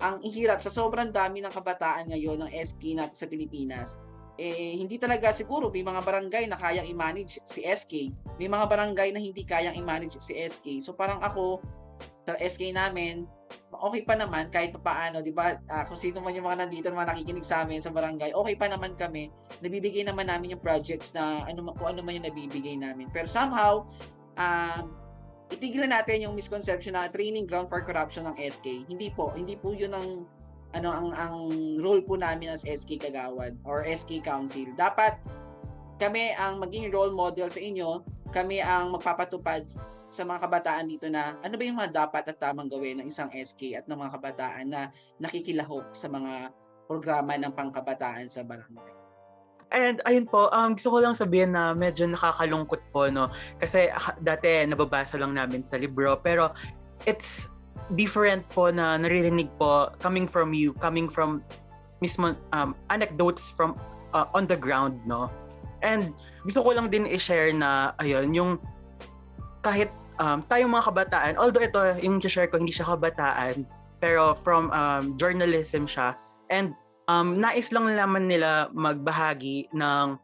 Ang 0.00 0.24
hirap 0.24 0.64
sa 0.64 0.72
sobrang 0.72 1.12
dami 1.12 1.44
ng 1.44 1.52
kabataan 1.52 2.08
ngayon 2.16 2.40
ng 2.48 2.50
SK 2.64 2.96
natin 2.96 3.12
sa 3.12 3.28
Pilipinas. 3.28 4.00
Eh 4.40 4.80
hindi 4.80 4.96
talaga 4.96 5.36
siguro 5.36 5.68
may 5.68 5.84
mga 5.84 6.00
barangay 6.00 6.48
na 6.48 6.56
kayang 6.56 6.88
i-manage 6.88 7.44
si 7.44 7.60
SK. 7.60 8.08
May 8.40 8.48
mga 8.48 8.64
barangay 8.72 9.12
na 9.12 9.20
hindi 9.20 9.44
kayang 9.44 9.76
i-manage 9.76 10.16
si 10.24 10.32
SK. 10.32 10.80
So 10.80 10.96
parang 10.96 11.20
ako 11.20 11.60
sa 12.24 12.40
SK 12.40 12.72
namin, 12.72 13.28
okay 13.80 14.02
pa 14.04 14.14
naman 14.14 14.52
kahit 14.52 14.76
paano, 14.76 15.24
'di 15.24 15.32
ba? 15.32 15.56
Uh, 15.66 15.84
kung 15.88 15.96
sino 15.98 16.20
man 16.20 16.36
yung 16.36 16.46
mga 16.46 16.66
nandito 16.66 16.86
na 16.92 17.00
mga 17.00 17.10
nakikinig 17.16 17.46
sa 17.46 17.64
amin 17.64 17.80
sa 17.80 17.90
barangay, 17.90 18.36
okay 18.36 18.54
pa 18.54 18.68
naman 18.68 18.94
kami. 18.94 19.32
Nabibigay 19.64 20.04
naman 20.04 20.28
namin 20.28 20.54
yung 20.54 20.62
projects 20.62 21.16
na 21.16 21.44
ano 21.48 21.72
kung 21.74 21.96
ano 21.96 22.00
man 22.04 22.20
yung 22.20 22.26
nabibigay 22.28 22.76
namin. 22.76 23.08
Pero 23.10 23.26
somehow 23.26 23.88
um, 24.36 24.92
itigilan 25.50 25.90
natin 25.90 26.22
yung 26.28 26.36
misconception 26.36 26.94
na 26.94 27.08
training 27.08 27.48
ground 27.48 27.66
for 27.66 27.82
corruption 27.82 28.28
ng 28.28 28.36
SK. 28.38 28.86
Hindi 28.86 29.10
po, 29.10 29.32
hindi 29.32 29.56
po 29.56 29.72
'yun 29.72 29.96
ang 29.96 30.28
ano 30.70 30.88
ang 30.94 31.08
ang 31.16 31.36
role 31.82 32.04
po 32.06 32.14
namin 32.14 32.54
as 32.54 32.62
SK 32.62 33.02
Kagawad 33.02 33.58
or 33.66 33.82
SK 33.82 34.22
Council. 34.22 34.70
Dapat 34.78 35.18
kami 35.98 36.32
ang 36.38 36.62
maging 36.62 36.88
role 36.94 37.12
model 37.12 37.50
sa 37.50 37.60
inyo, 37.60 38.00
kami 38.30 38.62
ang 38.62 38.94
magpapatupad 38.94 39.66
sa 40.10 40.26
mga 40.26 40.42
kabataan 40.42 40.90
dito 40.90 41.06
na 41.06 41.38
ano 41.40 41.54
ba 41.54 41.62
yung 41.62 41.78
mga 41.78 41.94
dapat 42.04 42.26
at 42.34 42.38
tamang 42.42 42.66
gawin 42.66 42.98
ng 42.98 43.06
isang 43.06 43.30
SK 43.30 43.78
at 43.78 43.84
ng 43.86 43.94
mga 43.94 44.12
kabataan 44.18 44.66
na 44.66 44.90
nakikilahok 45.22 45.94
sa 45.94 46.10
mga 46.10 46.50
programa 46.90 47.38
ng 47.38 47.54
pangkabataan 47.54 48.26
sa 48.26 48.42
barangay. 48.42 48.90
And 49.70 50.02
ayun 50.02 50.26
po, 50.26 50.50
um, 50.50 50.74
gusto 50.74 50.90
ko 50.90 50.98
lang 50.98 51.14
sabihin 51.14 51.54
na 51.54 51.70
medyo 51.70 52.10
nakakalungkot 52.10 52.82
po, 52.90 53.06
no? 53.06 53.30
Kasi 53.62 53.86
uh, 53.94 54.18
dati 54.18 54.66
nababasa 54.66 55.14
lang 55.14 55.38
namin 55.38 55.62
sa 55.62 55.78
libro, 55.78 56.18
pero 56.18 56.50
it's 57.06 57.46
different 57.94 58.42
po 58.50 58.74
na 58.74 58.98
naririnig 58.98 59.46
po 59.62 59.94
coming 60.02 60.26
from 60.26 60.50
you, 60.50 60.74
coming 60.82 61.06
from 61.06 61.38
mismo 62.02 62.34
um, 62.50 62.74
anecdotes 62.90 63.54
from 63.54 63.78
uh, 64.10 64.26
on 64.34 64.50
the 64.50 64.58
ground, 64.58 64.98
no? 65.06 65.30
And 65.86 66.18
gusto 66.42 66.66
ko 66.66 66.74
lang 66.74 66.90
din 66.90 67.06
i-share 67.06 67.54
na, 67.54 67.94
ayun, 68.02 68.34
yung 68.34 68.58
kahit 69.62 69.92
um, 70.20 70.44
tayong 70.46 70.70
mga 70.70 70.86
kabataan, 70.92 71.34
although 71.40 71.64
ito, 71.64 71.80
yung 72.04 72.20
i-share 72.20 72.46
ko, 72.46 72.60
hindi 72.60 72.76
siya 72.76 72.92
kabataan, 72.92 73.64
pero 73.98 74.36
from 74.36 74.68
um, 74.70 75.16
journalism 75.16 75.88
siya, 75.88 76.14
and 76.52 76.76
um, 77.08 77.40
nais 77.40 77.72
lang 77.72 77.88
naman 77.88 78.28
nila 78.28 78.68
magbahagi 78.76 79.72
ng 79.72 80.20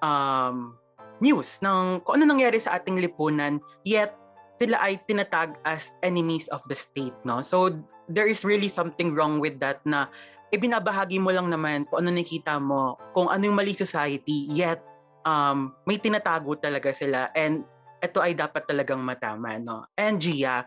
um, 0.00 0.78
news 1.20 1.58
ng 1.60 2.00
kung 2.06 2.22
ano 2.22 2.34
nangyari 2.34 2.58
sa 2.58 2.80
ating 2.80 2.98
lipunan 2.98 3.62
yet 3.86 4.18
sila 4.58 4.74
ay 4.82 4.98
tinatag 5.06 5.54
as 5.62 5.94
enemies 6.02 6.50
of 6.50 6.58
the 6.66 6.74
state 6.74 7.14
no? 7.22 7.42
So 7.46 7.70
there 8.10 8.26
is 8.26 8.42
really 8.42 8.66
something 8.66 9.14
wrong 9.14 9.38
with 9.38 9.62
that 9.62 9.78
na 9.86 10.10
ibinabahagi 10.50 11.22
mo 11.22 11.30
lang 11.30 11.48
naman 11.48 11.86
kung 11.86 12.04
ano 12.06 12.10
nakita 12.18 12.58
mo 12.58 12.98
kung 13.14 13.30
ano 13.30 13.46
yung 13.46 13.54
mali 13.54 13.70
society 13.70 14.50
yet 14.50 14.82
um, 15.26 15.74
may 15.86 15.98
tinatago 15.98 16.58
talaga 16.58 16.90
sila. 16.90 17.30
And 17.38 17.62
ito 18.02 18.18
ay 18.18 18.34
dapat 18.34 18.66
talagang 18.66 18.98
matama 19.00 19.56
no 19.62 19.86
and 19.94 20.18
Gia 20.18 20.66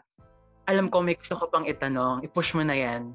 alam 0.66 0.90
ko 0.90 1.02
may 1.02 1.14
gusto 1.14 1.38
ko 1.38 1.46
pang 1.50 1.66
itanong. 1.66 2.26
I-push 2.26 2.58
mo 2.58 2.66
na 2.66 2.74
yan. 2.74 3.14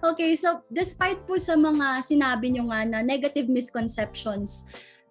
Okay, 0.00 0.32
so 0.32 0.64
despite 0.72 1.20
po 1.28 1.36
sa 1.36 1.52
mga 1.52 2.00
sinabi 2.00 2.56
nyo 2.56 2.72
nga 2.72 2.88
na 2.88 2.98
negative 3.04 3.52
misconceptions, 3.52 4.64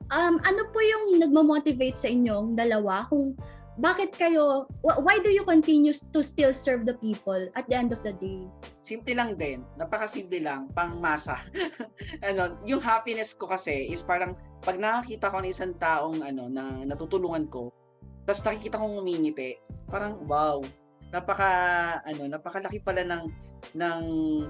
um, 0.09 0.41
ano 0.41 0.61
po 0.73 0.81
yung 0.81 1.21
nagmamotivate 1.21 1.97
sa 1.97 2.09
inyong 2.09 2.57
dalawa 2.57 3.05
kung 3.05 3.37
bakit 3.75 4.15
kayo, 4.15 4.71
why 4.81 5.19
do 5.19 5.27
you 5.27 5.43
continue 5.43 5.91
to 5.91 6.23
still 6.23 6.55
serve 6.55 6.87
the 6.87 6.95
people 7.03 7.51
at 7.59 7.67
the 7.67 7.75
end 7.75 7.91
of 7.91 7.99
the 8.07 8.15
day? 8.15 8.47
Simple 8.87 9.11
lang 9.11 9.35
din. 9.35 9.67
Napakasimple 9.75 10.39
lang, 10.39 10.71
pang 10.71 10.95
masa. 11.03 11.35
ano, 12.27 12.55
yung 12.63 12.79
happiness 12.79 13.35
ko 13.35 13.51
kasi 13.51 13.91
is 13.91 13.99
parang 13.99 14.31
pag 14.63 14.79
nakakita 14.79 15.27
ko 15.27 15.43
ng 15.43 15.51
isang 15.51 15.75
taong 15.75 16.23
ano, 16.23 16.47
na 16.47 16.87
natutulungan 16.87 17.51
ko, 17.51 17.67
tapos 18.25 18.41
nakikita 18.41 18.81
kong 18.81 18.99
umingiti, 18.99 19.61
parang 19.85 20.25
wow, 20.25 20.65
napaka 21.13 21.51
ano, 22.03 22.25
napakalaki 22.25 22.81
pala 22.81 23.05
ng 23.05 23.23
ng 23.73 24.01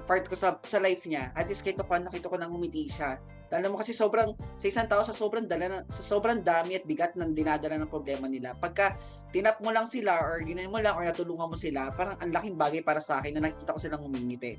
part 0.04 0.24
ko 0.28 0.36
sa 0.36 0.56
sa 0.64 0.80
life 0.80 1.04
niya. 1.08 1.32
At 1.32 1.48
least 1.48 1.64
kahit 1.64 1.80
paano 1.80 2.08
nakita 2.08 2.28
ko 2.28 2.36
nang 2.36 2.52
umiti 2.52 2.88
siya. 2.88 3.16
Alam 3.54 3.72
mo 3.72 3.80
kasi 3.80 3.94
sobrang 3.94 4.34
sa 4.58 4.66
isang 4.66 4.90
tao 4.90 5.06
sa 5.06 5.14
sobrang 5.14 5.46
dala 5.46 5.86
sa 5.86 6.02
sobrang 6.02 6.42
dami 6.42 6.74
at 6.74 6.84
bigat 6.84 7.14
ng 7.14 7.30
dinadala 7.30 7.78
ng 7.78 7.88
problema 7.88 8.26
nila. 8.26 8.58
Pagka 8.58 8.98
tinap 9.30 9.62
mo 9.62 9.70
lang 9.70 9.86
sila 9.86 10.18
or 10.18 10.42
ginawa 10.42 10.68
mo 10.68 10.78
lang 10.82 10.94
or 10.98 11.06
natulungan 11.06 11.48
mo 11.54 11.56
sila, 11.56 11.94
parang 11.94 12.18
ang 12.18 12.34
laking 12.34 12.58
bagay 12.58 12.82
para 12.82 12.98
sa 12.98 13.22
akin 13.22 13.38
na 13.38 13.48
nakita 13.48 13.70
ko 13.70 13.78
silang 13.78 14.02
umingiti. 14.02 14.58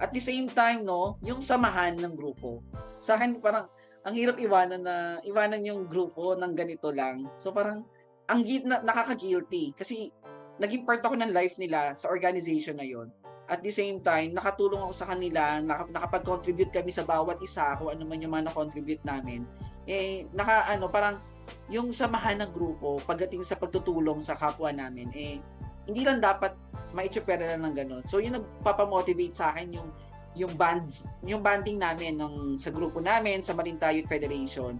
At 0.00 0.14
the 0.14 0.22
same 0.22 0.48
time, 0.48 0.86
no, 0.86 1.18
yung 1.26 1.42
samahan 1.42 1.98
ng 1.98 2.14
grupo. 2.14 2.62
Sa 3.02 3.18
akin 3.18 3.42
parang 3.42 3.66
ang 4.06 4.14
hirap 4.16 4.40
iwanan 4.40 4.80
na 4.80 4.96
iwanan 5.26 5.60
yung 5.66 5.90
grupo 5.90 6.38
ng 6.38 6.54
ganito 6.54 6.88
lang. 6.94 7.28
So 7.36 7.50
parang 7.50 7.84
ang 8.30 8.46
na, 8.64 8.78
nakaka-guilty 8.86 9.74
kasi 9.74 10.14
naging 10.62 10.86
part 10.86 11.02
ako 11.02 11.18
ng 11.18 11.34
life 11.34 11.58
nila 11.58 11.98
sa 11.98 12.06
organization 12.06 12.78
na 12.78 12.86
yon. 12.86 13.10
At 13.50 13.66
the 13.66 13.74
same 13.74 13.98
time, 13.98 14.30
nakatulong 14.30 14.78
ako 14.78 14.94
sa 14.94 15.10
kanila, 15.10 15.58
nakapag-contribute 15.90 16.70
kami 16.70 16.94
sa 16.94 17.02
bawat 17.02 17.42
isa, 17.42 17.74
kung 17.74 17.90
ano 17.90 18.06
man 18.06 18.22
yung 18.22 18.30
mga 18.30 18.46
na-contribute 18.46 19.02
namin. 19.02 19.42
Eh, 19.90 20.30
naka, 20.30 20.70
ano, 20.70 20.86
parang 20.86 21.18
yung 21.66 21.90
samahan 21.90 22.38
ng 22.38 22.54
grupo 22.54 23.02
pagdating 23.02 23.42
sa 23.42 23.58
pagtutulong 23.58 24.22
sa 24.22 24.38
kapwa 24.38 24.70
namin, 24.70 25.10
eh, 25.10 25.42
hindi 25.90 26.06
lang 26.06 26.22
dapat 26.22 26.54
maitsupera 26.94 27.50
lang 27.50 27.66
ng 27.66 27.74
ganun. 27.74 28.04
So, 28.06 28.22
yung 28.22 28.38
nagpapamotivate 28.38 29.34
sa 29.34 29.50
akin 29.50 29.74
yung 29.74 29.90
yung 30.38 30.54
band 30.54 30.94
yung 31.26 31.42
banding 31.42 31.82
namin 31.82 32.14
ng 32.14 32.54
sa 32.54 32.70
grupo 32.70 33.02
namin 33.02 33.42
sa 33.42 33.50
Marinta 33.50 33.90
Youth 33.90 34.06
Federation 34.06 34.78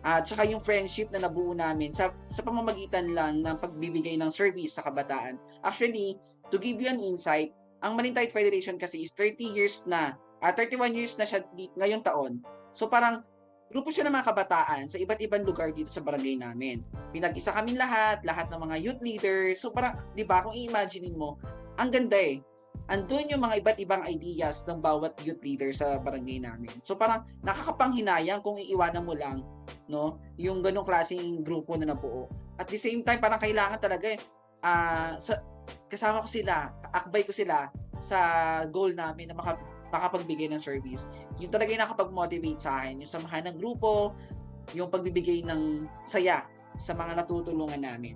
at 0.00 0.24
saka 0.24 0.48
yung 0.48 0.60
friendship 0.60 1.12
na 1.12 1.28
nabuo 1.28 1.52
namin 1.52 1.92
sa, 1.92 2.08
sa 2.32 2.40
pamamagitan 2.40 3.12
lang 3.12 3.44
ng 3.44 3.56
pagbibigay 3.60 4.16
ng 4.16 4.32
service 4.32 4.80
sa 4.80 4.84
kabataan. 4.84 5.36
Actually, 5.60 6.16
to 6.48 6.56
give 6.56 6.80
you 6.80 6.88
an 6.88 7.00
insight, 7.00 7.52
ang 7.84 7.96
Malintayt 7.96 8.32
Federation 8.32 8.80
kasi 8.80 9.04
is 9.04 9.12
30 9.12 9.40
years 9.56 9.84
na, 9.84 10.16
uh, 10.40 10.48
ah, 10.48 10.52
31 10.56 10.96
years 10.96 11.16
na 11.20 11.28
siya 11.28 11.44
di, 11.52 11.68
ngayong 11.76 12.04
taon. 12.04 12.40
So 12.72 12.88
parang 12.88 13.24
grupo 13.68 13.92
siya 13.92 14.08
ng 14.08 14.14
mga 14.16 14.26
kabataan 14.32 14.82
sa 14.88 14.96
iba't 14.96 15.20
ibang 15.20 15.44
lugar 15.44 15.72
dito 15.72 15.92
sa 15.92 16.00
barangay 16.00 16.40
namin. 16.40 16.80
Pinag-isa 17.12 17.52
kami 17.52 17.76
lahat, 17.76 18.24
lahat 18.24 18.48
ng 18.48 18.60
mga 18.60 18.76
youth 18.80 19.00
leaders. 19.04 19.60
So 19.60 19.72
parang, 19.72 20.00
di 20.16 20.24
ba, 20.24 20.40
kung 20.40 20.56
i-imaginein 20.56 21.16
mo, 21.16 21.36
ang 21.76 21.88
ganda 21.88 22.16
eh 22.16 22.40
andun 22.90 23.30
yung 23.30 23.46
mga 23.46 23.62
iba't 23.62 23.78
ibang 23.78 24.02
ideas 24.10 24.66
ng 24.66 24.82
bawat 24.82 25.14
youth 25.22 25.38
leader 25.46 25.70
sa 25.70 26.02
barangay 26.02 26.42
namin. 26.42 26.74
So 26.82 26.98
parang 26.98 27.22
nakakapanghinayang 27.46 28.42
kung 28.42 28.58
iiwanan 28.58 29.06
mo 29.06 29.14
lang 29.14 29.46
no 29.86 30.18
yung 30.34 30.62
ganong 30.62 30.84
klaseng 30.84 31.46
grupo 31.46 31.78
na 31.78 31.94
nabuo. 31.94 32.26
At 32.58 32.66
the 32.66 32.76
same 32.76 33.06
time 33.06 33.22
parang 33.22 33.38
kailangan 33.38 33.78
talaga 33.78 34.18
uh, 34.66 35.14
sa 35.22 35.38
kasama 35.86 36.26
ko 36.26 36.28
sila, 36.28 36.74
akbay 36.90 37.22
ko 37.22 37.30
sila 37.30 37.70
sa 38.02 38.18
goal 38.66 38.90
namin 38.90 39.30
na 39.30 39.38
maka, 39.38 39.54
makapagbigay 39.90 40.50
ng 40.50 40.62
service. 40.62 41.10
Yung 41.42 41.50
talaga 41.50 41.74
yung 41.74 41.82
nakapag-motivate 41.82 42.62
sa 42.62 42.82
akin, 42.82 43.02
yung 43.02 43.10
samahan 43.10 43.50
ng 43.50 43.56
grupo, 43.58 44.14
yung 44.74 44.86
pagbibigay 44.86 45.42
ng 45.42 45.86
saya 46.06 46.46
sa 46.78 46.94
mga 46.94 47.18
natutulungan 47.22 47.82
namin. 47.82 48.14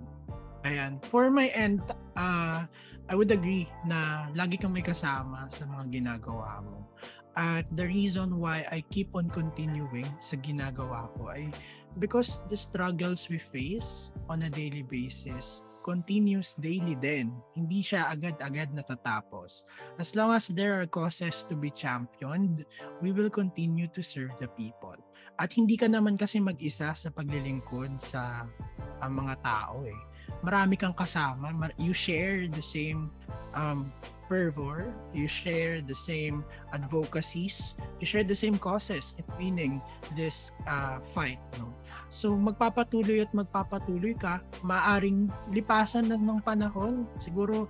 Ayan. 0.65 0.97
For 1.11 1.29
my 1.29 1.51
end, 1.53 1.83
uh, 2.17 2.65
I 3.05 3.13
would 3.13 3.29
agree 3.29 3.69
na 3.85 4.29
lagi 4.33 4.57
kang 4.57 4.73
may 4.73 4.81
kasama 4.81 5.45
sa 5.53 5.69
mga 5.69 6.01
ginagawa 6.01 6.61
mo. 6.65 6.89
At 7.35 7.67
the 7.75 7.85
reason 7.85 8.39
why 8.39 8.63
I 8.71 8.81
keep 8.89 9.11
on 9.13 9.27
continuing 9.27 10.07
sa 10.23 10.39
ginagawa 10.39 11.11
ko 11.19 11.35
ay 11.35 11.51
because 11.99 12.47
the 12.47 12.55
struggles 12.55 13.27
we 13.27 13.37
face 13.37 14.15
on 14.31 14.47
a 14.47 14.49
daily 14.49 14.87
basis 14.87 15.67
continues 15.85 16.57
daily 16.57 16.97
din. 16.97 17.29
Hindi 17.53 17.85
siya 17.85 18.09
agad-agad 18.09 18.73
natatapos. 18.73 19.69
As 20.01 20.17
long 20.17 20.33
as 20.33 20.49
there 20.49 20.81
are 20.81 20.89
causes 20.89 21.45
to 21.45 21.53
be 21.53 21.69
championed, 21.69 22.65
we 23.05 23.13
will 23.13 23.29
continue 23.29 23.85
to 23.93 24.01
serve 24.01 24.33
the 24.41 24.49
people. 24.57 24.97
At 25.37 25.53
hindi 25.53 25.77
ka 25.77 25.85
naman 25.85 26.17
kasi 26.17 26.41
mag-isa 26.41 26.97
sa 26.97 27.09
paglilingkod 27.13 28.01
sa 28.01 28.49
ang 28.97 29.13
mga 29.13 29.37
tao 29.45 29.85
eh. 29.85 30.01
Marami 30.45 30.77
kang 30.77 30.93
kasama, 30.93 31.49
you 31.81 31.89
share 31.89 32.45
the 32.45 32.61
same 32.61 33.09
um, 33.57 33.89
fervor, 34.29 34.93
you 35.09 35.25
share 35.25 35.81
the 35.81 35.95
same 35.95 36.45
advocacies, 36.73 37.73
you 37.97 38.05
share 38.05 38.23
the 38.23 38.37
same 38.37 38.57
causes 38.57 39.17
in 39.17 39.25
winning 39.41 39.73
this 40.13 40.53
uh, 40.69 41.01
fight. 41.17 41.41
No? 41.57 41.73
So 42.13 42.37
magpapatuloy 42.37 43.25
at 43.25 43.33
magpapatuloy 43.33 44.21
ka, 44.21 44.45
maaring 44.61 45.33
lipasan 45.49 46.13
na 46.13 46.17
ng 46.17 46.41
panahon. 46.45 47.09
Siguro 47.17 47.65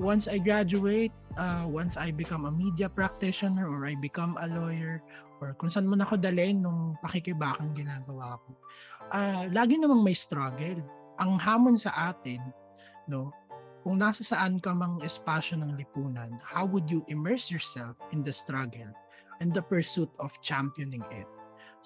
once 0.00 0.28
I 0.28 0.40
graduate, 0.40 1.12
uh, 1.36 1.64
once 1.68 1.96
I 1.96 2.12
become 2.12 2.44
a 2.44 2.52
media 2.52 2.88
practitioner 2.88 3.68
or 3.68 3.84
I 3.84 3.96
become 3.96 4.36
a 4.40 4.48
lawyer 4.48 5.04
or 5.40 5.52
kung 5.60 5.68
saan 5.68 5.84
man 5.84 6.00
ako 6.00 6.16
dalhin 6.16 6.64
nung 6.64 6.96
pakikibakang 7.04 7.76
ginagawa 7.76 8.40
ko. 8.40 8.50
Uh, 9.12 9.44
lagi 9.52 9.76
namang 9.76 10.02
may 10.02 10.16
struggle. 10.16 10.80
Ang 11.16 11.40
hamon 11.40 11.76
sa 11.80 12.12
atin, 12.12 12.40
no, 13.08 13.32
kung 13.86 14.02
nasa 14.02 14.26
saan 14.26 14.58
ka 14.58 14.74
mang 14.74 14.98
espasyo 15.00 15.56
ng 15.62 15.78
lipunan, 15.78 16.34
how 16.42 16.66
would 16.66 16.90
you 16.90 17.06
immerse 17.06 17.48
yourself 17.48 17.94
in 18.10 18.26
the 18.26 18.34
struggle 18.34 18.90
and 19.38 19.54
the 19.54 19.62
pursuit 19.62 20.10
of 20.18 20.34
championing 20.42 21.06
it? 21.14 21.28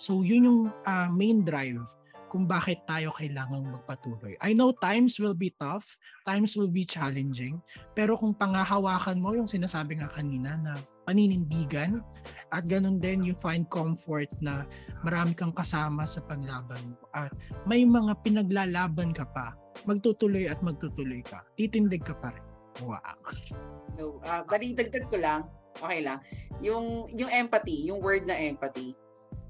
So 0.01 0.25
yun 0.25 0.49
yung 0.49 0.63
uh, 0.89 1.13
main 1.13 1.45
drive 1.45 1.85
kung 2.31 2.47
bakit 2.47 2.87
tayo 2.87 3.11
kailangang 3.13 3.69
magpatuloy. 3.69 4.39
I 4.39 4.55
know 4.55 4.71
times 4.73 5.19
will 5.19 5.37
be 5.37 5.53
tough, 5.59 5.99
times 6.23 6.55
will 6.55 6.71
be 6.71 6.87
challenging, 6.87 7.59
pero 7.93 8.15
kung 8.15 8.33
pangahawakan 8.33 9.19
mo 9.19 9.35
yung 9.35 9.51
sinasabi 9.51 9.99
nga 9.99 10.09
kanina 10.09 10.57
na 10.57 10.79
paninindigan 11.11 11.99
at 12.55 12.71
ganun 12.71 13.03
din 13.03 13.27
you 13.27 13.35
find 13.43 13.67
comfort 13.67 14.31
na 14.39 14.63
marami 15.03 15.35
kang 15.35 15.51
kasama 15.51 16.07
sa 16.07 16.23
paglaban 16.23 16.95
mo 16.95 17.03
at 17.11 17.35
may 17.67 17.83
mga 17.83 18.15
pinaglalaban 18.23 19.11
ka 19.11 19.27
pa 19.27 19.59
magtutuloy 19.89 20.49
at 20.49 20.61
magtutuloy 20.61 21.25
ka. 21.25 21.45
Titindig 21.57 22.05
ka 22.05 22.15
pa 22.19 22.35
rin. 22.35 22.45
Wow. 22.87 23.17
No, 23.99 24.23
uh, 24.25 24.43
bali 24.47 24.73
dagdag 24.73 25.11
ko 25.11 25.19
lang, 25.21 25.45
okay 25.77 26.01
lang. 26.01 26.23
Yung 26.65 27.11
yung 27.13 27.29
empathy, 27.29 27.91
yung 27.91 28.01
word 28.01 28.25
na 28.25 28.37
empathy. 28.39 28.97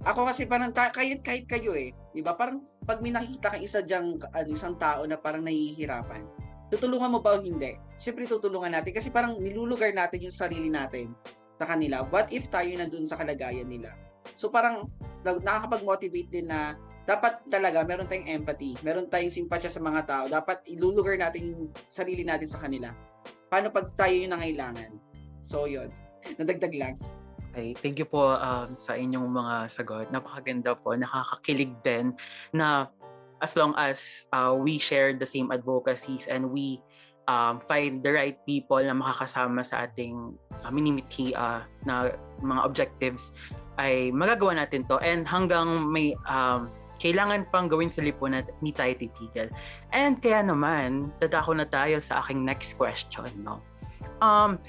Ako 0.03 0.25
kasi 0.25 0.49
parang 0.49 0.73
ta- 0.73 0.93
kahit 0.93 1.21
kahit 1.21 1.45
kayo 1.45 1.77
eh, 1.77 1.93
'di 2.17 2.25
ba? 2.25 2.35
Parang 2.35 2.65
pag 2.89 3.05
may 3.05 3.13
nakita 3.13 3.53
kang 3.55 3.63
isa 3.63 3.85
diyang 3.85 4.17
ano, 4.33 4.49
isang 4.51 4.75
tao 4.81 5.05
na 5.05 5.21
parang 5.21 5.45
nahihirapan, 5.45 6.25
tutulungan 6.73 7.13
mo 7.13 7.21
ba 7.21 7.37
o 7.37 7.45
hindi? 7.45 7.77
Siyempre 8.01 8.25
tutulungan 8.25 8.73
natin 8.73 8.97
kasi 8.97 9.13
parang 9.13 9.37
nilulugar 9.37 9.93
natin 9.93 10.25
yung 10.25 10.35
sarili 10.35 10.73
natin 10.73 11.13
sa 11.61 11.69
kanila. 11.69 12.01
What 12.09 12.33
if 12.33 12.49
tayo 12.49 12.73
na 12.73 12.89
dun 12.89 13.05
sa 13.05 13.21
kalagayan 13.21 13.69
nila? 13.69 13.93
So 14.33 14.49
parang 14.49 14.89
nakakapag-motivate 15.21 16.33
din 16.33 16.49
na 16.49 16.73
dapat 17.05 17.45
talaga 17.53 17.85
meron 17.85 18.09
tayong 18.09 18.41
empathy, 18.41 18.81
meron 18.81 19.05
tayong 19.13 19.35
simpatya 19.35 19.69
sa 19.69 19.85
mga 19.85 20.09
tao. 20.09 20.25
Dapat 20.33 20.65
ilulugar 20.73 21.21
natin 21.21 21.53
yung 21.53 21.63
sarili 21.93 22.25
natin 22.25 22.49
sa 22.49 22.65
kanila. 22.65 22.97
Paano 23.53 23.69
pag 23.69 23.93
tayo 24.01 24.15
yung 24.17 24.33
nangailangan? 24.33 24.97
So, 25.45 25.69
yun. 25.69 25.93
Nadagdag 26.41 26.73
lang. 26.73 26.97
Okay, 27.51 27.75
thank 27.75 27.99
you 27.99 28.07
po 28.07 28.39
um, 28.39 28.79
sa 28.79 28.95
inyong 28.95 29.27
mga 29.27 29.55
sagot. 29.69 30.07
Napakaganda 30.15 30.79
po, 30.79 30.95
nakakakilig 30.95 31.75
din 31.83 32.15
na 32.55 32.87
as 33.43 33.59
long 33.59 33.75
as 33.75 34.31
uh, 34.31 34.55
we 34.55 34.79
share 34.79 35.11
the 35.13 35.27
same 35.27 35.51
advocacies 35.51 36.31
and 36.31 36.47
we 36.47 36.79
um, 37.31 37.63
find 37.63 38.03
the 38.03 38.11
right 38.11 38.43
people 38.43 38.83
na 38.83 38.91
makakasama 38.91 39.63
sa 39.63 39.87
ating 39.87 40.35
uh, 40.67 40.71
minimiti 40.75 41.31
uh, 41.39 41.63
na 41.87 42.11
mga 42.43 42.61
objectives 42.67 43.31
ay 43.79 44.11
magagawa 44.11 44.59
natin 44.59 44.83
to 44.91 44.99
and 45.07 45.31
hanggang 45.31 45.87
may 45.87 46.19
um, 46.27 46.67
kailangan 47.01 47.49
pang 47.49 47.71
gawin 47.71 47.89
sa 47.89 48.05
lipunan 48.05 48.45
at 48.45 48.53
hindi 48.61 48.77
tayo 48.77 48.93
titigil. 49.01 49.49
And 49.97 50.21
kaya 50.21 50.45
naman, 50.45 51.17
dadako 51.17 51.57
na 51.57 51.65
tayo 51.65 51.97
sa 51.97 52.21
aking 52.21 52.45
next 52.45 52.77
question. 52.77 53.33
No? 53.41 53.65
Um, 54.21 54.61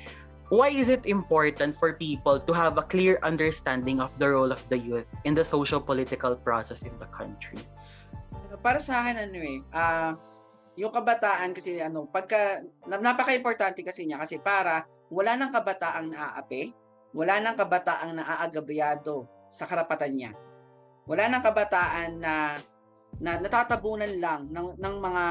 why 0.48 0.72
is 0.72 0.88
it 0.88 1.04
important 1.04 1.76
for 1.76 1.92
people 1.92 2.40
to 2.40 2.52
have 2.56 2.80
a 2.80 2.88
clear 2.88 3.20
understanding 3.28 4.00
of 4.00 4.16
the 4.16 4.32
role 4.32 4.48
of 4.48 4.64
the 4.72 4.80
youth 4.80 5.08
in 5.28 5.36
the 5.36 5.44
social 5.44 5.84
political 5.84 6.40
process 6.40 6.88
in 6.88 6.96
the 7.04 7.10
country? 7.12 7.60
Para 8.64 8.80
sa 8.80 9.04
akin, 9.04 9.28
ano 9.28 9.38
eh, 9.44 9.60
uh, 9.76 10.16
yung 10.82 10.90
kabataan 10.90 11.54
kasi 11.54 11.78
ano, 11.78 12.10
pagka, 12.10 12.66
napaka-importante 12.90 13.86
kasi 13.86 14.10
niya 14.10 14.18
kasi 14.18 14.42
para 14.42 14.90
wala 15.14 15.38
nang 15.38 15.54
kabataang 15.54 16.10
naaapi, 16.10 16.74
wala 17.14 17.38
nang 17.38 17.54
kabataang 17.54 18.18
naaagabyado 18.18 19.30
sa 19.54 19.70
karapatan 19.70 20.10
niya 20.10 20.32
wala 21.10 21.28
nang 21.30 21.44
kabataan 21.44 22.22
na 22.22 22.56
na 23.22 23.38
natatabunan 23.38 24.10
lang 24.18 24.50
ng, 24.50 24.80
ng 24.80 24.96
mga 24.98 25.24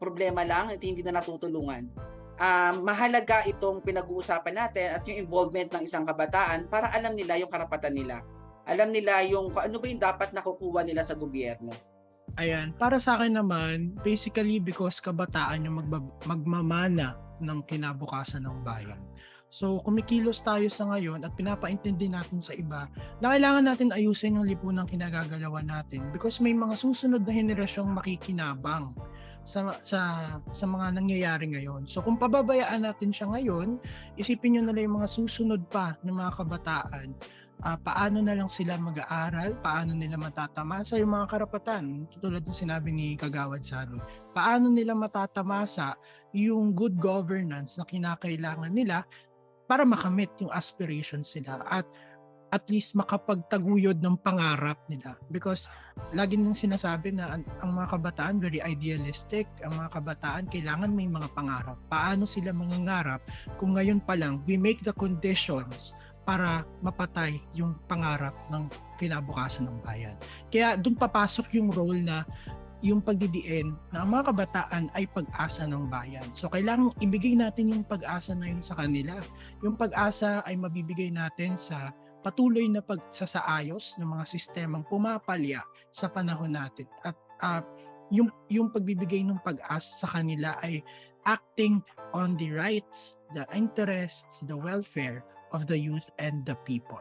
problema 0.00 0.46
lang 0.46 0.72
at 0.72 0.80
hindi 0.80 1.02
na 1.02 1.20
natutulungan. 1.20 1.90
Uh, 2.36 2.72
mahalaga 2.84 3.42
itong 3.48 3.80
pinag-uusapan 3.80 4.54
natin 4.54 4.86
at 4.92 5.02
yung 5.08 5.24
involvement 5.24 5.72
ng 5.72 5.82
isang 5.88 6.04
kabataan 6.04 6.68
para 6.68 6.92
alam 6.92 7.16
nila 7.16 7.40
yung 7.40 7.50
karapatan 7.50 7.96
nila. 7.96 8.20
Alam 8.68 8.92
nila 8.92 9.24
yung 9.24 9.50
ano 9.56 9.76
ba 9.80 9.86
yung 9.88 10.02
dapat 10.02 10.30
nakukuha 10.36 10.84
nila 10.84 11.02
sa 11.02 11.16
gobyerno. 11.16 11.72
Ayan, 12.36 12.76
para 12.76 13.00
sa 13.00 13.16
akin 13.16 13.32
naman, 13.40 13.96
basically 14.04 14.60
because 14.60 15.00
kabataan 15.00 15.64
yung 15.64 15.80
magba- 15.80 16.12
magmamana 16.28 17.16
ng 17.40 17.64
kinabukasan 17.64 18.44
ng 18.44 18.60
bayan. 18.60 19.00
So, 19.48 19.80
kumikilos 19.80 20.44
tayo 20.44 20.68
sa 20.68 20.84
ngayon 20.84 21.24
at 21.24 21.32
pinapaintindi 21.32 22.12
natin 22.12 22.44
sa 22.44 22.52
iba 22.52 22.92
na 23.24 23.32
kailangan 23.32 23.64
natin 23.64 23.88
ayusin 23.88 24.36
yung 24.36 24.44
lipunang 24.44 24.84
kinagagalawan 24.84 25.64
natin 25.64 26.04
because 26.12 26.44
may 26.44 26.52
mga 26.52 26.76
susunod 26.76 27.24
na 27.24 27.32
henerasyong 27.32 27.88
makikinabang 27.88 28.92
sa 29.46 29.78
sa 29.80 30.00
sa 30.50 30.66
mga 30.66 30.98
nangyayari 30.98 31.46
ngayon. 31.56 31.86
So 31.88 32.02
kung 32.02 32.18
pababayaan 32.18 32.84
natin 32.84 33.14
siya 33.14 33.30
ngayon, 33.32 33.80
isipin 34.18 34.58
niyo 34.58 34.62
na 34.66 34.74
lang 34.74 34.90
yung 34.90 34.98
mga 35.00 35.08
susunod 35.08 35.62
pa 35.70 35.94
ng 36.02 36.12
mga 36.12 36.32
kabataan. 36.36 37.08
Uh, 37.56 37.78
paano 37.80 38.20
na 38.20 38.36
lang 38.36 38.52
sila 38.52 38.76
mag-aaral, 38.76 39.56
paano 39.64 39.96
nila 39.96 40.20
matatamasa 40.20 41.00
yung 41.00 41.16
mga 41.16 41.24
karapatan, 41.24 42.04
tulad 42.20 42.44
ng 42.44 42.52
sinabi 42.52 42.92
ni 42.92 43.16
Kagawad 43.16 43.64
Saro, 43.64 43.96
paano 44.36 44.68
nila 44.68 44.92
matatamasa 44.92 45.96
yung 46.36 46.76
good 46.76 47.00
governance 47.00 47.80
na 47.80 47.88
kinakailangan 47.88 48.68
nila 48.68 49.08
para 49.64 49.88
makamit 49.88 50.36
yung 50.36 50.52
aspirations 50.52 51.32
nila 51.32 51.64
at 51.64 51.88
at 52.46 52.62
least 52.70 52.94
makapagtaguyod 52.94 54.04
ng 54.04 54.20
pangarap 54.20 54.84
nila? 54.92 55.16
Because 55.32 55.72
lagi 56.12 56.36
nang 56.36 56.54
sinasabi 56.54 57.16
na 57.16 57.40
ang, 57.40 57.42
ang 57.64 57.72
mga 57.72 57.88
kabataan 57.98 58.36
very 58.36 58.60
idealistic. 58.62 59.48
Ang 59.64 59.80
mga 59.80 59.96
kabataan 59.96 60.44
kailangan 60.52 60.92
may 60.92 61.08
mga 61.08 61.32
pangarap. 61.32 61.80
Paano 61.88 62.28
sila 62.28 62.52
mangangarap 62.52 63.24
kung 63.56 63.74
ngayon 63.74 64.04
pa 64.04 64.12
lang 64.12 64.44
we 64.44 64.60
make 64.60 64.84
the 64.84 64.92
conditions 64.92 65.96
para 66.26 66.66
mapatay 66.82 67.38
yung 67.54 67.78
pangarap 67.86 68.34
ng 68.50 68.66
kinabukasan 68.98 69.70
ng 69.70 69.78
bayan 69.86 70.18
kaya 70.50 70.74
doon 70.74 70.98
papasok 70.98 71.54
yung 71.54 71.70
role 71.70 72.02
na 72.02 72.26
yung 72.84 73.00
pagdidiin 73.00 73.72
na 73.88 74.04
ang 74.04 74.12
mga 74.12 74.32
kabataan 74.32 74.92
ay 74.92 75.08
pag-asa 75.08 75.64
ng 75.64 75.88
bayan. 75.88 76.28
So 76.36 76.52
kailangan 76.52 76.92
ibigay 77.00 77.32
natin 77.32 77.72
yung 77.72 77.84
pag-asa 77.88 78.36
na 78.36 78.52
yun 78.52 78.60
sa 78.60 78.76
kanila. 78.76 79.16
Yung 79.64 79.80
pag-asa 79.80 80.44
ay 80.44 80.60
mabibigay 80.60 81.08
natin 81.08 81.56
sa 81.56 81.96
patuloy 82.20 82.68
na 82.68 82.84
pagsasaayos 82.84 83.96
ng 83.96 84.08
mga 84.18 84.24
sistemang 84.28 84.84
pumapalya 84.84 85.64
sa 85.88 86.12
panahon 86.12 86.52
natin. 86.52 86.84
At 87.00 87.16
uh, 87.40 87.62
yung, 88.12 88.28
yung 88.52 88.68
pagbibigay 88.68 89.24
ng 89.24 89.40
pag-asa 89.40 90.06
sa 90.06 90.08
kanila 90.20 90.54
ay 90.60 90.84
acting 91.26 91.80
on 92.14 92.38
the 92.38 92.52
rights, 92.52 93.18
the 93.34 93.42
interests, 93.56 94.44
the 94.46 94.54
welfare 94.54 95.24
of 95.52 95.66
the 95.66 95.78
youth 95.78 96.10
and 96.18 96.46
the 96.46 96.54
people. 96.66 97.00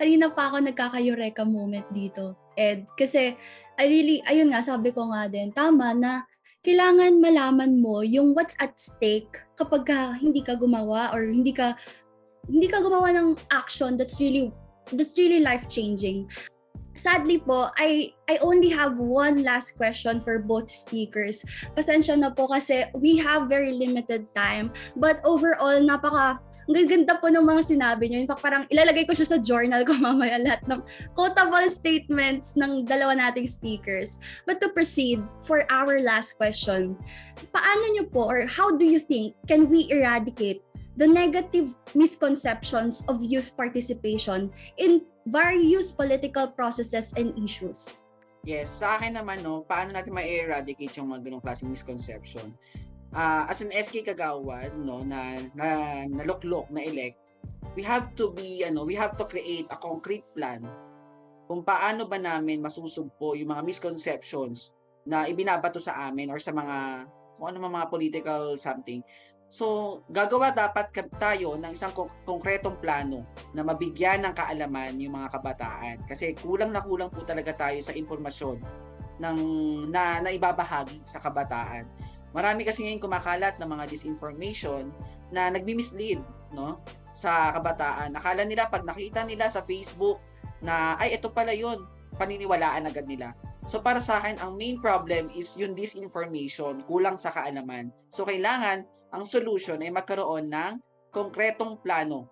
Kanina 0.00 0.32
pa 0.32 0.48
ako 0.48 0.64
nagkakayureka 0.64 1.44
moment 1.44 1.84
dito, 1.92 2.38
Ed. 2.54 2.86
Kasi 2.94 3.34
I 3.76 3.84
really, 3.84 4.22
ayun 4.24 4.54
nga, 4.54 4.62
sabi 4.62 4.94
ko 4.94 5.10
nga 5.10 5.26
din, 5.28 5.50
tama 5.50 5.92
na 5.92 6.24
kailangan 6.64 7.20
malaman 7.20 7.76
mo 7.76 8.00
yung 8.00 8.32
what's 8.32 8.56
at 8.62 8.72
stake 8.80 9.36
kapag 9.60 9.84
ka 9.84 10.16
hindi 10.16 10.40
ka 10.40 10.56
gumawa 10.56 11.12
or 11.12 11.28
hindi 11.28 11.52
ka 11.52 11.76
hindi 12.48 12.64
ka 12.64 12.80
gumawa 12.80 13.12
ng 13.12 13.36
action 13.52 14.00
that's 14.00 14.16
really 14.16 14.48
that's 14.96 15.12
really 15.20 15.44
life 15.44 15.68
changing. 15.68 16.24
sadly 16.94 17.42
po, 17.42 17.70
I 17.76 18.14
I 18.30 18.38
only 18.40 18.70
have 18.70 18.98
one 18.98 19.42
last 19.42 19.76
question 19.76 20.22
for 20.22 20.38
both 20.38 20.70
speakers. 20.70 21.42
Pasensya 21.74 22.18
na 22.18 22.30
po 22.30 22.48
kasi 22.48 22.88
we 22.94 23.18
have 23.18 23.50
very 23.50 23.74
limited 23.74 24.30
time. 24.32 24.70
But 24.96 25.20
overall, 25.26 25.78
napaka 25.82 26.40
ang 26.64 26.74
gaganda 26.74 27.20
po 27.20 27.28
ng 27.28 27.44
mga 27.44 27.62
sinabi 27.76 28.08
niyo. 28.08 28.24
In 28.24 28.28
fact, 28.28 28.40
parang 28.40 28.64
ilalagay 28.72 29.04
ko 29.04 29.12
siya 29.12 29.36
sa 29.36 29.38
journal 29.40 29.84
ko 29.84 29.92
mamaya 30.00 30.40
lahat 30.40 30.64
ng 30.64 30.80
quotable 31.12 31.68
statements 31.68 32.56
ng 32.56 32.88
dalawa 32.88 33.12
nating 33.16 33.48
speakers. 33.48 34.16
But 34.48 34.60
to 34.64 34.72
proceed 34.72 35.20
for 35.44 35.68
our 35.68 36.00
last 36.00 36.40
question, 36.40 36.96
paano 37.52 37.84
niyo 37.92 38.08
po 38.08 38.24
or 38.24 38.48
how 38.48 38.72
do 38.72 38.84
you 38.84 39.00
think 39.00 39.36
can 39.44 39.68
we 39.68 39.88
eradicate 39.92 40.64
the 40.96 41.06
negative 41.06 41.74
misconceptions 41.92 43.02
of 43.10 43.18
youth 43.20 43.52
participation 43.58 44.50
in 44.78 45.02
various 45.26 45.90
political 45.90 46.48
processes 46.48 47.12
and 47.16 47.34
issues? 47.40 47.98
Yes, 48.44 48.68
sa 48.68 49.00
akin 49.00 49.16
naman 49.16 49.40
no, 49.40 49.64
paano 49.64 49.96
natin 49.96 50.12
ma-eradicate 50.12 51.00
yung 51.00 51.08
mga 51.08 51.32
ganong 51.32 51.40
klaseng 51.40 51.72
misconception? 51.72 52.52
Uh, 53.14 53.46
as 53.48 53.62
an 53.62 53.70
SK 53.70 54.04
Kagawad 54.04 54.74
no 54.76 55.06
na 55.06 55.46
na 55.54 56.02
naluklok 56.10 56.68
na 56.68 56.82
elect 56.82 57.16
we 57.78 57.82
have 57.82 58.12
to 58.18 58.30
be 58.34 58.62
ano 58.66 58.84
we 58.84 58.94
have 58.94 59.16
to 59.16 59.24
create 59.24 59.66
a 59.70 59.78
concrete 59.78 60.26
plan 60.34 60.66
kung 61.48 61.62
paano 61.62 62.08
ba 62.08 62.16
namin 62.16 62.60
masusugpo 62.60 63.36
yung 63.36 63.52
mga 63.54 63.62
misconceptions 63.64 64.72
na 65.04 65.28
ibinabato 65.28 65.76
sa 65.76 66.08
amin 66.08 66.32
or 66.32 66.40
sa 66.40 66.50
mga 66.50 67.08
kung 67.36 67.46
ano 67.52 67.68
mga 67.68 67.92
political 67.92 68.56
something. 68.56 69.04
So, 69.52 70.00
gagawa 70.10 70.50
dapat 70.50 70.90
tayo 71.20 71.54
ng 71.54 71.76
isang 71.76 71.94
konkretong 72.26 72.80
plano 72.82 73.22
na 73.54 73.62
mabigyan 73.62 74.26
ng 74.26 74.34
kaalaman 74.34 74.98
yung 74.98 75.14
mga 75.14 75.30
kabataan. 75.30 75.96
Kasi 76.10 76.34
kulang 76.34 76.74
na 76.74 76.82
kulang 76.82 77.12
po 77.12 77.22
talaga 77.22 77.54
tayo 77.54 77.78
sa 77.78 77.94
impormasyon 77.94 78.58
ng, 79.22 79.38
na, 79.94 80.18
na 80.18 80.30
ibabahagi 80.34 81.06
sa 81.06 81.22
kabataan. 81.22 81.86
Marami 82.34 82.66
kasi 82.66 82.82
ngayon 82.82 82.98
kumakalat 82.98 83.62
ng 83.62 83.68
mga 83.70 83.84
disinformation 83.86 84.90
na 85.30 85.54
nagmi-mislead 85.54 86.18
no 86.50 86.82
sa 87.14 87.54
kabataan. 87.54 88.10
Akala 88.18 88.42
nila 88.42 88.66
pag 88.66 88.82
nakita 88.82 89.22
nila 89.22 89.46
sa 89.46 89.62
Facebook 89.62 90.18
na 90.58 90.98
ay 90.98 91.14
ito 91.14 91.30
pala 91.30 91.54
'yon, 91.54 91.86
paniniwalaan 92.18 92.90
agad 92.90 93.06
nila. 93.06 93.38
So 93.70 93.80
para 93.80 94.02
sa 94.02 94.18
akin 94.18 94.42
ang 94.42 94.58
main 94.58 94.82
problem 94.82 95.30
is 95.30 95.54
yung 95.54 95.78
disinformation, 95.78 96.82
kulang 96.90 97.14
sa 97.14 97.30
kaalaman. 97.30 97.94
So 98.10 98.26
kailangan 98.26 98.84
ang 99.14 99.24
solution 99.24 99.78
ay 99.78 99.94
magkaroon 99.94 100.50
ng 100.50 100.82
konkretong 101.14 101.78
plano 101.78 102.26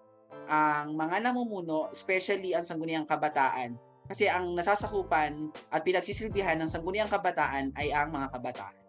ang 0.50 0.98
mga 0.98 1.30
namumuno, 1.30 1.86
especially 1.94 2.53
ang 2.59 2.66
sangguniang 2.66 3.07
kabataan. 3.07 3.78
Kasi 4.11 4.26
ang 4.26 4.50
nasasakupan 4.59 5.55
at 5.70 5.80
pinagsisilbihan 5.86 6.59
ng 6.59 6.66
sangguniang 6.66 7.07
kabataan 7.07 7.70
ay 7.78 7.94
ang 7.94 8.11
mga 8.11 8.28
kabataan. 8.34 8.82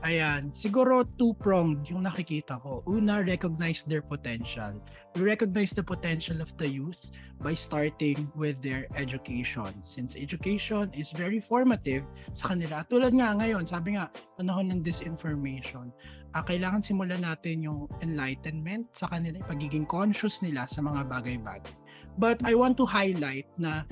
Ayan, 0.00 0.50
siguro 0.56 1.04
two-pronged 1.04 1.92
yung 1.92 2.08
nakikita 2.08 2.56
ko. 2.58 2.80
Una, 2.88 3.20
recognize 3.20 3.84
their 3.84 4.00
potential. 4.00 4.80
We 5.14 5.22
recognize 5.22 5.76
the 5.76 5.84
potential 5.84 6.40
of 6.40 6.50
the 6.56 6.66
youth 6.66 7.12
by 7.38 7.52
starting 7.52 8.30
with 8.32 8.58
their 8.64 8.88
education. 8.96 9.70
Since 9.84 10.16
education 10.16 10.88
is 10.96 11.12
very 11.12 11.38
formative 11.38 12.02
sa 12.32 12.56
kanila. 12.56 12.82
At 12.82 12.90
tulad 12.90 13.12
nga 13.12 13.36
ngayon, 13.36 13.68
sabi 13.68 14.00
nga, 14.00 14.08
panahon 14.40 14.72
ng 14.72 14.80
disinformation, 14.80 15.92
uh, 16.32 16.42
kailangan 16.42 16.82
simulan 16.82 17.22
natin 17.22 17.62
yung 17.62 17.86
enlightenment 18.00 18.88
sa 18.96 19.06
kanila, 19.12 19.38
pagiging 19.44 19.84
conscious 19.84 20.40
nila 20.40 20.64
sa 20.66 20.80
mga 20.80 21.06
bagay-bagay. 21.06 21.74
But 22.18 22.44
I 22.44 22.52
want 22.52 22.76
to 22.76 22.84
highlight 22.84 23.48
na 23.56 23.88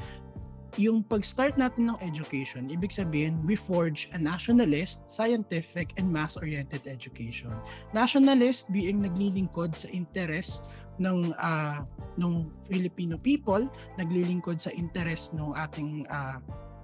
yung 0.77 1.03
pag-start 1.03 1.59
natin 1.59 1.91
ng 1.91 1.99
education, 2.05 2.71
ibig 2.71 2.95
sabihin, 2.95 3.41
we 3.43 3.57
forge 3.57 4.07
a 4.14 4.18
nationalist, 4.18 5.03
scientific, 5.11 5.95
and 5.97 6.07
mass-oriented 6.07 6.85
education. 6.87 7.51
Nationalist 7.97 8.71
being 8.71 9.03
naglilingkod 9.03 9.75
sa 9.75 9.89
interest 9.91 10.66
ng 11.01 11.33
uh, 11.41 11.81
ng 12.21 12.51
Filipino 12.68 13.16
people, 13.16 13.64
naglilingkod 13.97 14.61
sa 14.61 14.68
interest 14.77 15.33
ng 15.33 15.57
ating 15.57 16.05
uh, 16.12 16.37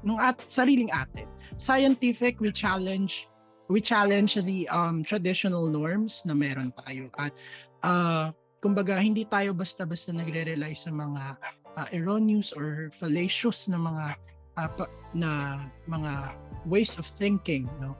ng 0.06 0.18
at 0.18 0.40
sariling 0.48 0.88
atin. 0.94 1.28
Scientific, 1.60 2.40
we 2.40 2.50
challenge 2.50 3.28
we 3.66 3.82
challenge 3.82 4.38
the 4.46 4.66
um, 4.70 5.02
traditional 5.02 5.66
norms 5.66 6.22
na 6.22 6.34
meron 6.34 6.70
tayo 6.86 7.10
at 7.18 7.34
uh, 7.82 8.30
kumbaga 8.62 8.94
hindi 8.98 9.26
tayo 9.26 9.52
basta-basta 9.52 10.14
nagre-rely 10.14 10.72
sa 10.74 10.94
mga 10.94 11.34
uh, 11.76 11.88
erroneous 11.92 12.52
or 12.52 12.90
fallacious 12.96 13.68
na 13.68 13.76
mga 13.76 14.06
uh, 14.56 14.88
na 15.12 15.60
mga 15.86 16.32
ways 16.64 16.98
of 16.98 17.06
thinking 17.06 17.68
no? 17.78 17.94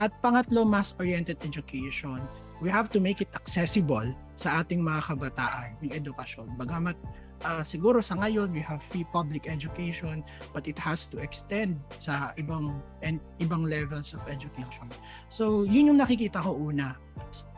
At 0.00 0.12
pangatlo 0.20 0.68
mass 0.68 0.96
oriented 0.98 1.38
education. 1.44 2.20
We 2.58 2.68
have 2.74 2.90
to 2.90 2.98
make 2.98 3.22
it 3.22 3.30
accessible 3.38 4.10
sa 4.34 4.60
ating 4.60 4.82
mga 4.82 5.14
kabataan 5.14 5.78
yung 5.78 5.94
edukasyon. 5.94 6.58
Bagamat 6.58 6.98
uh, 7.46 7.62
siguro 7.62 8.02
sa 8.02 8.18
ngayon 8.18 8.50
we 8.50 8.58
have 8.58 8.82
free 8.82 9.06
public 9.14 9.46
education 9.46 10.26
but 10.50 10.66
it 10.66 10.74
has 10.74 11.06
to 11.14 11.22
extend 11.22 11.78
sa 12.02 12.34
ibang 12.34 12.82
and 13.06 13.22
ibang 13.38 13.62
levels 13.66 14.10
of 14.10 14.20
education. 14.26 14.90
So 15.30 15.62
yun 15.62 15.94
yung 15.94 15.98
nakikita 16.02 16.42
ko 16.42 16.58
una. 16.58 16.98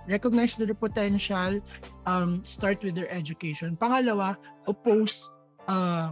Recognize 0.09 0.59
their 0.59 0.75
potential 0.75 1.63
um, 2.05 2.43
start 2.43 2.83
with 2.83 2.99
their 2.99 3.09
education. 3.13 3.79
Pangalawa 3.79 4.37
oppose 4.67 5.31
uh, 5.71 6.11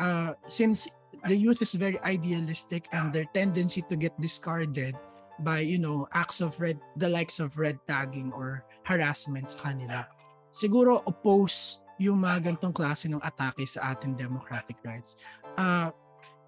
uh, 0.00 0.32
since 0.48 0.88
the 1.28 1.36
youth 1.36 1.60
is 1.60 1.76
very 1.76 2.00
idealistic 2.00 2.88
and 2.96 3.12
their 3.12 3.28
tendency 3.36 3.84
to 3.92 3.94
get 3.94 4.16
discarded 4.16 4.96
by 5.44 5.60
you 5.60 5.76
know 5.76 6.08
acts 6.16 6.40
of 6.40 6.56
red 6.56 6.80
the 6.96 7.08
likes 7.08 7.38
of 7.38 7.52
red 7.60 7.76
tagging 7.84 8.32
or 8.32 8.64
harassment 8.88 9.52
sa 9.52 9.70
kanila 9.70 10.08
siguro 10.54 11.02
oppose 11.04 11.84
yung 11.98 12.22
mga 12.22 12.50
gantong 12.50 12.74
klase 12.74 13.06
ng 13.10 13.22
atake 13.22 13.66
sa 13.66 13.94
ating 13.94 14.18
democratic 14.18 14.78
rights. 14.82 15.14
Uh, 15.54 15.90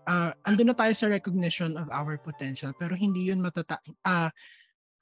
uh, 0.07 0.31
andun 0.47 0.71
na 0.71 0.77
tayo 0.79 0.95
sa 0.95 1.11
recognition 1.11 1.75
of 1.79 1.87
our 1.91 2.19
potential 2.19 2.75
pero 2.75 2.95
hindi 2.95 3.31
yun 3.31 3.43
matata 3.43 3.79
uh, 4.07 4.31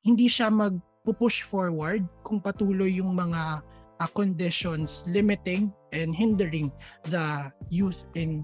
hindi 0.04 0.28
siya 0.28 0.52
mag 0.52 0.76
push 1.04 1.44
forward 1.44 2.00
kung 2.24 2.40
patuloy 2.40 2.96
yung 2.96 3.12
mga 3.12 3.60
uh, 4.00 4.10
conditions 4.16 5.04
limiting 5.04 5.68
and 5.94 6.10
hindering 6.10 6.74
the 7.06 7.54
youth 7.70 8.04
in 8.18 8.42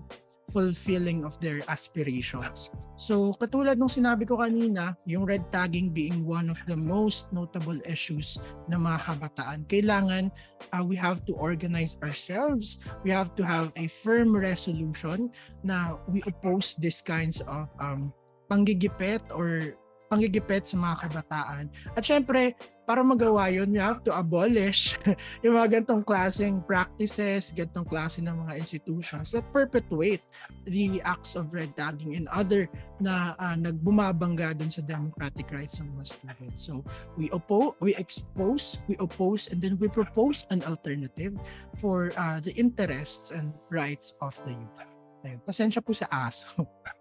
fulfilling 0.50 1.24
of 1.24 1.38
their 1.40 1.62
aspirations. 1.70 2.70
So, 3.00 3.32
katulad 3.40 3.80
nung 3.80 3.88
sinabi 3.88 4.28
ko 4.28 4.44
kanina, 4.44 4.92
yung 5.08 5.24
red 5.24 5.48
tagging 5.48 5.88
being 5.88 6.26
one 6.28 6.52
of 6.52 6.60
the 6.68 6.76
most 6.76 7.32
notable 7.32 7.78
issues 7.88 8.36
ng 8.68 8.76
mga 8.76 8.98
kabataan, 9.08 9.64
kailangan 9.72 10.28
uh, 10.76 10.84
we 10.84 11.00
have 11.00 11.24
to 11.24 11.32
organize 11.32 11.96
ourselves. 12.04 12.84
We 13.00 13.08
have 13.08 13.32
to 13.40 13.42
have 13.46 13.72
a 13.80 13.88
firm 13.88 14.36
resolution 14.36 15.32
na 15.64 15.96
we 16.12 16.20
oppose 16.28 16.76
these 16.76 17.00
kinds 17.00 17.40
of 17.48 17.72
um, 17.80 18.12
panggigipet 18.52 19.24
or 19.32 19.80
panggigipit 20.10 20.66
sa 20.66 20.74
mga 20.74 21.06
kabataan. 21.06 21.70
At 21.94 22.02
syempre, 22.02 22.58
para 22.82 23.06
magawa 23.06 23.46
yun, 23.46 23.70
you 23.70 23.78
have 23.78 24.02
to 24.02 24.10
abolish 24.10 24.98
yung 25.46 25.54
mga 25.54 25.78
gantong 25.78 26.02
klaseng 26.02 26.58
practices, 26.66 27.54
gantong 27.54 27.86
klase 27.86 28.18
ng 28.18 28.34
mga 28.34 28.58
institutions 28.58 29.30
that 29.30 29.46
perpetuate 29.54 30.18
the 30.66 30.98
acts 31.06 31.38
of 31.38 31.54
red 31.54 31.70
tagging 31.78 32.18
and 32.18 32.26
other 32.34 32.66
na 32.98 33.38
uh, 33.38 33.54
nagbumabangga 33.54 34.58
dun 34.58 34.74
sa 34.74 34.82
democratic 34.82 35.46
rights 35.54 35.78
ng 35.78 35.94
students. 36.02 36.66
So, 36.66 36.82
we 37.14 37.30
oppose, 37.30 37.78
we 37.78 37.94
expose, 37.94 38.82
we 38.90 38.98
oppose, 38.98 39.46
and 39.54 39.62
then 39.62 39.78
we 39.78 39.86
propose 39.86 40.50
an 40.50 40.66
alternative 40.66 41.38
for 41.78 42.10
uh, 42.18 42.42
the 42.42 42.50
interests 42.58 43.30
and 43.30 43.54
rights 43.70 44.18
of 44.18 44.34
the 44.42 44.58
youth. 44.58 44.90
Ayun, 45.22 45.38
pasensya 45.46 45.78
po 45.78 45.94
sa 45.94 46.10
aso. 46.10 46.66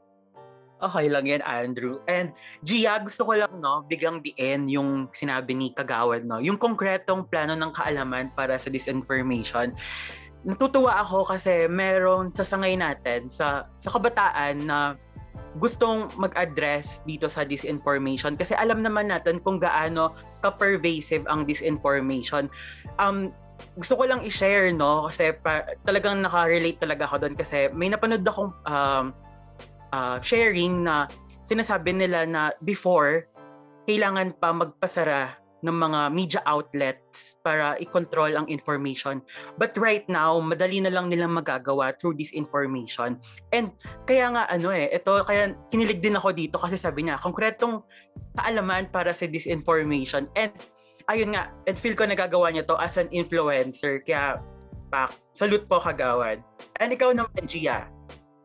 Okay 0.79 1.11
lang 1.11 1.27
yan, 1.27 1.43
Andrew. 1.43 1.99
And 2.07 2.31
Gia, 2.63 3.03
gusto 3.03 3.27
ko 3.27 3.35
lang 3.35 3.51
no, 3.59 3.83
bigang 3.83 4.23
end 4.39 4.71
yung 4.71 5.11
sinabi 5.11 5.51
ni 5.51 5.75
Kagawad, 5.75 6.23
no, 6.23 6.39
yung 6.39 6.55
konkretong 6.55 7.27
plano 7.27 7.51
ng 7.59 7.75
kaalaman 7.75 8.31
para 8.31 8.55
sa 8.55 8.71
disinformation. 8.71 9.75
Natutuwa 10.47 11.03
ako 11.03 11.35
kasi 11.35 11.67
meron 11.67 12.31
sa 12.31 12.47
sangay 12.47 12.79
natin 12.79 13.27
sa 13.27 13.67
sa 13.75 13.91
kabataan 13.91 14.63
na 14.63 14.95
gustong 15.59 16.07
mag-address 16.15 17.03
dito 17.03 17.27
sa 17.27 17.43
disinformation 17.43 18.39
kasi 18.39 18.55
alam 18.55 18.79
naman 18.79 19.11
natin 19.11 19.41
kung 19.43 19.59
gaano 19.59 20.15
ka-pervasive 20.45 21.27
ang 21.27 21.43
disinformation. 21.43 22.47
Um, 23.03 23.35
gusto 23.75 23.99
ko 23.99 24.07
lang 24.07 24.23
i-share 24.23 24.71
no 24.71 25.11
kasi 25.11 25.35
pa, 25.43 25.67
talagang 25.83 26.23
naka-relate 26.23 26.79
talaga 26.79 27.03
ako 27.03 27.27
doon 27.27 27.35
kasi 27.35 27.67
may 27.75 27.91
napanood 27.91 28.23
akong 28.23 28.55
um, 28.63 29.11
uh, 29.11 29.28
sharing 30.21 30.85
na 30.85 31.09
sinasabi 31.49 31.95
nila 31.95 32.29
na 32.29 32.53
before, 32.61 33.25
kailangan 33.89 34.37
pa 34.37 34.53
magpasara 34.53 35.39
ng 35.59 35.75
mga 35.75 35.99
media 36.15 36.41
outlets 36.47 37.35
para 37.43 37.75
i-control 37.83 38.31
ang 38.39 38.47
information. 38.47 39.19
But 39.59 39.75
right 39.75 40.07
now, 40.07 40.39
madali 40.39 40.79
na 40.79 40.93
lang 40.93 41.11
nilang 41.11 41.35
magagawa 41.35 41.99
through 41.99 42.15
this 42.15 42.31
information. 42.31 43.19
And 43.51 43.75
kaya 44.07 44.31
nga 44.31 44.47
ano 44.47 44.71
eh, 44.71 44.87
ito 44.87 45.19
kaya 45.27 45.57
kinilig 45.73 45.99
din 45.99 46.15
ako 46.15 46.31
dito 46.31 46.55
kasi 46.55 46.79
sabi 46.79 47.07
niya, 47.07 47.19
konkretong 47.19 47.83
kaalaman 48.39 48.87
para 48.87 49.11
sa 49.11 49.27
disinformation. 49.27 50.31
And 50.39 50.55
ayun 51.11 51.35
nga, 51.35 51.51
and 51.67 51.75
feel 51.75 51.97
ko 51.97 52.07
nagagawa 52.07 52.55
niya 52.55 52.63
to 52.71 52.79
as 52.79 52.95
an 52.95 53.11
influencer. 53.11 53.99
Kaya 54.07 54.39
pak, 54.93 55.11
salute 55.35 55.67
po 55.67 55.83
kagawad. 55.83 56.39
And 56.79 56.95
ikaw 56.95 57.11
naman, 57.11 57.51
Gia, 57.51 57.91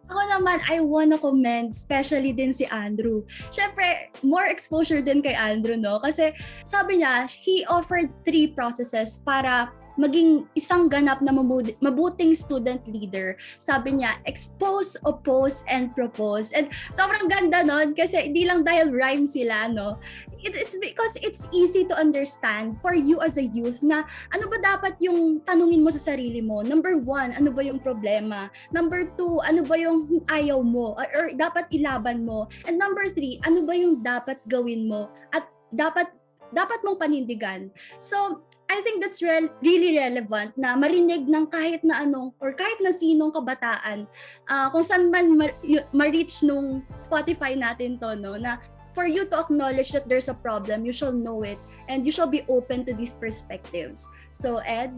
Ako 0.08 0.20
naman, 0.36 0.60
I 0.68 0.84
wanna 0.84 1.16
commend 1.16 1.72
especially 1.72 2.36
din 2.36 2.52
si 2.52 2.68
Andrew. 2.68 3.24
Siyempre, 3.48 4.12
more 4.20 4.44
exposure 4.44 5.00
din 5.00 5.24
kay 5.24 5.32
Andrew, 5.32 5.76
no? 5.80 5.96
Kasi 6.00 6.36
sabi 6.68 7.00
niya, 7.00 7.24
he 7.28 7.64
offered 7.66 8.12
three 8.24 8.52
processes 8.52 9.16
para 9.24 9.72
maging 9.94 10.46
isang 10.54 10.90
ganap 10.90 11.22
na 11.22 11.30
mabu- 11.30 11.76
mabuting 11.78 12.34
student 12.34 12.82
leader. 12.90 13.38
Sabi 13.58 14.02
niya, 14.02 14.18
expose, 14.26 14.98
oppose, 15.06 15.62
and 15.70 15.94
propose. 15.94 16.50
And 16.52 16.70
sobrang 16.90 17.30
ganda 17.30 17.62
nun 17.62 17.94
kasi 17.94 18.30
hindi 18.30 18.46
lang 18.46 18.66
dahil 18.66 18.90
rhyme 18.90 19.26
sila, 19.26 19.70
no? 19.70 19.98
It, 20.44 20.52
it's 20.52 20.76
because 20.76 21.16
it's 21.24 21.48
easy 21.56 21.88
to 21.88 21.96
understand 21.96 22.76
for 22.84 22.92
you 22.92 23.24
as 23.24 23.40
a 23.40 23.46
youth 23.48 23.80
na 23.80 24.04
ano 24.28 24.44
ba 24.52 24.60
dapat 24.60 25.00
yung 25.00 25.40
tanungin 25.40 25.80
mo 25.80 25.88
sa 25.88 26.12
sarili 26.12 26.44
mo? 26.44 26.60
Number 26.60 27.00
one, 27.00 27.32
ano 27.32 27.48
ba 27.48 27.64
yung 27.64 27.80
problema? 27.80 28.52
Number 28.68 29.08
two, 29.16 29.40
ano 29.40 29.64
ba 29.64 29.80
yung 29.80 30.20
ayaw 30.28 30.60
mo? 30.60 30.92
Or, 31.00 31.08
or 31.16 31.26
dapat 31.32 31.72
ilaban 31.72 32.28
mo? 32.28 32.44
And 32.68 32.76
number 32.76 33.08
three, 33.08 33.40
ano 33.48 33.64
ba 33.64 33.72
yung 33.72 34.04
dapat 34.04 34.36
gawin 34.44 34.84
mo? 34.84 35.08
At 35.32 35.48
dapat 35.72 36.12
dapat 36.54 36.86
mong 36.86 37.02
panindigan. 37.02 37.72
So, 37.98 38.46
I 38.70 38.80
think 38.80 39.04
that's 39.04 39.20
real, 39.20 39.48
really 39.60 39.96
relevant 39.96 40.56
na 40.56 40.74
marinig 40.74 41.28
ng 41.28 41.46
kahit 41.52 41.84
na 41.84 42.02
anong 42.02 42.32
or 42.40 42.56
kahit 42.56 42.80
na 42.80 42.90
sinong 42.90 43.30
kabataan 43.30 44.08
uh, 44.48 44.66
kung 44.72 44.82
saan 44.82 45.12
man 45.12 45.36
ma- 45.36 45.58
ma-reach 45.92 46.42
nung 46.42 46.80
Spotify 46.96 47.54
natin 47.54 48.00
to 48.00 48.16
no 48.16 48.34
na 48.40 48.58
for 48.96 49.04
you 49.04 49.26
to 49.28 49.36
acknowledge 49.36 49.92
that 49.92 50.08
there's 50.08 50.30
a 50.30 50.38
problem 50.38 50.86
you 50.86 50.94
shall 50.94 51.12
know 51.12 51.42
it 51.42 51.60
and 51.90 52.06
you 52.06 52.12
shall 52.14 52.30
be 52.30 52.46
open 52.48 52.86
to 52.86 52.94
these 52.96 53.18
perspectives 53.18 54.08
so 54.30 54.62
Ed 54.64 54.94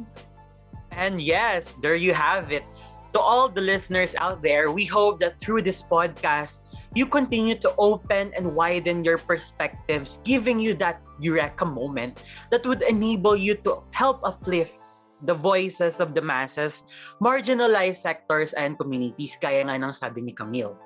And 0.97 1.21
yes, 1.21 1.77
there 1.81 1.95
you 1.95 2.14
have 2.14 2.53
it. 2.53 2.64
To 3.12 3.21
all 3.21 3.49
the 3.49 3.61
listeners 3.61 4.14
out 4.17 4.43
there, 4.43 4.71
we 4.71 4.85
hope 4.85 5.21
that 5.21 5.41
through 5.41 5.62
this 5.62 5.83
podcast, 5.83 6.61
you 6.95 7.07
continue 7.07 7.55
to 7.61 7.73
open 7.79 8.33
and 8.37 8.57
widen 8.57 9.05
your 9.05 9.19
perspectives, 9.19 10.21
giving 10.25 10.61
you 10.61 10.75
that 10.81 11.01
eureka 11.21 11.64
moment 11.64 12.23
that 12.51 12.64
would 12.67 12.83
enable 12.83 13.37
you 13.37 13.55
to 13.64 13.83
help 13.93 14.21
uplift 14.25 14.77
the 15.25 15.35
voices 15.35 16.01
of 16.01 16.12
the 16.12 16.21
masses, 16.21 16.85
marginalized 17.23 18.05
sectors, 18.05 18.53
and 18.53 18.77
communities, 18.77 19.37
kaya 19.41 19.64
nga 19.64 19.81
ng 19.81 19.93
sabi 19.97 20.21
ni 20.21 20.33
Camille. 20.37 20.77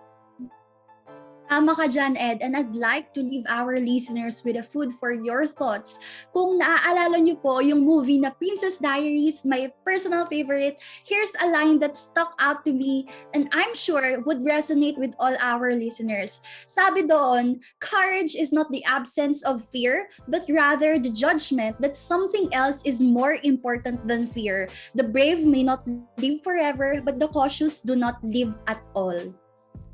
Tama 1.51 1.75
ka 1.75 1.91
dyan, 1.91 2.15
Ed. 2.15 2.47
And 2.47 2.55
I'd 2.55 2.79
like 2.79 3.11
to 3.19 3.27
leave 3.27 3.43
our 3.51 3.83
listeners 3.83 4.47
with 4.47 4.55
a 4.55 4.63
food 4.63 4.95
for 5.03 5.11
your 5.11 5.51
thoughts. 5.51 5.99
Kung 6.31 6.63
naaalala 6.63 7.19
niyo 7.19 7.43
po 7.43 7.59
yung 7.59 7.83
movie 7.83 8.23
na 8.23 8.31
Princess 8.31 8.79
Diaries, 8.79 9.43
my 9.43 9.67
personal 9.83 10.31
favorite, 10.31 10.79
here's 11.03 11.35
a 11.43 11.51
line 11.51 11.83
that 11.83 11.99
stuck 11.99 12.39
out 12.39 12.63
to 12.63 12.71
me 12.71 13.11
and 13.35 13.51
I'm 13.51 13.75
sure 13.75 14.23
would 14.31 14.47
resonate 14.47 14.95
with 14.95 15.11
all 15.19 15.35
our 15.43 15.75
listeners. 15.75 16.39
Sabi 16.71 17.03
doon, 17.03 17.59
courage 17.83 18.39
is 18.39 18.55
not 18.55 18.71
the 18.71 18.87
absence 18.87 19.43
of 19.43 19.59
fear, 19.59 20.07
but 20.31 20.47
rather 20.47 21.03
the 21.03 21.11
judgment 21.11 21.75
that 21.83 21.99
something 21.99 22.47
else 22.55 22.79
is 22.87 23.03
more 23.03 23.43
important 23.43 24.07
than 24.07 24.31
fear. 24.31 24.71
The 24.95 25.11
brave 25.11 25.43
may 25.43 25.67
not 25.67 25.83
live 26.15 26.47
forever, 26.47 27.03
but 27.03 27.19
the 27.19 27.27
cautious 27.27 27.83
do 27.83 27.99
not 27.99 28.23
live 28.23 28.55
at 28.71 28.79
all. 28.95 29.19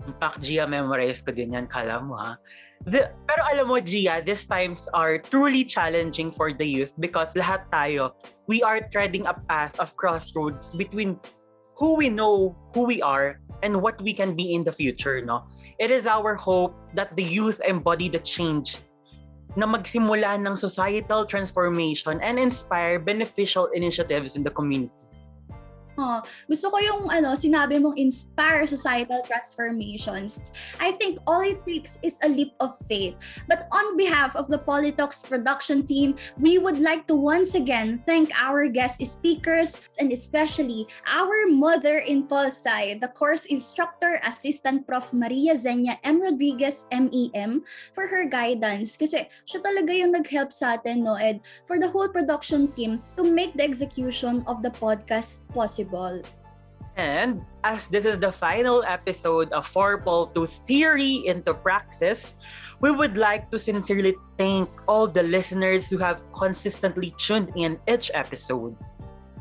Impact 0.04 0.44
Gia, 0.44 0.68
memorize 0.68 1.24
ko 1.24 1.32
din 1.32 1.56
yan, 1.56 1.66
kala 1.66 2.04
mo 2.04 2.14
ha. 2.20 2.36
The, 2.84 3.08
pero 3.24 3.40
alam 3.48 3.72
mo 3.72 3.80
Gia, 3.80 4.20
these 4.20 4.44
times 4.44 4.84
are 4.92 5.16
truly 5.16 5.64
challenging 5.64 6.28
for 6.30 6.52
the 6.52 6.66
youth 6.66 6.92
because 7.00 7.32
lahat 7.32 7.64
tayo, 7.72 8.12
we 8.46 8.60
are 8.60 8.84
treading 8.92 9.24
a 9.24 9.34
path 9.48 9.72
of 9.80 9.96
crossroads 9.96 10.76
between 10.76 11.16
who 11.76 11.96
we 11.96 12.08
know, 12.08 12.54
who 12.76 12.84
we 12.84 13.00
are, 13.00 13.40
and 13.62 13.80
what 13.80 14.00
we 14.02 14.12
can 14.12 14.36
be 14.36 14.52
in 14.52 14.64
the 14.64 14.72
future, 14.72 15.24
no? 15.24 15.44
It 15.78 15.90
is 15.90 16.06
our 16.06 16.34
hope 16.34 16.76
that 16.94 17.16
the 17.16 17.24
youth 17.24 17.60
embody 17.64 18.08
the 18.08 18.20
change 18.20 18.78
na 19.56 19.64
magsimula 19.64 20.36
ng 20.44 20.56
societal 20.56 21.24
transformation 21.24 22.20
and 22.20 22.36
inspire 22.38 23.00
beneficial 23.00 23.72
initiatives 23.72 24.36
in 24.36 24.44
the 24.44 24.52
community. 24.52 25.05
Oh, 25.96 26.20
gusto 26.44 26.68
ko 26.68 26.76
yung 26.76 27.02
ano, 27.08 27.32
sinabi 27.32 27.80
mong 27.80 27.96
inspire 27.96 28.68
societal 28.68 29.24
transformations. 29.24 30.52
I 30.76 30.92
think 30.92 31.16
all 31.24 31.40
it 31.40 31.64
takes 31.64 31.96
is 32.04 32.20
a 32.20 32.28
leap 32.28 32.52
of 32.60 32.76
faith. 32.84 33.16
But 33.48 33.64
on 33.72 33.96
behalf 33.96 34.36
of 34.36 34.52
the 34.52 34.60
Politox 34.60 35.24
production 35.24 35.88
team, 35.88 36.20
we 36.36 36.60
would 36.60 36.76
like 36.76 37.08
to 37.08 37.16
once 37.16 37.56
again 37.56 38.04
thank 38.04 38.28
our 38.36 38.68
guest 38.68 39.00
speakers 39.00 39.80
and 39.96 40.12
especially 40.12 40.84
our 41.08 41.48
mother 41.48 42.04
in 42.04 42.28
Polsci, 42.28 43.00
the 43.00 43.08
course 43.08 43.48
instructor 43.48 44.20
assistant 44.20 44.84
Prof. 44.84 45.16
Maria 45.16 45.56
Zenia 45.56 45.96
M. 46.04 46.20
Rodriguez, 46.20 46.84
MEM, 46.92 47.64
for 47.96 48.06
her 48.06 48.28
guidance. 48.28 49.00
Kasi 49.00 49.24
siya 49.48 49.64
talaga 49.64 49.96
yung 49.96 50.12
nag-help 50.12 50.52
sa 50.52 50.76
atin, 50.76 51.08
no, 51.08 51.16
Ed, 51.16 51.40
for 51.64 51.80
the 51.80 51.88
whole 51.88 52.08
production 52.12 52.68
team 52.76 53.00
to 53.16 53.24
make 53.24 53.56
the 53.56 53.64
execution 53.64 54.44
of 54.44 54.60
the 54.60 54.70
podcast 54.70 55.40
possible. 55.56 55.85
And 56.96 57.44
as 57.62 57.88
this 57.88 58.08
is 58.08 58.18
the 58.18 58.32
final 58.32 58.82
episode 58.88 59.52
of 59.52 59.68
4.2's 59.68 60.64
Theory 60.64 61.28
into 61.28 61.52
Praxis, 61.52 62.36
we 62.80 62.90
would 62.90 63.20
like 63.20 63.50
to 63.50 63.58
sincerely 63.58 64.16
thank 64.38 64.68
all 64.88 65.06
the 65.06 65.22
listeners 65.22 65.90
who 65.90 65.98
have 65.98 66.24
consistently 66.32 67.12
tuned 67.20 67.52
in 67.54 67.78
each 67.86 68.10
episode. 68.14 68.74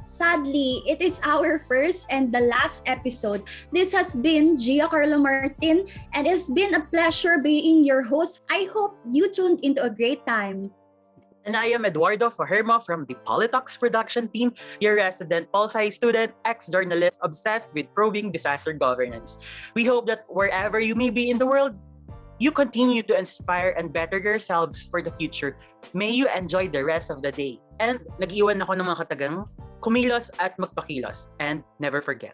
Sadly, 0.06 0.84
it 0.86 1.02
is 1.02 1.20
our 1.24 1.58
first 1.58 2.12
and 2.12 2.30
the 2.30 2.44
last 2.44 2.84
episode. 2.86 3.48
This 3.72 3.92
has 3.94 4.14
been 4.14 4.60
Gia 4.60 4.88
Carlo 4.88 5.18
Martin 5.18 5.88
and 6.14 6.28
it's 6.28 6.50
been 6.52 6.76
a 6.76 6.86
pleasure 6.92 7.40
being 7.40 7.84
your 7.84 8.04
host. 8.04 8.44
I 8.52 8.70
hope 8.70 9.00
you 9.10 9.32
tuned 9.32 9.64
into 9.64 9.82
a 9.82 9.90
great 9.90 10.22
time. 10.28 10.70
And 11.46 11.56
I 11.56 11.70
am 11.78 11.86
Eduardo 11.86 12.34
Faherma 12.34 12.82
from 12.82 13.06
the 13.06 13.14
Politox 13.22 13.78
production 13.78 14.28
team, 14.30 14.50
your 14.82 14.98
resident 14.98 15.46
Pulsci 15.54 15.94
student, 15.94 16.34
ex-journalist 16.44 17.22
obsessed 17.22 17.70
with 17.78 17.86
probing 17.94 18.34
disaster 18.34 18.74
governance. 18.74 19.38
We 19.78 19.86
hope 19.86 20.10
that 20.10 20.26
wherever 20.28 20.80
you 20.80 20.96
may 20.96 21.12
be 21.14 21.30
in 21.30 21.38
the 21.38 21.46
world, 21.46 21.78
you 22.40 22.52
continue 22.52 23.04
to 23.04 23.14
inspire 23.14 23.78
and 23.78 23.94
better 23.94 24.18
yourselves 24.18 24.90
for 24.90 25.06
the 25.06 25.12
future. 25.12 25.56
May 25.94 26.10
you 26.10 26.28
enjoy 26.34 26.68
the 26.68 26.84
rest 26.84 27.14
of 27.14 27.22
the 27.22 27.32
day. 27.32 27.62
And 27.80 28.02
nag-iwan 28.18 28.66
ako 28.66 28.82
ng 28.82 28.90
mga 28.90 28.98
katagang, 29.06 29.46
kumilos 29.86 30.34
at 30.42 30.58
magpakilos. 30.58 31.30
And 31.38 31.62
never 31.78 32.02
forget, 32.02 32.34